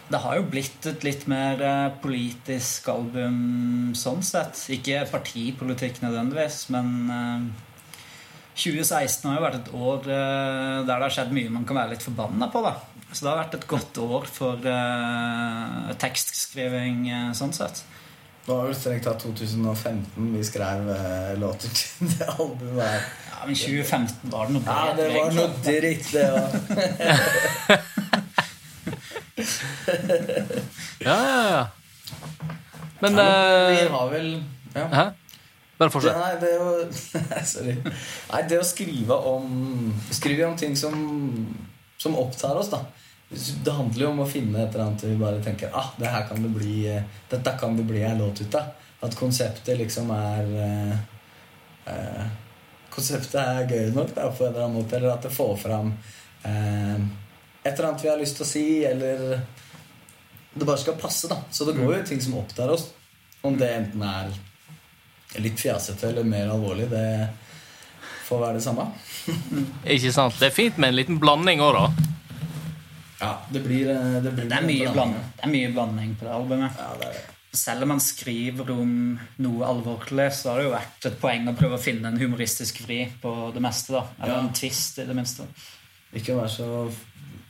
Det 0.07 0.19
har 0.23 0.37
jo 0.39 0.45
blitt 0.47 0.85
et 0.87 1.03
litt 1.03 1.25
mer 1.27 1.61
eh, 1.61 1.87
politisk 2.03 2.87
album 2.93 3.93
sånn 3.97 4.23
sett. 4.23 4.59
Ikke 4.73 5.03
partipolitikk 5.11 5.99
nødvendigvis, 6.05 6.67
men 6.73 6.93
eh, 7.11 7.47
2016 8.57 9.27
har 9.29 9.37
jo 9.37 9.43
vært 9.43 9.59
et 9.59 9.73
år 9.75 10.07
eh, 10.09 10.77
der 10.81 10.87
det 10.87 11.03
har 11.03 11.13
skjedd 11.13 11.35
mye 11.35 11.51
man 11.53 11.67
kan 11.67 11.77
være 11.77 11.93
litt 11.93 12.05
forbanna 12.05 12.49
på. 12.53 12.63
da. 12.65 12.77
Så 13.11 13.23
det 13.23 13.29
har 13.29 13.39
vært 13.43 13.57
et 13.59 13.67
godt 13.69 13.99
år 14.03 14.25
for 14.31 14.71
eh, 14.71 15.93
tekstskriving 16.01 17.05
eh, 17.11 17.29
sånn 17.37 17.53
sett. 17.55 17.83
Det 18.47 18.55
var 18.55 18.63
vel 18.69 18.75
strengt 18.79 19.03
tatt 19.03 19.19
2015 19.25 20.27
vi 20.31 20.41
skrev 20.47 20.85
eh, 20.93 21.33
låter 21.39 21.67
til 21.75 22.07
det 22.13 22.27
albumet 22.31 22.83
her. 22.85 23.01
Ja, 23.27 23.41
Men 23.45 23.55
2015 23.59 24.31
var 24.31 24.47
det 24.47 24.53
noe 24.55 24.63
Ja, 24.63 24.93
det 24.95 25.07
var 25.11 25.35
noe 25.35 25.49
dritt, 25.65 26.07
det 26.15 26.27
òg. 26.31 26.47
Ja, 31.07 31.13
ja, 31.13 31.41
ja. 31.51 31.65
Men 32.99 33.13
vi 33.19 33.81
eh, 33.83 33.91
har 33.91 34.07
vel 34.09 34.29
ja. 34.73 34.87
Hæ? 34.95 35.03
Bare 35.77 35.91
fortsett. 35.93 36.17
nei, 36.17 36.39
det 36.41 36.55
å 36.57 36.71
Sorry. 37.51 37.75
Nei, 37.83 38.41
det 38.49 38.57
å 38.61 38.65
skrive 38.65 39.19
om 39.29 39.51
Skrive 40.09 40.47
om 40.47 40.55
ting 40.57 40.73
som, 40.79 40.95
som 42.01 42.15
opptar 42.17 42.57
oss, 42.57 42.71
da. 42.73 42.81
Det 43.29 43.71
handler 43.75 44.05
jo 44.05 44.09
om 44.13 44.21
å 44.23 44.29
finne 44.29 44.61
et 44.63 44.71
eller 44.71 44.85
annet 44.85 45.03
vi 45.03 45.19
bare 45.19 45.43
tenker 45.43 45.73
ah, 45.75 45.89
det 45.99 46.07
her 46.07 46.27
kan 46.29 46.39
det 46.43 46.51
bli, 46.53 46.75
eh, 46.87 47.03
dette 47.27 47.55
kan 47.59 47.75
det 47.75 47.83
bli 47.83 48.01
en 48.07 48.21
låt 48.21 48.41
ut 48.41 48.55
av. 48.55 48.69
At 49.03 49.15
konseptet 49.19 49.77
liksom 49.77 50.11
er 50.15 50.51
eh, 50.65 50.99
eh, 51.93 52.27
Konseptet 52.97 53.35
er 53.37 53.67
gøy 53.69 53.91
nok 53.93 54.15
da, 54.15 54.31
på 54.33 54.47
en 54.47 54.53
eller 54.55 54.63
annen 54.63 54.79
måte. 54.79 54.95
Eller 54.97 55.11
at 55.11 55.27
det 55.27 55.29
får 55.35 55.51
fram 55.61 55.91
eh, 56.47 56.95
et 57.67 57.73
eller 57.73 57.89
annet 57.89 58.05
vi 58.05 58.09
har 58.09 58.17
lyst 58.17 58.39
til 58.39 58.45
å 58.45 58.49
si, 58.49 58.67
eller 58.87 59.25
det 60.53 60.65
bare 60.65 60.81
skal 60.81 60.97
passe. 60.97 61.27
da 61.27 61.43
Så 61.51 61.67
det 61.67 61.75
går 61.77 61.97
jo 61.97 62.03
ting 62.07 62.21
som 62.23 62.39
opptar 62.39 62.71
oss. 62.73 62.87
Om 63.41 63.57
det 63.59 63.69
enten 63.75 64.01
er 64.07 64.31
litt 65.43 65.59
fjasete 65.59 66.09
eller 66.09 66.25
mer 66.25 66.49
alvorlig, 66.49 66.87
det 66.89 67.27
får 68.25 68.41
være 68.41 68.57
det 68.57 68.63
samme. 68.65 68.87
Ikke 69.97 70.13
sant? 70.15 70.39
Det 70.39 70.49
er 70.49 70.55
fint 70.55 70.79
med 70.79 70.93
en 70.93 70.97
liten 70.97 71.19
blanding 71.21 71.61
òg, 71.61 71.75
da. 71.77 72.16
Ja, 73.19 73.31
det 73.49 73.63
blir 73.65 73.89
eh, 73.89 74.21
Det, 74.21 74.31
blir 74.31 74.45
Det 74.49 74.57
er 74.59 74.65
mye 74.67 74.91
blanding, 74.93 75.23
det 75.37 75.43
er 75.47 75.51
mye 75.53 75.73
blanding 75.73 76.15
på 76.19 76.25
det 76.27 76.33
albumet. 76.35 76.71
Ja, 76.77 76.93
det 76.99 77.07
er 77.09 77.13
det. 77.17 77.25
Selv 77.57 77.81
om 77.87 77.89
man 77.89 78.01
skriver 78.03 78.69
om 78.71 78.91
noe 79.41 79.65
alvorlig, 79.65 80.27
så 80.35 80.51
har 80.51 80.59
det 80.59 80.65
jo 80.67 80.73
vært 80.75 81.05
et 81.09 81.15
poeng 81.21 81.47
å 81.49 81.55
prøve 81.57 81.79
å 81.79 81.81
finne 81.81 82.11
en 82.11 82.19
humoristisk 82.21 82.83
vri 82.85 82.99
på 83.21 83.31
det 83.55 83.63
meste. 83.63 83.93
da 83.95 84.03
Eller 84.21 84.33
Ja. 84.35 84.39
en 84.43 84.53
twist, 84.53 84.99
i 84.99 85.05
det 85.05 85.15
minste. 85.15 85.47
Ikke 86.13 86.35
være 86.37 86.49
så 86.49 86.91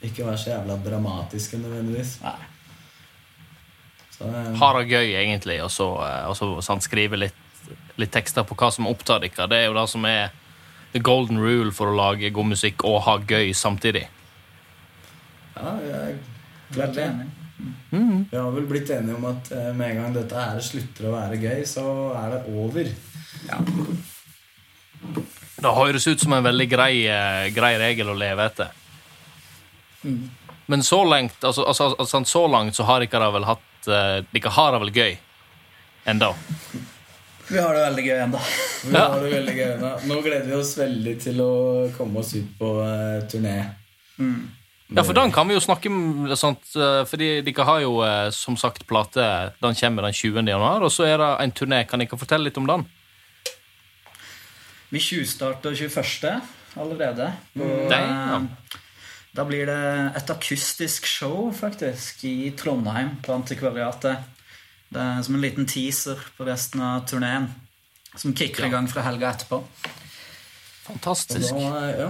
Ikke 0.02 0.24
være 0.26 0.38
så 0.38 0.52
jævla 0.54 0.78
dramatisk 0.86 1.54
nødvendigvis. 1.58 2.22
Nei. 2.22 2.36
Så, 4.18 4.26
eh, 4.26 4.56
Ha 4.56 4.74
det 4.80 4.90
gøy, 4.90 5.14
egentlig, 5.16 5.64
og 5.64 5.72
så, 5.72 5.88
eh, 6.06 6.28
og 6.30 6.36
så 6.38 6.62
sant, 6.64 6.84
skrive 6.84 7.18
litt, 7.18 7.34
litt 7.98 8.12
tekster 8.12 8.44
på 8.44 8.56
hva 8.56 8.72
som 8.72 8.86
opptar 8.88 9.20
dere. 9.20 9.48
Det 9.50 9.58
er 9.58 9.66
jo 9.66 9.74
det 9.74 9.90
som 9.90 10.06
er 10.06 10.30
the 10.94 11.00
golden 11.00 11.40
rule 11.40 11.72
for 11.72 11.88
å 11.88 11.96
lage 11.96 12.32
god 12.34 12.46
musikk 12.46 12.84
og 12.86 13.02
ha 13.04 13.18
gøy 13.18 13.50
samtidig. 13.54 14.08
Ja, 15.58 15.76
jeg 15.88 16.16
er 16.16 16.74
klart 16.74 17.04
enige. 17.04 17.34
Mm. 17.92 18.26
Vi 18.32 18.38
har 18.38 18.52
vel 18.52 18.66
blitt 18.70 18.90
enige 18.90 19.16
om 19.16 19.26
at 19.26 19.52
eh, 19.52 19.70
med 19.74 19.92
en 19.92 20.02
gang 20.02 20.16
dette 20.18 20.42
her 20.42 20.60
slutter 20.62 21.08
å 21.10 21.14
være 21.16 21.40
gøy, 21.42 21.62
så 21.66 21.86
er 22.20 22.36
det 22.36 22.42
over. 22.54 22.90
Ja. 23.48 23.62
Det 25.58 25.72
høres 25.74 26.06
ut 26.08 26.22
som 26.22 26.36
en 26.38 26.46
veldig 26.46 26.68
grei, 26.70 26.92
eh, 27.10 27.48
grei 27.56 27.74
regel 27.82 28.12
å 28.14 28.18
leve 28.18 28.46
etter. 28.46 28.76
Men 30.68 30.84
så 30.84 31.02
langt, 31.08 31.40
altså, 31.42 31.64
altså, 31.66 31.96
altså, 31.98 32.22
så 32.30 32.44
langt 32.52 32.78
så 32.78 32.86
har 32.88 33.02
dere 33.02 33.32
vel 33.34 33.48
hatt 33.48 33.90
eh, 33.90 34.20
Dere 34.30 34.54
har 34.54 34.76
det 34.76 34.84
vel 34.84 34.94
gøy 34.94 35.18
enda. 36.08 36.30
Vi 37.48 37.60
har 37.64 37.74
det 37.74 37.82
veldig 37.86 38.04
gøy 38.04 38.22
ennå. 38.26 38.40
Vi 38.84 38.96
har 39.00 39.22
det 39.24 39.32
veldig 39.32 39.56
gøy 39.56 39.74
nå. 39.82 39.92
Nå 40.12 40.20
gleder 40.22 40.48
vi 40.52 40.56
oss 40.60 40.74
veldig 40.78 41.14
til 41.24 41.42
å 41.42 41.52
komme 41.96 42.20
oss 42.22 42.34
ut 42.36 42.54
på 42.60 42.72
turné. 43.32 43.58
turné. 44.20 44.57
Ja, 44.88 45.04
for 45.04 45.14
den 45.14 45.34
kan 45.36 45.50
vi 45.50 45.56
jo 45.58 45.60
snakke 45.60 45.90
om, 45.92 46.30
sant, 46.40 46.70
eh, 46.80 47.02
fordi 47.10 47.42
dere 47.44 47.66
har 47.68 47.82
jo 47.84 47.98
eh, 48.08 48.30
som 48.32 48.56
sagt 48.56 48.86
plate. 48.88 49.26
Den 49.60 49.76
kommer 49.76 50.08
den 50.08 50.16
20. 50.16 50.48
januar, 50.48 50.86
og 50.86 50.94
så 50.94 51.04
er 51.10 51.18
det 51.20 51.32
en 51.44 51.52
turné. 51.52 51.82
Kan 51.90 52.00
dere 52.00 52.20
fortelle 52.20 52.48
litt 52.48 52.60
om 52.60 52.70
den? 52.70 52.86
Vi 54.90 55.02
tjuvstarter 55.04 55.76
21. 55.76 56.40
allerede. 56.80 57.34
Og, 57.60 57.90
Damn. 57.92 58.48
ja. 58.48 58.80
Da 59.36 59.44
blir 59.46 59.68
det 59.70 59.82
et 60.18 60.32
akustisk 60.34 61.06
show, 61.06 61.52
faktisk, 61.54 62.24
i 62.26 62.54
Trondheim, 62.58 63.18
på 63.22 63.36
Antikvariatet. 63.36 64.24
Det 64.88 65.04
er 65.04 65.20
som 65.22 65.36
en 65.36 65.44
liten 65.44 65.68
teaser 65.68 66.24
på 66.38 66.48
resten 66.48 66.82
av 66.82 67.04
turneen, 67.12 67.52
som 68.16 68.34
kicker 68.34 68.66
i 68.66 68.72
gang 68.72 68.88
fra 68.90 69.04
helga 69.06 69.36
etterpå. 69.36 69.60
Fantastisk. 70.88 71.52
da, 71.52 71.84
ja. 71.92 72.10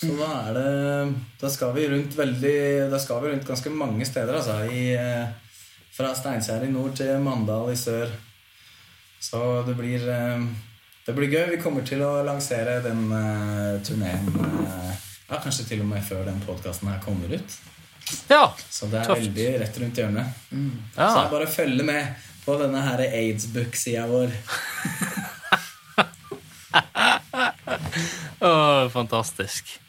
Så 0.00 0.10
da 0.18 0.28
er 0.48 0.56
det 0.56 1.14
Da 1.40 1.50
skal 1.50 1.74
vi 1.76 1.86
rundt 1.88 2.16
veldig 2.18 2.90
Da 2.90 2.98
skal 2.98 3.22
vi 3.22 3.32
rundt 3.32 3.46
ganske 3.46 3.70
mange 3.70 4.06
steder, 4.06 4.34
altså. 4.40 4.58
I, 4.66 4.94
eh, 4.94 5.26
fra 5.94 6.10
Steinkjer 6.14 6.66
i 6.66 6.72
nord 6.72 6.96
til 6.98 7.20
Mandal 7.22 7.70
i 7.70 7.76
sør. 7.78 8.10
Så 9.22 9.62
det 9.66 9.76
blir 9.78 10.08
eh, 10.10 10.46
Det 11.06 11.14
blir 11.14 11.30
gøy. 11.30 11.50
Vi 11.54 11.62
kommer 11.62 11.86
til 11.86 12.02
å 12.02 12.22
lansere 12.24 12.80
den 12.82 13.10
uh, 13.12 13.76
turneen 13.84 14.30
ja, 15.28 15.36
kanskje 15.36 15.66
til 15.68 15.82
og 15.84 15.88
med 15.90 16.04
før 16.04 16.22
den 16.24 16.40
podkasten 16.46 16.88
her 16.88 17.00
kommer 17.04 17.28
ut. 17.28 17.56
Ja. 18.30 18.46
Så 18.70 18.88
det 18.88 19.02
er 19.02 19.10
Tøft. 19.10 19.20
veldig 19.20 19.46
rett 19.60 19.78
rundt 19.82 20.00
hjørnet. 20.00 20.40
Så 20.48 20.62
det 20.96 21.10
jeg 21.18 21.32
bare 21.34 21.50
følger 21.58 21.88
med 21.88 22.24
på 22.44 22.56
denne 22.60 22.80
her 22.84 23.04
aids-book-sida 23.04 24.06
vår. 24.08 24.32
Åh, 28.44 28.88
fantastisk. 28.92 29.80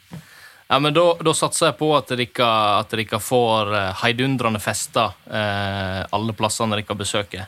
Ja, 0.68 0.78
men 0.82 0.94
da, 0.94 1.04
da 1.22 1.34
satser 1.36 1.68
jeg 1.68 1.76
på 1.78 1.90
at 1.94 2.08
dere, 2.10 2.46
at 2.80 2.90
dere 2.90 3.20
får 3.22 3.68
eh, 3.76 3.90
heidundrende 4.00 4.58
fester 4.62 5.12
eh, 5.30 6.00
alle 6.16 6.34
plassene 6.34 6.74
dere 6.74 6.96
besøker. 6.98 7.44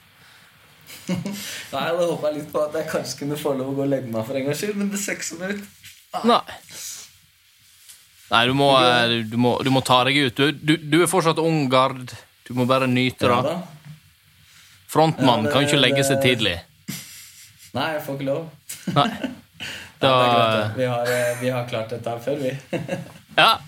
Nei, 1.09 1.17
da 1.73 2.05
håper 2.05 2.29
jeg 2.29 2.37
litt 2.37 2.53
på 2.53 2.63
at 2.63 2.77
jeg 2.79 2.91
kanskje 2.93 3.23
kunne 3.25 3.41
få 3.41 3.57
lov 3.59 3.73
å 3.73 3.75
gå 3.81 3.87
og 3.87 3.91
legge 3.91 4.13
meg 4.13 4.29
for 4.29 4.39
en 4.39 4.47
gangs 4.47 4.63
skyld, 4.63 4.77
men 4.79 4.93
det 4.93 5.01
ser 5.03 5.19
ikke 5.19 5.29
sånn 5.33 5.49
ut. 5.49 5.67
Nei. 6.29 6.43
Nei, 8.29 8.45
du 8.47 8.55
må, 8.61 8.69
eh, 8.85 9.17
du, 9.33 9.37
må, 9.41 9.57
du 9.65 9.73
må 9.73 9.83
ta 9.89 10.03
deg 10.07 10.21
ut. 10.29 10.45
Du, 10.61 10.77
du, 10.77 11.01
er 11.01 11.11
fortsatt 11.11 11.41
ung 11.43 11.65
gard. 11.73 12.13
Du 12.47 12.55
må 12.57 12.69
bare 12.69 12.87
nyte 12.91 13.29
det. 13.33 13.57
Frontmann 14.89 15.43
Ja, 15.43 15.49
det- 15.49 15.53
kan 15.57 15.65
jo 15.65 15.73
ikke 15.73 15.83
legge 15.83 16.05
seg 16.07 16.23
tidlig. 16.23 16.59
Nei, 17.77 17.91
jeg 17.97 18.05
får 18.07 18.21
ikke 18.21 18.31
lov. 18.31 18.49
Nei. 18.95 19.11
Da 19.99 20.69
det. 20.69 20.73
vi, 20.77 20.85
har, 20.85 21.03
eh, 21.03 21.41
vi 21.41 21.51
har 21.51 21.67
klart 21.69 21.91
dette 21.91 22.11
her 22.11 22.19
før, 22.23 22.37
vi. 22.43 22.57
Ja. 23.39 23.59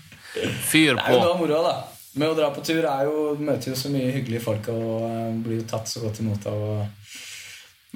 Fyr 0.63 0.95
på. 0.95 0.99
Det 0.99 1.11
er 1.11 1.15
jo 1.15 1.23
noe 1.23 1.39
moro, 1.39 1.59
da. 1.63 1.75
Med 2.19 2.31
å 2.31 2.35
dra 2.35 2.49
på 2.51 2.63
tur 2.63 2.83
er 2.83 3.05
jo, 3.07 3.35
møter 3.39 3.71
jo 3.71 3.75
så 3.79 3.91
mye 3.91 4.11
hyggelige 4.11 4.43
folk 4.43 4.67
og 4.73 5.05
eh, 5.07 5.29
blir 5.43 5.61
jo 5.61 5.67
tatt 5.67 5.87
så 5.87 6.03
godt 6.03 6.19
imot 6.23 6.47
av 6.51 6.63
å 6.67 6.73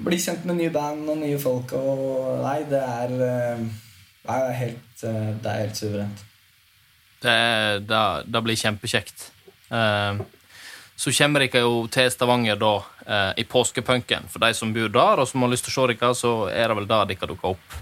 bli 0.06 0.18
kjent 0.20 0.44
med 0.48 0.56
nye 0.60 0.72
band 0.72 1.08
og 1.12 1.20
nye 1.20 1.36
folk 1.40 1.72
og 1.76 2.40
Nei, 2.42 2.58
det 2.68 2.80
er 2.80 3.14
eh, 3.28 3.66
det 4.26 4.36
er 4.36 4.56
helt, 4.58 5.02
det 5.02 5.50
er 5.52 5.60
helt 5.60 5.78
suverent. 5.78 6.22
Det, 7.22 7.34
det, 7.86 8.00
det 8.26 8.40
blir 8.42 8.58
kjempekjekt. 8.58 9.28
Så 10.98 11.12
kommer 11.14 11.44
dere 11.44 11.62
jo 11.62 11.84
til 11.94 12.10
Stavanger 12.10 12.58
da 12.58 12.72
i 13.38 13.44
påskepunken. 13.46 14.26
For 14.32 14.42
de 14.42 14.50
som 14.58 14.72
bor 14.74 14.90
der, 14.90 15.22
og 15.22 15.30
som 15.30 15.46
har 15.46 15.52
lyst 15.52 15.68
til 15.68 15.76
å 15.76 15.76
se 15.76 15.94
dere, 15.94 16.10
så 16.18 16.32
er 16.50 16.66
det 16.66 16.78
vel 16.80 16.90
der 16.90 17.12
dere 17.12 17.30
dukker 17.30 17.54
opp. 17.54 17.78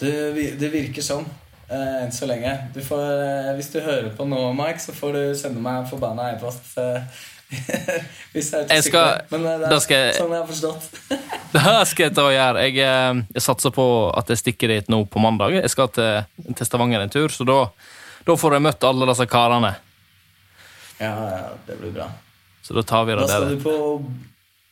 Det, 0.00 0.12
det 0.60 0.70
virker 0.72 1.02
sånn 1.06 1.24
eh, 1.70 2.02
enn 2.04 2.12
så 2.12 2.26
lenge. 2.26 2.52
Du 2.74 2.80
får, 2.84 3.04
eh, 3.24 3.52
hvis 3.58 3.70
du 3.72 3.80
hører 3.80 4.10
på 4.16 4.26
nå, 4.28 4.40
Mike, 4.58 4.82
så 4.82 4.92
får 4.96 5.12
du 5.16 5.22
sende 5.38 5.62
meg 5.62 5.82
en 5.84 5.90
forbanna 5.90 6.32
e-post. 6.34 6.74
hvis 8.34 8.48
jeg 8.50 8.64
er 8.66 8.80
usikker. 8.80 9.20
Men 9.30 9.44
eh, 9.46 9.58
det 9.62 9.70
er 9.76 9.82
skal 9.84 10.00
jeg- 10.08 10.16
sånn 10.18 10.32
jeg 10.34 10.42
har 10.42 10.48
forstått. 10.50 11.00
Det 11.54 11.62
skal 11.86 12.08
jeg 12.08 12.14
ta 12.16 12.22
og 12.26 12.32
gjøre. 12.34 12.62
Jeg, 12.66 12.78
eh, 12.82 13.20
jeg 13.36 13.42
satser 13.44 13.70
på 13.76 13.84
at 14.18 14.32
jeg 14.32 14.40
stikker 14.42 14.72
dit 14.74 14.88
nå 14.90 15.04
på 15.06 15.22
mandag. 15.22 15.54
Jeg 15.60 15.70
skal 15.70 15.88
til, 15.94 16.24
til 16.58 16.66
Stavanger 16.66 17.04
en 17.04 17.12
tur, 17.14 17.28
så 17.30 17.46
da, 17.46 17.60
da 18.26 18.34
får 18.40 18.56
jeg 18.58 18.64
møtt 18.66 18.86
alle 18.88 19.06
disse 19.12 19.26
karene. 19.30 19.70
Ja, 20.98 21.12
ja, 21.14 21.48
det 21.68 21.78
blir 21.78 21.94
bra. 21.94 22.08
Så 22.64 22.74
da 22.74 22.82
tar 22.86 23.04
vi 23.06 23.14
Da 23.14 23.26
skal 23.28 23.46
der. 23.48 23.54
du 23.54 23.62
på 23.62 24.04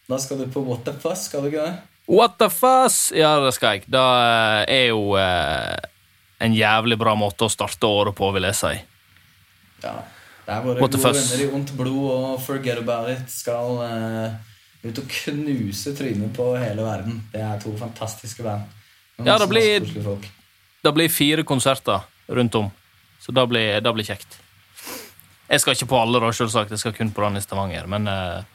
Da 0.09 0.19
skal 0.19 0.39
du 0.43 0.47
på 0.51 0.63
What 0.67 0.85
the 0.87 1.15
skal 1.19 1.43
du 1.45 1.51
ikke 1.53 1.67
det? 1.67 1.79
What 2.13 2.37
the 2.39 2.51
fuss? 2.53 3.13
Ja, 3.17 3.39
det 3.41 3.55
skal 3.57 3.79
jeg. 3.79 3.87
Det 3.89 4.01
eh, 4.01 4.63
er 4.69 4.89
jo 4.91 5.15
eh, 5.17 5.77
en 6.45 6.57
jævlig 6.57 6.99
bra 7.01 7.15
måte 7.17 7.47
å 7.47 7.53
starte 7.53 7.89
året 7.89 8.17
på, 8.19 8.29
vil 8.37 8.45
jeg 8.51 8.59
si. 8.59 8.73
Ja. 9.85 9.95
Det 10.43 10.53
er 10.53 10.65
våre 10.65 10.83
What 10.83 10.97
gode 10.99 11.13
venner 11.15 11.41
i 11.45 11.49
Ondt 11.55 11.73
blod 11.79 12.07
og 12.11 12.31
Forget 12.43 12.83
About 12.83 13.09
It 13.15 13.33
skal 13.33 13.79
eh, 13.87 14.37
ut 14.83 15.01
og 15.01 15.11
knuse 15.23 15.95
trynet 15.97 16.35
på 16.37 16.51
hele 16.59 16.85
verden. 16.85 17.23
Det 17.33 17.41
er 17.47 17.61
to 17.63 17.73
fantastiske 17.79 18.45
band. 18.45 18.69
Ja, 19.23 19.39
det 19.39 19.49
blir-. 19.49 19.87
Det 20.83 20.93
blir 20.93 21.13
fire 21.15 21.45
konserter 21.47 22.03
rundt 22.27 22.55
om, 22.59 22.73
så 23.23 23.33
det 23.33 23.45
blir, 23.49 23.81
det 23.81 23.93
blir 23.95 24.05
kjekt. 24.05 24.41
Jeg 25.47 25.63
skal 25.63 25.77
ikke 25.77 25.93
på 25.93 26.01
alle, 26.01 26.19
da, 26.21 26.33
selvsagt. 26.35 26.73
Jeg 26.75 26.83
skal 26.83 26.95
kun 26.97 27.13
på 27.15 27.23
den 27.23 27.39
i 27.39 27.45
Stavanger. 27.45 27.87
Men 27.87 28.09
eh, 28.11 28.52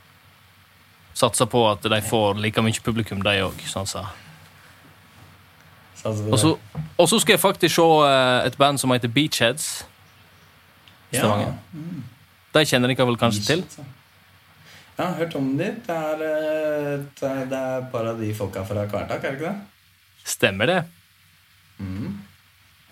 satser 1.18 1.50
på 1.50 1.64
at 1.72 1.86
de 1.90 2.00
får 2.06 2.38
like 2.44 2.62
mye 2.62 2.84
publikum, 2.86 3.22
de 3.26 3.36
òg. 3.48 3.62
Sånn 3.70 3.90
på 3.90 4.06
Og 6.98 7.10
så- 7.10 7.20
skal 7.20 7.34
jeg 7.34 7.42
faktisk 7.42 7.76
se 7.76 7.82
eh, 7.82 8.46
et 8.48 8.58
band 8.58 8.80
som 8.80 8.92
heter 8.92 9.08
Beachheads. 9.08 9.86
Stavanger. 11.12 11.54
De 12.54 12.66
kjenner 12.66 12.88
dere 12.94 13.08
vel 13.08 13.18
kanskje 13.18 13.46
til? 13.46 13.64
Ja, 14.98 15.04
jeg 15.04 15.06
har 15.06 15.16
hørt 15.18 15.36
om 15.36 15.58
dem. 15.58 15.82
Det 15.88 15.96
er, 15.96 16.14
eh, 16.14 17.00
det 17.20 17.24
er, 17.24 17.78
et 17.78 17.92
par 17.92 18.06
av 18.06 18.20
de 18.20 18.34
folka 18.34 18.64
fra 18.66 18.86
Kvartak, 18.86 19.24
er 19.24 19.32
det 19.32 19.40
ikke 19.40 19.50
det? 19.52 19.62
Stemmer 20.26 20.66
det? 20.66 20.84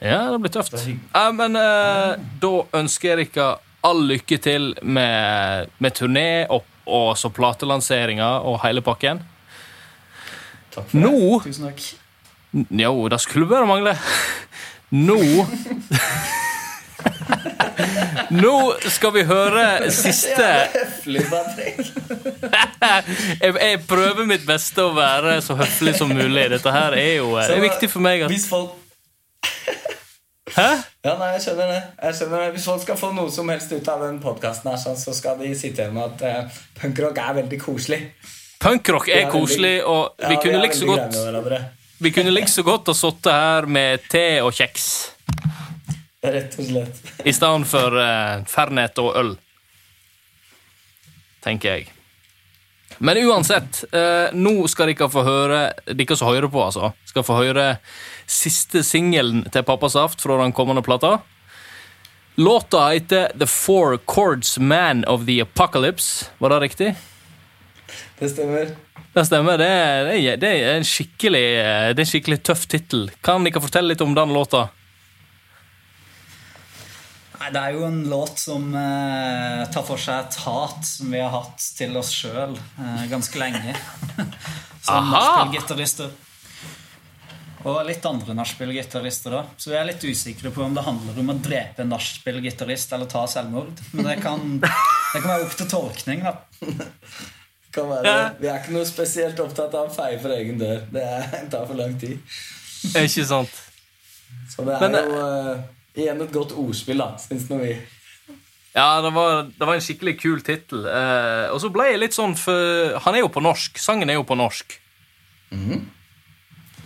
Ja, 0.01 0.31
det 0.31 0.41
blir 0.41 0.51
tøft. 0.51 0.75
Ja, 1.13 1.31
men 1.31 1.55
eh, 1.55 2.15
da 2.41 2.53
ønsker 2.73 3.15
jeg 3.17 3.33
dere 3.33 3.57
all 3.85 4.01
lykke 4.09 4.37
til 4.41 4.73
med, 4.83 5.69
med 5.79 5.93
turné 5.97 6.45
og, 6.49 6.63
og 6.85 7.17
så 7.17 7.31
platelanseringa 7.33 8.29
og 8.45 8.61
hele 8.65 8.81
pakken. 8.85 9.21
Takk 10.75 10.89
for 10.91 10.97
Nå 10.99 11.13
det. 11.15 11.51
Tusen 11.51 11.69
takk. 11.69 11.85
Jo, 12.69 13.07
det 13.11 13.19
skulle 13.23 13.49
bare 13.49 13.67
mangle. 13.67 13.95
Nå 14.95 15.19
Nå 18.35 18.53
skal 18.93 19.11
vi 19.15 19.23
høre 19.27 19.89
siste 19.93 20.45
jeg, 23.41 23.51
jeg 23.51 23.81
prøver 23.89 24.25
mitt 24.29 24.45
beste 24.47 24.85
å 24.85 24.93
være 24.95 25.41
så 25.45 25.57
høflig 25.59 25.95
som 25.97 26.09
mulig. 26.13 26.47
Dette 26.55 26.71
her 26.73 26.95
er 26.97 27.13
jo 27.19 27.35
Det 27.35 27.57
er 27.57 27.65
viktig 27.67 27.89
for 27.91 28.05
meg 28.05 28.25
at 28.25 28.31
Hvis 28.33 28.47
folk 28.49 28.84
Hæ? 30.53 30.67
Ja, 31.05 31.15
nei, 31.17 31.31
jeg 31.33 31.41
skjønner 31.41 31.71
det. 31.71 31.79
Jeg 32.03 32.17
skjønner 32.19 32.43
det. 32.43 32.49
Hvis 32.53 32.65
folk 32.69 32.81
skal 32.83 32.97
få 32.99 33.09
noe 33.17 33.31
som 33.33 33.49
helst 33.49 33.71
ut 33.73 33.87
av 33.89 34.03
den 34.05 34.19
podkasten, 34.21 34.75
sånn, 34.77 34.97
så 34.99 35.13
skal 35.17 35.39
de 35.41 35.49
sitte 35.57 35.81
igjen 35.81 35.95
med 35.95 36.19
at 36.21 36.45
uh, 36.45 36.59
punkrock 36.77 37.17
er 37.17 37.39
veldig 37.39 37.59
koselig. 37.63 38.01
Punkrock 38.61 39.09
er 39.09 39.23
er 39.25 39.31
koselig, 39.33 39.79
og 39.85 40.21
Ja, 40.21 40.29
vi 40.29 40.37
kunne 40.43 40.61
like 40.61 40.77
så 40.77 40.85
veldig 40.91 41.41
godt. 41.49 41.73
Vi 41.97 42.11
kunne 42.13 42.33
like 42.35 42.51
så 42.51 42.63
godt 42.67 42.91
ha 42.91 42.95
sittet 42.97 43.31
her 43.33 43.65
med 43.71 44.05
te 44.11 44.25
og 44.43 44.53
kjeks 44.53 44.87
Rett 46.25 46.55
og 46.59 46.65
slett. 46.69 47.01
i 47.25 47.33
stedet 47.33 47.67
for 47.69 47.97
uh, 47.97 48.45
Fernet 48.49 49.01
og 49.01 49.11
øl. 49.17 49.35
Tenker 51.45 51.77
jeg. 51.77 51.94
Men 52.97 53.17
uansett, 53.27 53.83
eh, 53.91 54.33
nå 54.33 54.67
skal 54.71 54.91
dere 54.91 55.09
få 55.11 55.23
høre 55.25 55.61
Dere 55.85 56.17
som 56.17 56.29
hører 56.31 56.47
på, 56.51 56.61
altså, 56.63 56.93
skal 57.09 57.25
få 57.27 57.39
høre 57.41 57.65
siste 58.25 58.83
singelen 58.83 59.43
til 59.51 59.65
Pappa 59.67 59.89
Saft 59.91 60.23
fra 60.23 60.37
den 60.41 60.53
kommende 60.55 60.83
plata. 60.85 61.19
Låta 62.35 62.89
heter 62.89 63.31
The 63.39 63.47
Four 63.47 63.99
Chords 64.05 64.57
Man 64.59 65.05
of 65.05 65.25
the 65.25 65.41
Apocalypse. 65.41 66.31
Var 66.37 66.49
det 66.49 66.59
riktig? 66.59 66.95
Det 68.19 68.29
stemmer. 68.29 68.73
Det 69.13 69.25
stemmer. 69.25 69.57
Det 69.57 69.67
er, 69.67 70.03
det 70.03 70.15
er, 70.17 70.39
det 70.41 70.49
er 70.49 70.73
en 70.75 70.87
skikkelig 70.87 71.43
eh, 71.61 71.91
Det 71.93 72.01
er 72.01 72.03
en 72.03 72.09
skikkelig 72.09 72.41
tøff 72.43 72.65
tittel. 72.67 73.07
Kan 73.23 73.47
dere 73.47 73.63
fortelle 73.63 73.93
litt 73.93 74.03
om 74.03 74.15
den 74.17 74.33
låta? 74.35 74.67
Nei, 77.39 77.49
Det 77.51 77.61
er 77.61 77.73
jo 77.75 77.85
en 77.87 78.01
låt 78.09 78.39
som 78.39 78.67
eh, 78.79 79.63
tar 79.73 79.83
for 79.87 79.99
seg 80.01 80.25
et 80.27 80.37
hat 80.45 80.85
som 80.87 81.11
vi 81.11 81.19
har 81.19 81.33
hatt 81.33 81.65
til 81.77 81.95
oss 81.99 82.11
sjøl 82.15 82.55
eh, 82.55 83.05
ganske 83.11 83.39
lenge. 83.41 83.75
som 84.85 85.09
nachspiel-gitarister. 85.11 86.13
Og 87.65 87.79
litt 87.87 88.03
andre 88.05 88.35
nachspiel-gitarister, 88.37 89.33
da. 89.33 89.39
Så 89.57 89.71
vi 89.71 89.77
er 89.79 89.87
litt 89.89 90.03
usikre 90.05 90.51
på 90.53 90.61
om 90.61 90.75
det 90.77 90.83
handler 90.85 91.17
om 91.23 91.31
å 91.33 91.37
drepe 91.41 91.81
en 91.81 91.89
nachspiel-gitarist 91.95 92.93
eller 92.93 93.09
ta 93.09 93.23
selvmord. 93.29 93.81
Men 93.95 94.05
det 94.11 94.19
kan, 94.21 94.43
det 94.61 94.69
kan 95.23 95.31
være 95.31 95.47
opp 95.47 95.55
til 95.57 95.71
tolkning, 95.71 96.21
da. 96.27 96.35
Kan 97.75 97.89
være. 97.89 98.11
Vi 98.39 98.47
er 98.47 98.61
ikke 98.61 98.71
noe 98.71 98.87
spesielt 98.87 99.39
opptatt 99.43 99.73
av 99.75 99.89
å 99.89 99.91
feie 99.91 100.15
for 100.23 100.31
egen 100.31 100.55
dør. 100.61 100.85
Det 100.95 101.01
er- 101.03 101.49
tar 101.51 101.65
for 101.67 101.75
lang 101.75 101.97
tid. 101.99 102.21
Ikke 102.93 103.25
sant? 103.27 103.57
Så 104.53 104.63
det 104.63 104.77
er 104.77 104.85
Men, 104.85 104.95
jo 104.95 105.17
eh, 105.25 105.65
igjen 105.95 106.21
et 106.21 106.33
godt 106.33 106.55
ordspill, 106.59 107.01
da, 107.01 107.13
syns 107.21 107.47
nå 107.49 107.59
vi. 107.63 107.75
Ja, 108.75 109.01
det 109.01 109.11
var, 109.15 109.45
det 109.55 109.65
var 109.65 109.77
en 109.77 109.83
skikkelig 109.83 110.17
kul 110.19 110.41
tittel. 110.43 110.83
Eh, 110.83 111.45
og 111.53 111.61
så 111.63 111.71
ble 111.71 111.87
jeg 111.93 112.01
litt 112.01 112.15
sånn 112.17 112.33
for 112.35 112.97
Han 113.05 113.15
er 113.15 113.23
jo 113.23 113.29
på 113.31 113.43
norsk. 113.43 113.79
Sangen 113.79 114.11
er 114.11 114.19
jo 114.19 114.25
på 114.27 114.35
norsk. 114.35 114.75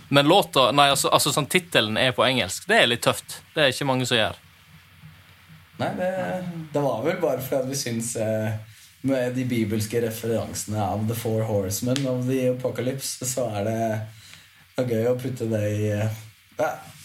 Men 0.10 0.30
låta 0.30 0.68
Nei, 0.72 0.90
altså, 0.94 1.10
altså 1.10 1.34
sånn 1.34 1.50
tittelen 1.50 1.98
er 1.98 2.14
på 2.14 2.26
engelsk. 2.26 2.68
Det 2.70 2.78
er 2.78 2.92
litt 2.92 3.02
tøft. 3.06 3.40
Det 3.56 3.64
er 3.64 3.74
ikke 3.74 3.90
mange 3.90 4.06
som 4.10 4.20
gjør. 4.20 4.38
Nei, 5.80 5.90
det, 5.98 6.12
det 6.74 6.84
var 6.84 7.02
vel 7.06 7.18
bare 7.22 7.42
fordi 7.42 7.72
vi 7.72 7.80
syns 7.80 8.12
eh, 8.20 8.54
med 9.08 9.34
de 9.34 9.46
bibelske 9.48 10.02
referansene 10.04 10.82
av 10.84 11.06
The 11.08 11.16
Four 11.16 11.46
Horsemen 11.48 12.04
of 12.10 12.26
the 12.28 12.50
Apocalypse, 12.52 13.26
så 13.26 13.48
er 13.56 13.68
det, 13.70 13.78
det 14.76 14.84
er 14.84 14.92
gøy 14.92 15.08
å 15.14 15.20
putte 15.22 15.48
det 15.50 15.62
i 15.72 15.86
eh, 15.96 16.18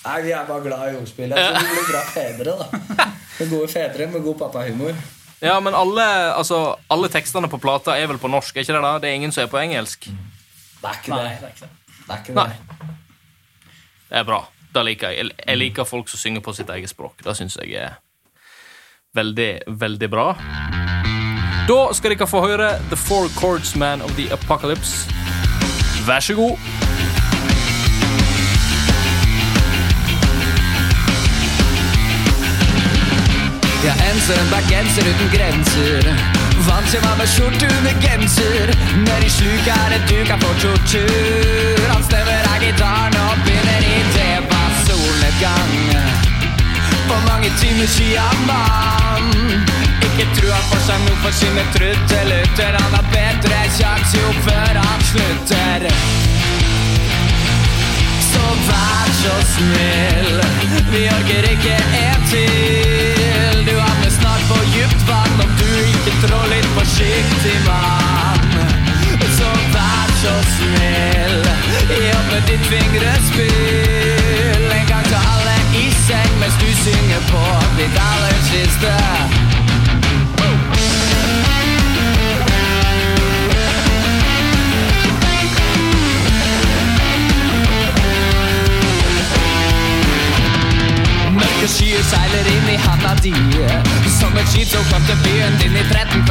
Nei, 0.04 0.22
vi 0.22 0.32
er 0.36 0.44
bare 0.48 0.60
glad 0.64 0.92
i 0.92 0.96
ungspillet. 0.98 1.38
Tror 1.38 1.60
vi 1.64 1.74
blir 1.74 1.90
bra 1.90 2.02
fedre, 2.12 2.56
da. 2.60 3.06
Med 3.38 3.50
gode 3.50 3.68
fedre 3.72 4.06
med 4.12 4.22
god 4.22 4.38
pappahumor. 4.38 4.92
Ja, 5.40 5.60
men 5.60 5.74
alle, 5.74 6.04
altså, 6.34 6.76
alle 6.88 7.08
tekstene 7.12 7.48
på 7.52 7.58
plata 7.60 7.96
er 7.98 8.06
vel 8.08 8.20
på 8.20 8.28
norsk? 8.32 8.56
er 8.56 8.64
ikke 8.64 8.72
Det 8.72 8.82
da? 8.82 8.92
Det 8.98 9.08
er 9.10 9.14
ingen 9.18 9.32
som 9.32 9.44
er 9.44 9.50
på 9.52 9.60
engelsk? 9.60 10.06
Det 10.08 10.88
er 10.90 11.00
ikke 11.00 11.10
Nei, 11.10 11.22
det. 11.24 11.40
det 11.40 11.48
er 11.48 11.50
ikke 11.50 11.64
det. 11.64 11.70
det, 11.96 12.14
er 12.14 12.22
ikke 12.22 12.34
Nei. 12.38 12.92
Det 14.08 14.18
er 14.20 14.28
bra. 14.28 14.40
Det 14.74 14.84
liker 14.84 15.10
jeg. 15.10 15.30
Jeg 15.46 15.58
liker 15.58 15.84
folk 15.88 16.08
som 16.08 16.18
synger 16.18 16.40
på 16.44 16.52
sitt 16.52 16.70
eget 16.70 16.90
språk. 16.90 17.20
Det 17.24 17.36
syns 17.36 17.58
jeg 17.62 17.74
er 17.80 17.98
veldig, 19.14 19.50
veldig 19.80 20.10
bra. 20.10 20.30
Da 21.68 21.80
skal 21.96 22.12
dere 22.12 22.28
få 22.28 22.44
høre 22.44 22.74
The 22.90 22.96
Four 22.96 23.28
Chords 23.40 23.76
Man 23.76 24.02
of 24.02 24.12
the 24.16 24.28
Apocalypse. 24.32 25.08
Vær 26.06 26.20
så 26.20 26.34
god. 26.36 26.83
Jeg 33.84 33.96
enseren 34.10 34.48
bergenser 34.48 35.04
uten 35.10 35.28
grenser. 35.34 36.06
Vant 36.66 36.86
til 36.88 37.02
meg 37.04 37.18
med 37.20 37.28
skjorte 37.28 37.68
under 37.78 37.96
genser. 38.04 38.70
Nedi 39.02 39.28
sluket 39.28 39.74
er 39.74 39.88
det 39.92 40.00
duka 40.08 40.38
for 40.40 40.54
tortur. 40.62 41.82
Han 41.90 42.06
stemmer 42.06 42.48
av 42.52 42.62
gitaren 42.64 43.18
og 43.26 43.42
begynner 43.44 43.84
i 43.90 43.98
solnedgang. 44.86 45.74
På 47.08 47.16
mange 47.28 47.50
timer 47.60 47.86
siden 47.96 48.40
mann 48.48 49.28
ikke 50.06 50.26
trua 50.38 50.62
får 50.70 50.82
seg 50.86 51.04
noe 51.04 51.20
for 51.26 51.36
sine 51.42 51.66
truttelutter. 51.76 52.80
Han 52.80 52.96
har 52.96 53.06
bedre 53.12 53.60
kjangs 53.76 54.16
jo 54.16 54.32
før 54.48 54.80
han 54.80 55.06
slutter. 55.10 55.88
Så 58.30 58.48
vær 58.70 59.14
så 59.20 59.36
snill, 59.52 60.42
vi 60.88 61.06
orker 61.18 61.52
ikke 61.52 61.78
en 62.06 62.28
til. 62.32 62.93
Forsiktig, 66.76 67.58
mann. 67.68 68.40
Så 69.38 69.50
vær 69.74 70.08
så 70.22 70.34
snill, 70.54 71.44
jobb 72.10 72.26
med 72.32 72.42
ditt 72.48 72.64
fingrespill. 72.70 74.64
En 74.78 74.86
gang 74.86 75.04
til 75.04 75.20
alle 75.32 75.56
i 75.82 75.86
seng 76.06 76.32
mens 76.40 76.56
du 76.62 76.70
synger 76.84 77.20
på 77.30 77.44
ditt 77.78 77.96
aller 78.10 78.38
siste. 78.50 78.94
Mørke 91.34 91.68
skyer 91.68 92.02
seiler 92.10 92.46
inn 92.56 92.68
i 92.74 92.76
handa 92.86 93.12
di 93.22 93.34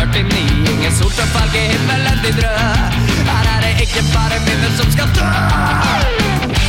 1349 0.04 0.74
Ingen 0.74 0.92
sol 0.92 1.12
som 1.12 1.28
farger 1.28 1.62
himmelen 1.72 2.18
din 2.24 2.38
rød. 2.44 2.94
Her 3.30 3.46
er 3.54 3.60
det 3.64 3.74
ikke 3.86 4.04
bare 4.16 4.38
minner 4.48 4.72
som 4.80 4.92
skal 4.92 5.08
dø. 5.18 5.30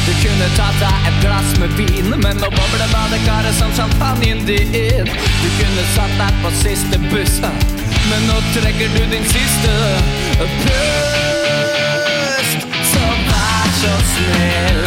Du 0.06 0.12
kunne 0.22 0.48
tatt 0.58 0.78
deg 0.82 1.08
et 1.08 1.18
glass 1.24 1.50
med 1.60 1.70
vin 1.78 2.10
Men 2.22 2.36
nå 2.42 2.48
bobler 2.52 2.90
badekaret 2.92 3.54
som 3.58 3.72
champagnen 3.78 4.44
din. 4.46 5.10
Du 5.42 5.48
kunne 5.58 5.84
satt 5.96 6.14
deg 6.20 6.32
på 6.42 6.52
siste 6.62 7.00
buss 7.10 7.40
Men 8.10 8.28
nå 8.28 8.38
trekker 8.54 8.88
du 8.94 9.02
din 9.14 9.26
siste 9.34 9.72
pust. 10.62 11.22
Så 12.92 13.04
vær 13.30 13.68
så 13.80 13.94
snill 14.12 14.84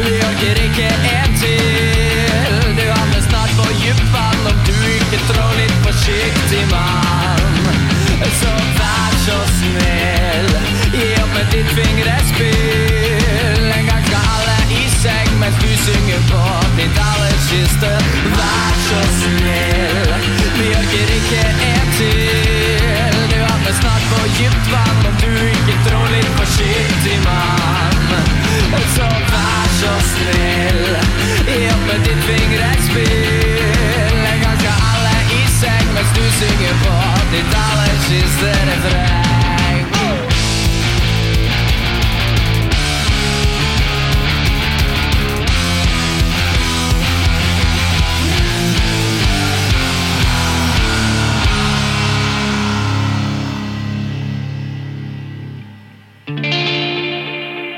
Vi 0.00 0.16
orker 0.30 0.64
ikke 0.66 0.88
en 1.12 1.38
til. 1.42 2.64
Du 2.78 2.84
havner 2.90 3.22
snart 3.28 3.52
på 3.60 3.70
dypt 3.82 4.16
når 4.44 4.58
du 4.66 4.74
ikke 4.96 5.22
trår 5.30 5.54
litt 5.60 5.78
forsiktig, 5.86 6.66
mann 6.72 7.15
Så 8.40 8.52
vær 8.78 9.12
så 9.26 9.38
snill. 9.58 10.50
Gi 10.94 11.06
opp 11.22 11.32
med 11.34 11.46
ditt 11.52 11.70
fingrespill 11.76 13.66
En 13.78 13.86
gang 13.90 14.04
skal 14.06 14.24
alle 14.34 14.58
i 14.78 14.84
seng 15.00 15.30
Mens 15.40 15.56
du 15.62 15.70
synger 15.86 16.20
på 16.30 16.42
ditt 16.78 17.00
aller 17.10 17.36
siste. 17.48 17.90
Vær 18.38 18.74
så 18.88 19.00
snill. 19.20 20.14
Vi 20.58 20.66
orker 20.80 21.08
ikke 21.18 21.42
en 21.70 21.92
til. 21.98 23.16
Du 23.32 23.38
havner 23.48 23.74
snart 23.80 24.04
på 24.12 24.18
dypt 24.38 24.66
vann 24.72 25.06
Om 25.10 25.16
du 25.24 25.32
ikke 25.52 25.76
tror 25.88 26.08
litt 26.14 26.32
forsiktig, 26.40 27.18
mann. 27.26 28.08
Så 28.96 29.08
vær 29.32 29.68
så 29.80 29.92
snill. 30.12 30.84
Gi 31.46 31.60
opp 31.72 31.82
med 31.88 32.00
ditt 32.06 32.22
fingrespill 32.26 34.16
En 34.32 34.40
gang 34.42 34.58
skal 34.60 34.80
alle 34.90 35.14
i 35.36 35.42
seng 35.60 35.86
Mens 35.94 36.10
du 36.16 36.24
synger 36.40 36.74
på 36.82 36.96
ditt 37.32 37.58
aller 37.62 37.75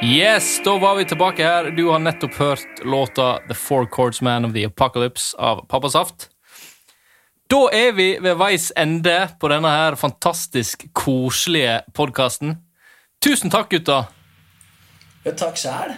Yes, 0.03 0.61
da 0.64 0.78
var 0.78 0.95
vi 0.95 1.05
tilbake 1.05 1.45
her. 1.45 1.70
Du 1.70 1.89
har 1.89 1.99
nettopp 1.99 2.34
hørt 2.34 2.84
låta 2.84 3.39
The 3.49 3.55
Four 3.55 3.86
Chords 3.86 4.20
Man 4.22 4.45
of 4.45 4.53
the 4.53 4.64
Apocalypse 4.66 5.36
av 5.39 5.66
Pappa 5.66 5.89
Saft. 5.89 6.28
Da 7.49 7.62
er 7.72 7.94
vi 7.96 8.11
ved 8.20 8.34
veis 8.36 8.66
ende 8.76 9.14
på 9.40 9.49
denne 9.49 9.70
her 9.72 9.94
fantastisk 9.96 10.82
koselige 10.92 11.78
podkasten. 11.96 12.59
Tusen 13.24 13.49
takk, 13.49 13.70
gutta. 13.72 14.03
Jo, 15.24 15.32
takk 15.32 15.57
sjæl. 15.57 15.94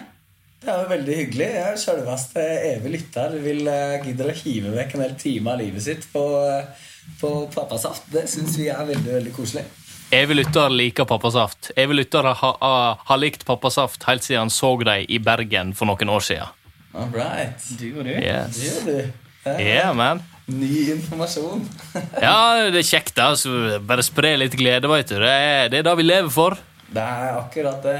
Det 0.61 0.69
er 0.71 0.79
jo 0.85 0.87
veldig 0.93 1.17
hyggelig. 1.17 1.49
Jeg 1.57 1.73
er 1.73 1.81
sjølveste 1.81 2.45
evig 2.69 2.93
lytter. 2.93 3.35
Vil 3.43 3.67
uh, 3.67 3.97
gidder 4.05 4.31
å 4.31 4.37
hive 4.39 4.71
vekk 4.77 4.95
en 4.95 5.03
hel 5.03 5.19
time 5.19 5.51
av 5.51 5.59
livet 5.59 5.83
sitt 5.83 6.07
på, 6.13 6.23
uh, 6.39 6.87
på 7.19 7.33
pappasaft. 7.51 8.07
Det 8.15 8.23
syns 8.31 8.55
vi 8.55 8.71
er 8.71 8.87
veldig, 8.87 9.11
veldig 9.19 9.35
koselig. 9.35 9.67
Evig 10.15 10.39
lytter 10.39 10.71
liker 10.71 11.07
Pappasaft. 11.07 11.73
Evig 11.75 11.99
lytter 11.99 12.31
har, 12.31 12.55
ha, 12.63 12.83
ha 13.07 13.19
likt 13.19 13.43
Pappasaft 13.47 14.07
helt 14.07 14.23
siden 14.23 14.45
han 14.45 14.53
så 14.55 14.77
deg 14.87 15.11
i 15.11 15.19
Bergen 15.23 15.75
for 15.75 15.91
noen 15.91 16.15
år 16.15 16.23
siden. 16.31 16.59
All 16.95 17.11
right. 17.11 17.59
Du 17.75 17.89
og 17.91 18.05
du. 18.07 18.15
Yes. 18.15 18.55
Du 18.55 18.67
og 18.71 18.87
du. 18.87 19.27
Er 19.43 19.59
Yeah, 19.59 19.95
man. 19.97 20.21
Ny 20.51 20.91
informasjon. 20.95 21.63
Ja, 22.25 22.69
det 22.73 22.81
er 22.81 22.87
kjekt, 22.87 23.15
da. 23.17 23.31
Så 23.39 23.79
bare 23.87 24.03
spre 24.05 24.33
litt 24.41 24.55
glede, 24.59 24.89
veit 24.91 25.11
du. 25.11 25.17
Det 25.21 25.29
er 25.31 25.69
det, 25.71 25.81
er 25.81 25.87
det 25.89 25.93
vi 25.99 26.07
lever 26.07 26.31
for. 26.33 26.57
Det 26.91 27.03
er 27.03 27.37
akkurat 27.39 27.83
det. 27.85 27.99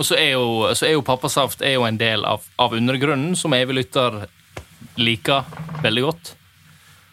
Og 0.00 0.06
så 0.06 0.16
er 0.16 0.30
jo, 0.34 0.44
så 0.76 0.86
er 0.88 0.94
jo 0.94 1.04
Pappasaft 1.04 1.62
er 1.66 1.74
jo 1.76 1.84
en 1.84 1.98
del 2.00 2.24
av, 2.24 2.44
av 2.60 2.72
undergrunnen, 2.76 3.34
som 3.36 3.52
evig 3.56 3.82
lytter 3.82 4.22
liker 5.00 5.44
veldig 5.84 6.04
godt. 6.06 6.34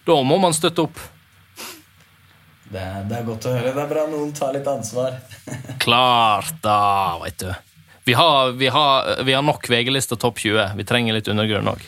Da 0.07 0.15
må 0.23 0.37
man 0.39 0.55
støtte 0.55 0.85
opp. 0.87 0.99
det. 2.71 2.85
Det 3.09 3.17
er 3.17 3.25
godt 3.27 3.47
å 3.47 3.55
høre. 3.55 3.73
Det 3.75 3.83
er 3.83 3.91
bra 3.91 4.05
noen 4.11 4.31
tar 4.35 4.53
litt 4.55 4.67
ansvar. 4.71 5.17
Klart 5.83 6.61
da, 6.63 6.79
vet 7.23 7.43
du. 7.43 7.51
Vi 8.07 8.15
har, 8.15 8.53
vi 8.55 8.69
har, 8.71 9.23
vi 9.27 9.35
har 9.35 9.43
nok 9.43 9.67
VG-lista 9.67 10.15
topp 10.15 10.39
20. 10.39 10.77
Vi 10.79 10.85
trenger 10.87 11.17
litt 11.17 11.27
undergrunn 11.27 11.73
òg. 11.73 11.83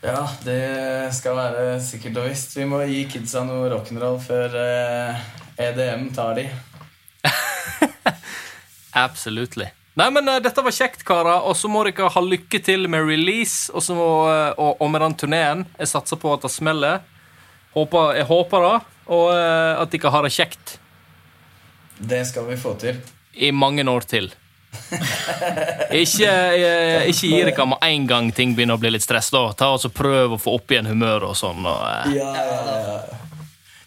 Ja, 0.00 0.22
det 0.44 1.12
skal 1.12 1.36
være 1.36 1.64
sikkert 1.84 2.16
og 2.22 2.30
visst. 2.30 2.54
Vi 2.56 2.64
må 2.68 2.80
gi 2.88 3.02
kidsa 3.10 3.42
noe 3.44 3.68
rock'n'roll 3.68 4.16
før 4.24 4.54
eh, 4.56 5.18
EDM 5.60 6.06
tar 6.16 6.38
de. 6.38 6.46
Absolutely. 9.04 9.68
Nei, 10.00 10.06
men 10.14 10.30
uh, 10.30 10.38
Dette 10.40 10.64
var 10.64 10.72
kjekt, 10.72 11.04
karer. 11.04 11.44
Og 11.44 11.52
så 11.58 11.68
må 11.68 11.82
dere 11.84 12.08
ha 12.14 12.22
lykke 12.24 12.62
til 12.64 12.88
med 12.88 13.04
release 13.04 13.68
og, 13.74 13.84
så 13.84 13.96
eh, 13.98 14.52
og, 14.56 14.80
og 14.80 14.88
med 14.88 15.04
den 15.04 15.18
turneen. 15.20 15.66
Jeg 15.76 15.92
satser 15.92 16.20
på 16.20 16.32
at 16.32 16.48
det 16.48 16.54
smeller. 16.54 17.04
Håper, 17.76 18.14
jeg 18.22 18.28
håper 18.30 18.66
det. 18.66 18.74
Og 19.10 19.26
uh, 19.34 19.82
at 19.82 19.92
dere 19.92 20.14
har 20.14 20.24
det 20.24 20.32
kjekt 20.32 20.76
Det 21.98 22.22
skal 22.28 22.46
vi 22.48 22.56
få 22.56 22.76
til. 22.80 23.00
i 23.34 23.50
mange 23.52 23.84
år 23.84 24.08
til. 24.08 24.32
Ikke, 24.70 26.30
eh, 26.30 27.08
ikke 27.10 27.28
gi 27.30 27.40
dere 27.46 27.66
med 27.70 27.82
en 27.86 28.06
gang 28.10 28.30
ting 28.34 28.54
begynner 28.56 28.78
å 28.78 28.82
bli 28.82 28.90
litt 28.94 29.04
stress. 29.04 29.30
da. 29.34 29.44
Ta 29.58 29.72
og 29.74 29.80
så 29.82 29.90
Prøv 29.92 30.36
å 30.36 30.40
få 30.40 30.54
opp 30.58 30.70
igjen 30.74 30.88
humøret 30.90 31.28
og 31.30 31.36
sånn. 31.38 31.64
Og, 31.66 31.82
eh, 32.06 32.16
Ja, 32.18 32.32
ja, 32.34 32.78
ja. 32.86 32.98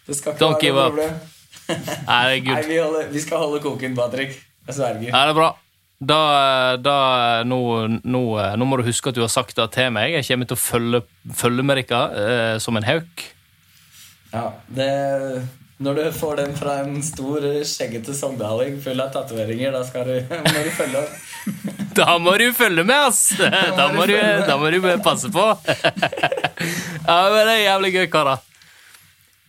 Det 0.06 0.16
skal 0.18 0.34
ikke 0.34 0.42
Don't 0.44 0.60
give 0.60 0.74
være 0.76 0.86
up. 0.86 0.94
noe 0.94 1.08
problem. 1.08 1.20
Nei, 1.68 1.74
det 1.74 2.08
er 2.08 2.28
Nei, 2.28 2.40
good. 2.44 2.66
vi, 2.68 2.78
holder, 2.78 3.06
vi 3.14 3.20
skal 3.24 3.38
holde 3.40 3.60
koken, 3.64 3.94
Patrick. 3.96 4.34
Jeg 4.68 4.74
sverger. 4.76 5.10
Nei, 5.12 5.22
det 5.24 5.32
er 5.32 5.38
bra. 5.38 5.50
Da, 6.04 6.18
da 6.76 6.96
nå, 7.48 7.58
nå, 8.04 8.20
nå 8.60 8.66
må 8.68 8.76
du 8.76 8.82
huske 8.84 9.08
at 9.08 9.16
du 9.16 9.22
har 9.24 9.30
sagt 9.32 9.56
det 9.56 9.70
til 9.72 9.88
meg. 9.94 10.12
Jeg 10.18 10.26
kommer 10.28 10.48
til 10.50 10.58
å 10.58 10.60
følge, 10.60 11.00
følge 11.32 11.64
med 11.64 11.80
dere 11.80 12.02
eh, 12.20 12.58
som 12.60 12.76
en 12.76 12.84
hauk. 12.84 13.24
Ja, 14.34 14.50
det, 14.68 14.88
når 15.82 15.94
du 15.98 16.04
får 16.14 16.36
den 16.38 16.52
fra 16.56 16.76
en 16.84 17.00
stor, 17.02 17.42
skjeggete 17.66 18.14
sogdaling 18.14 18.76
full 18.82 19.00
av 19.02 19.10
tatoveringer, 19.14 19.72
da 19.74 19.82
skal 19.86 20.06
du, 20.06 20.14
må 20.30 20.62
du 20.62 20.70
følge 20.74 21.02
opp. 21.02 21.14
Da 21.94 22.16
må 22.18 22.32
du 22.40 22.48
følge 22.56 22.82
med, 22.82 22.96
ass! 23.10 23.34
Da 23.38 23.84
må 23.94 24.06
du, 24.08 24.14
da 24.16 24.56
må 24.58 24.70
du 24.72 24.80
passe 25.04 25.28
på. 25.30 25.44
Ja, 27.04 27.18
men 27.30 27.44
Det 27.44 27.52
er 27.52 27.60
jævlig 27.66 27.90
gøy, 27.94 28.06
karer. 28.10 28.40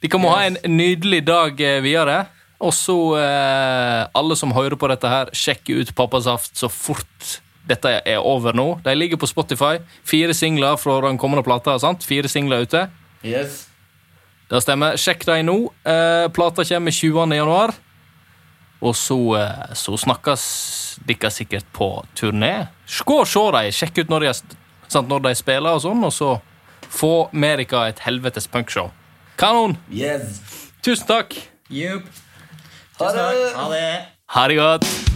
Dere 0.03 0.19
må 0.21 0.33
ha 0.33 0.43
en 0.45 0.57
nydelig 0.69 1.21
dag 1.25 1.61
eh, 1.63 1.79
videre. 1.81 2.17
Og 2.59 2.73
så, 2.75 2.97
eh, 3.19 4.01
alle 4.13 4.37
som 4.37 4.53
hører 4.55 4.77
på 4.79 4.89
dette 4.91 5.09
her, 5.09 5.31
sjekk 5.35 5.71
ut 5.71 5.93
Pappasaft 5.97 6.59
så 6.59 6.69
fort 6.71 7.39
dette 7.65 7.95
er 8.05 8.21
over 8.21 8.53
nå. 8.53 8.67
De 8.85 8.93
ligger 8.93 9.17
på 9.17 9.29
Spotify. 9.29 9.79
Fire 10.05 10.35
singler 10.37 10.77
fra 10.77 10.99
den 11.07 11.17
kommende 11.21 11.45
plata. 11.47 11.79
sant? 11.79 12.05
Fire 12.05 12.29
singler 12.29 12.67
ute. 12.67 12.85
Yes. 13.25 13.63
Det 14.49 14.61
stemmer. 14.61 14.97
Sjekk 14.99 15.25
dem 15.25 15.47
nå. 15.47 15.57
Eh, 15.85 16.27
plata 16.33 16.65
kommer 16.67 16.91
20. 16.93 17.33
januar. 17.35 17.73
Og 18.81 18.93
så, 18.95 19.17
eh, 19.39 19.73
så 19.73 19.97
snakkes 19.97 20.99
dere 21.07 21.31
sikkert 21.31 21.65
på 21.73 22.05
turné. 22.15 22.67
Gå 23.05 23.19
og 23.21 23.27
se 23.27 23.45
dem. 23.51 23.71
Sjekk 23.71 24.03
ut 24.03 24.09
når 24.09 24.19
de, 24.27 24.33
sant, 24.87 25.07
når 25.09 25.23
de 25.23 25.35
spiller, 25.35 25.73
og 25.73 25.81
sånn, 25.81 26.03
og 26.03 26.13
så 26.13 26.41
få 26.89 27.29
med 27.33 27.59
dere 27.65 27.89
et 27.89 27.99
helvetes 28.05 28.47
punkshow. 28.47 28.91
Kanon! 29.37 29.77
Yes. 29.89 30.41
Tusen 30.83 31.07
takk. 31.07 31.33
Jupp. 31.69 32.05
Ha 32.99 33.11
det! 33.11 33.53
Ha 33.55 33.69
det. 33.73 34.05
Ha 34.35 34.47
det 34.47 34.55
godt. 34.61 35.14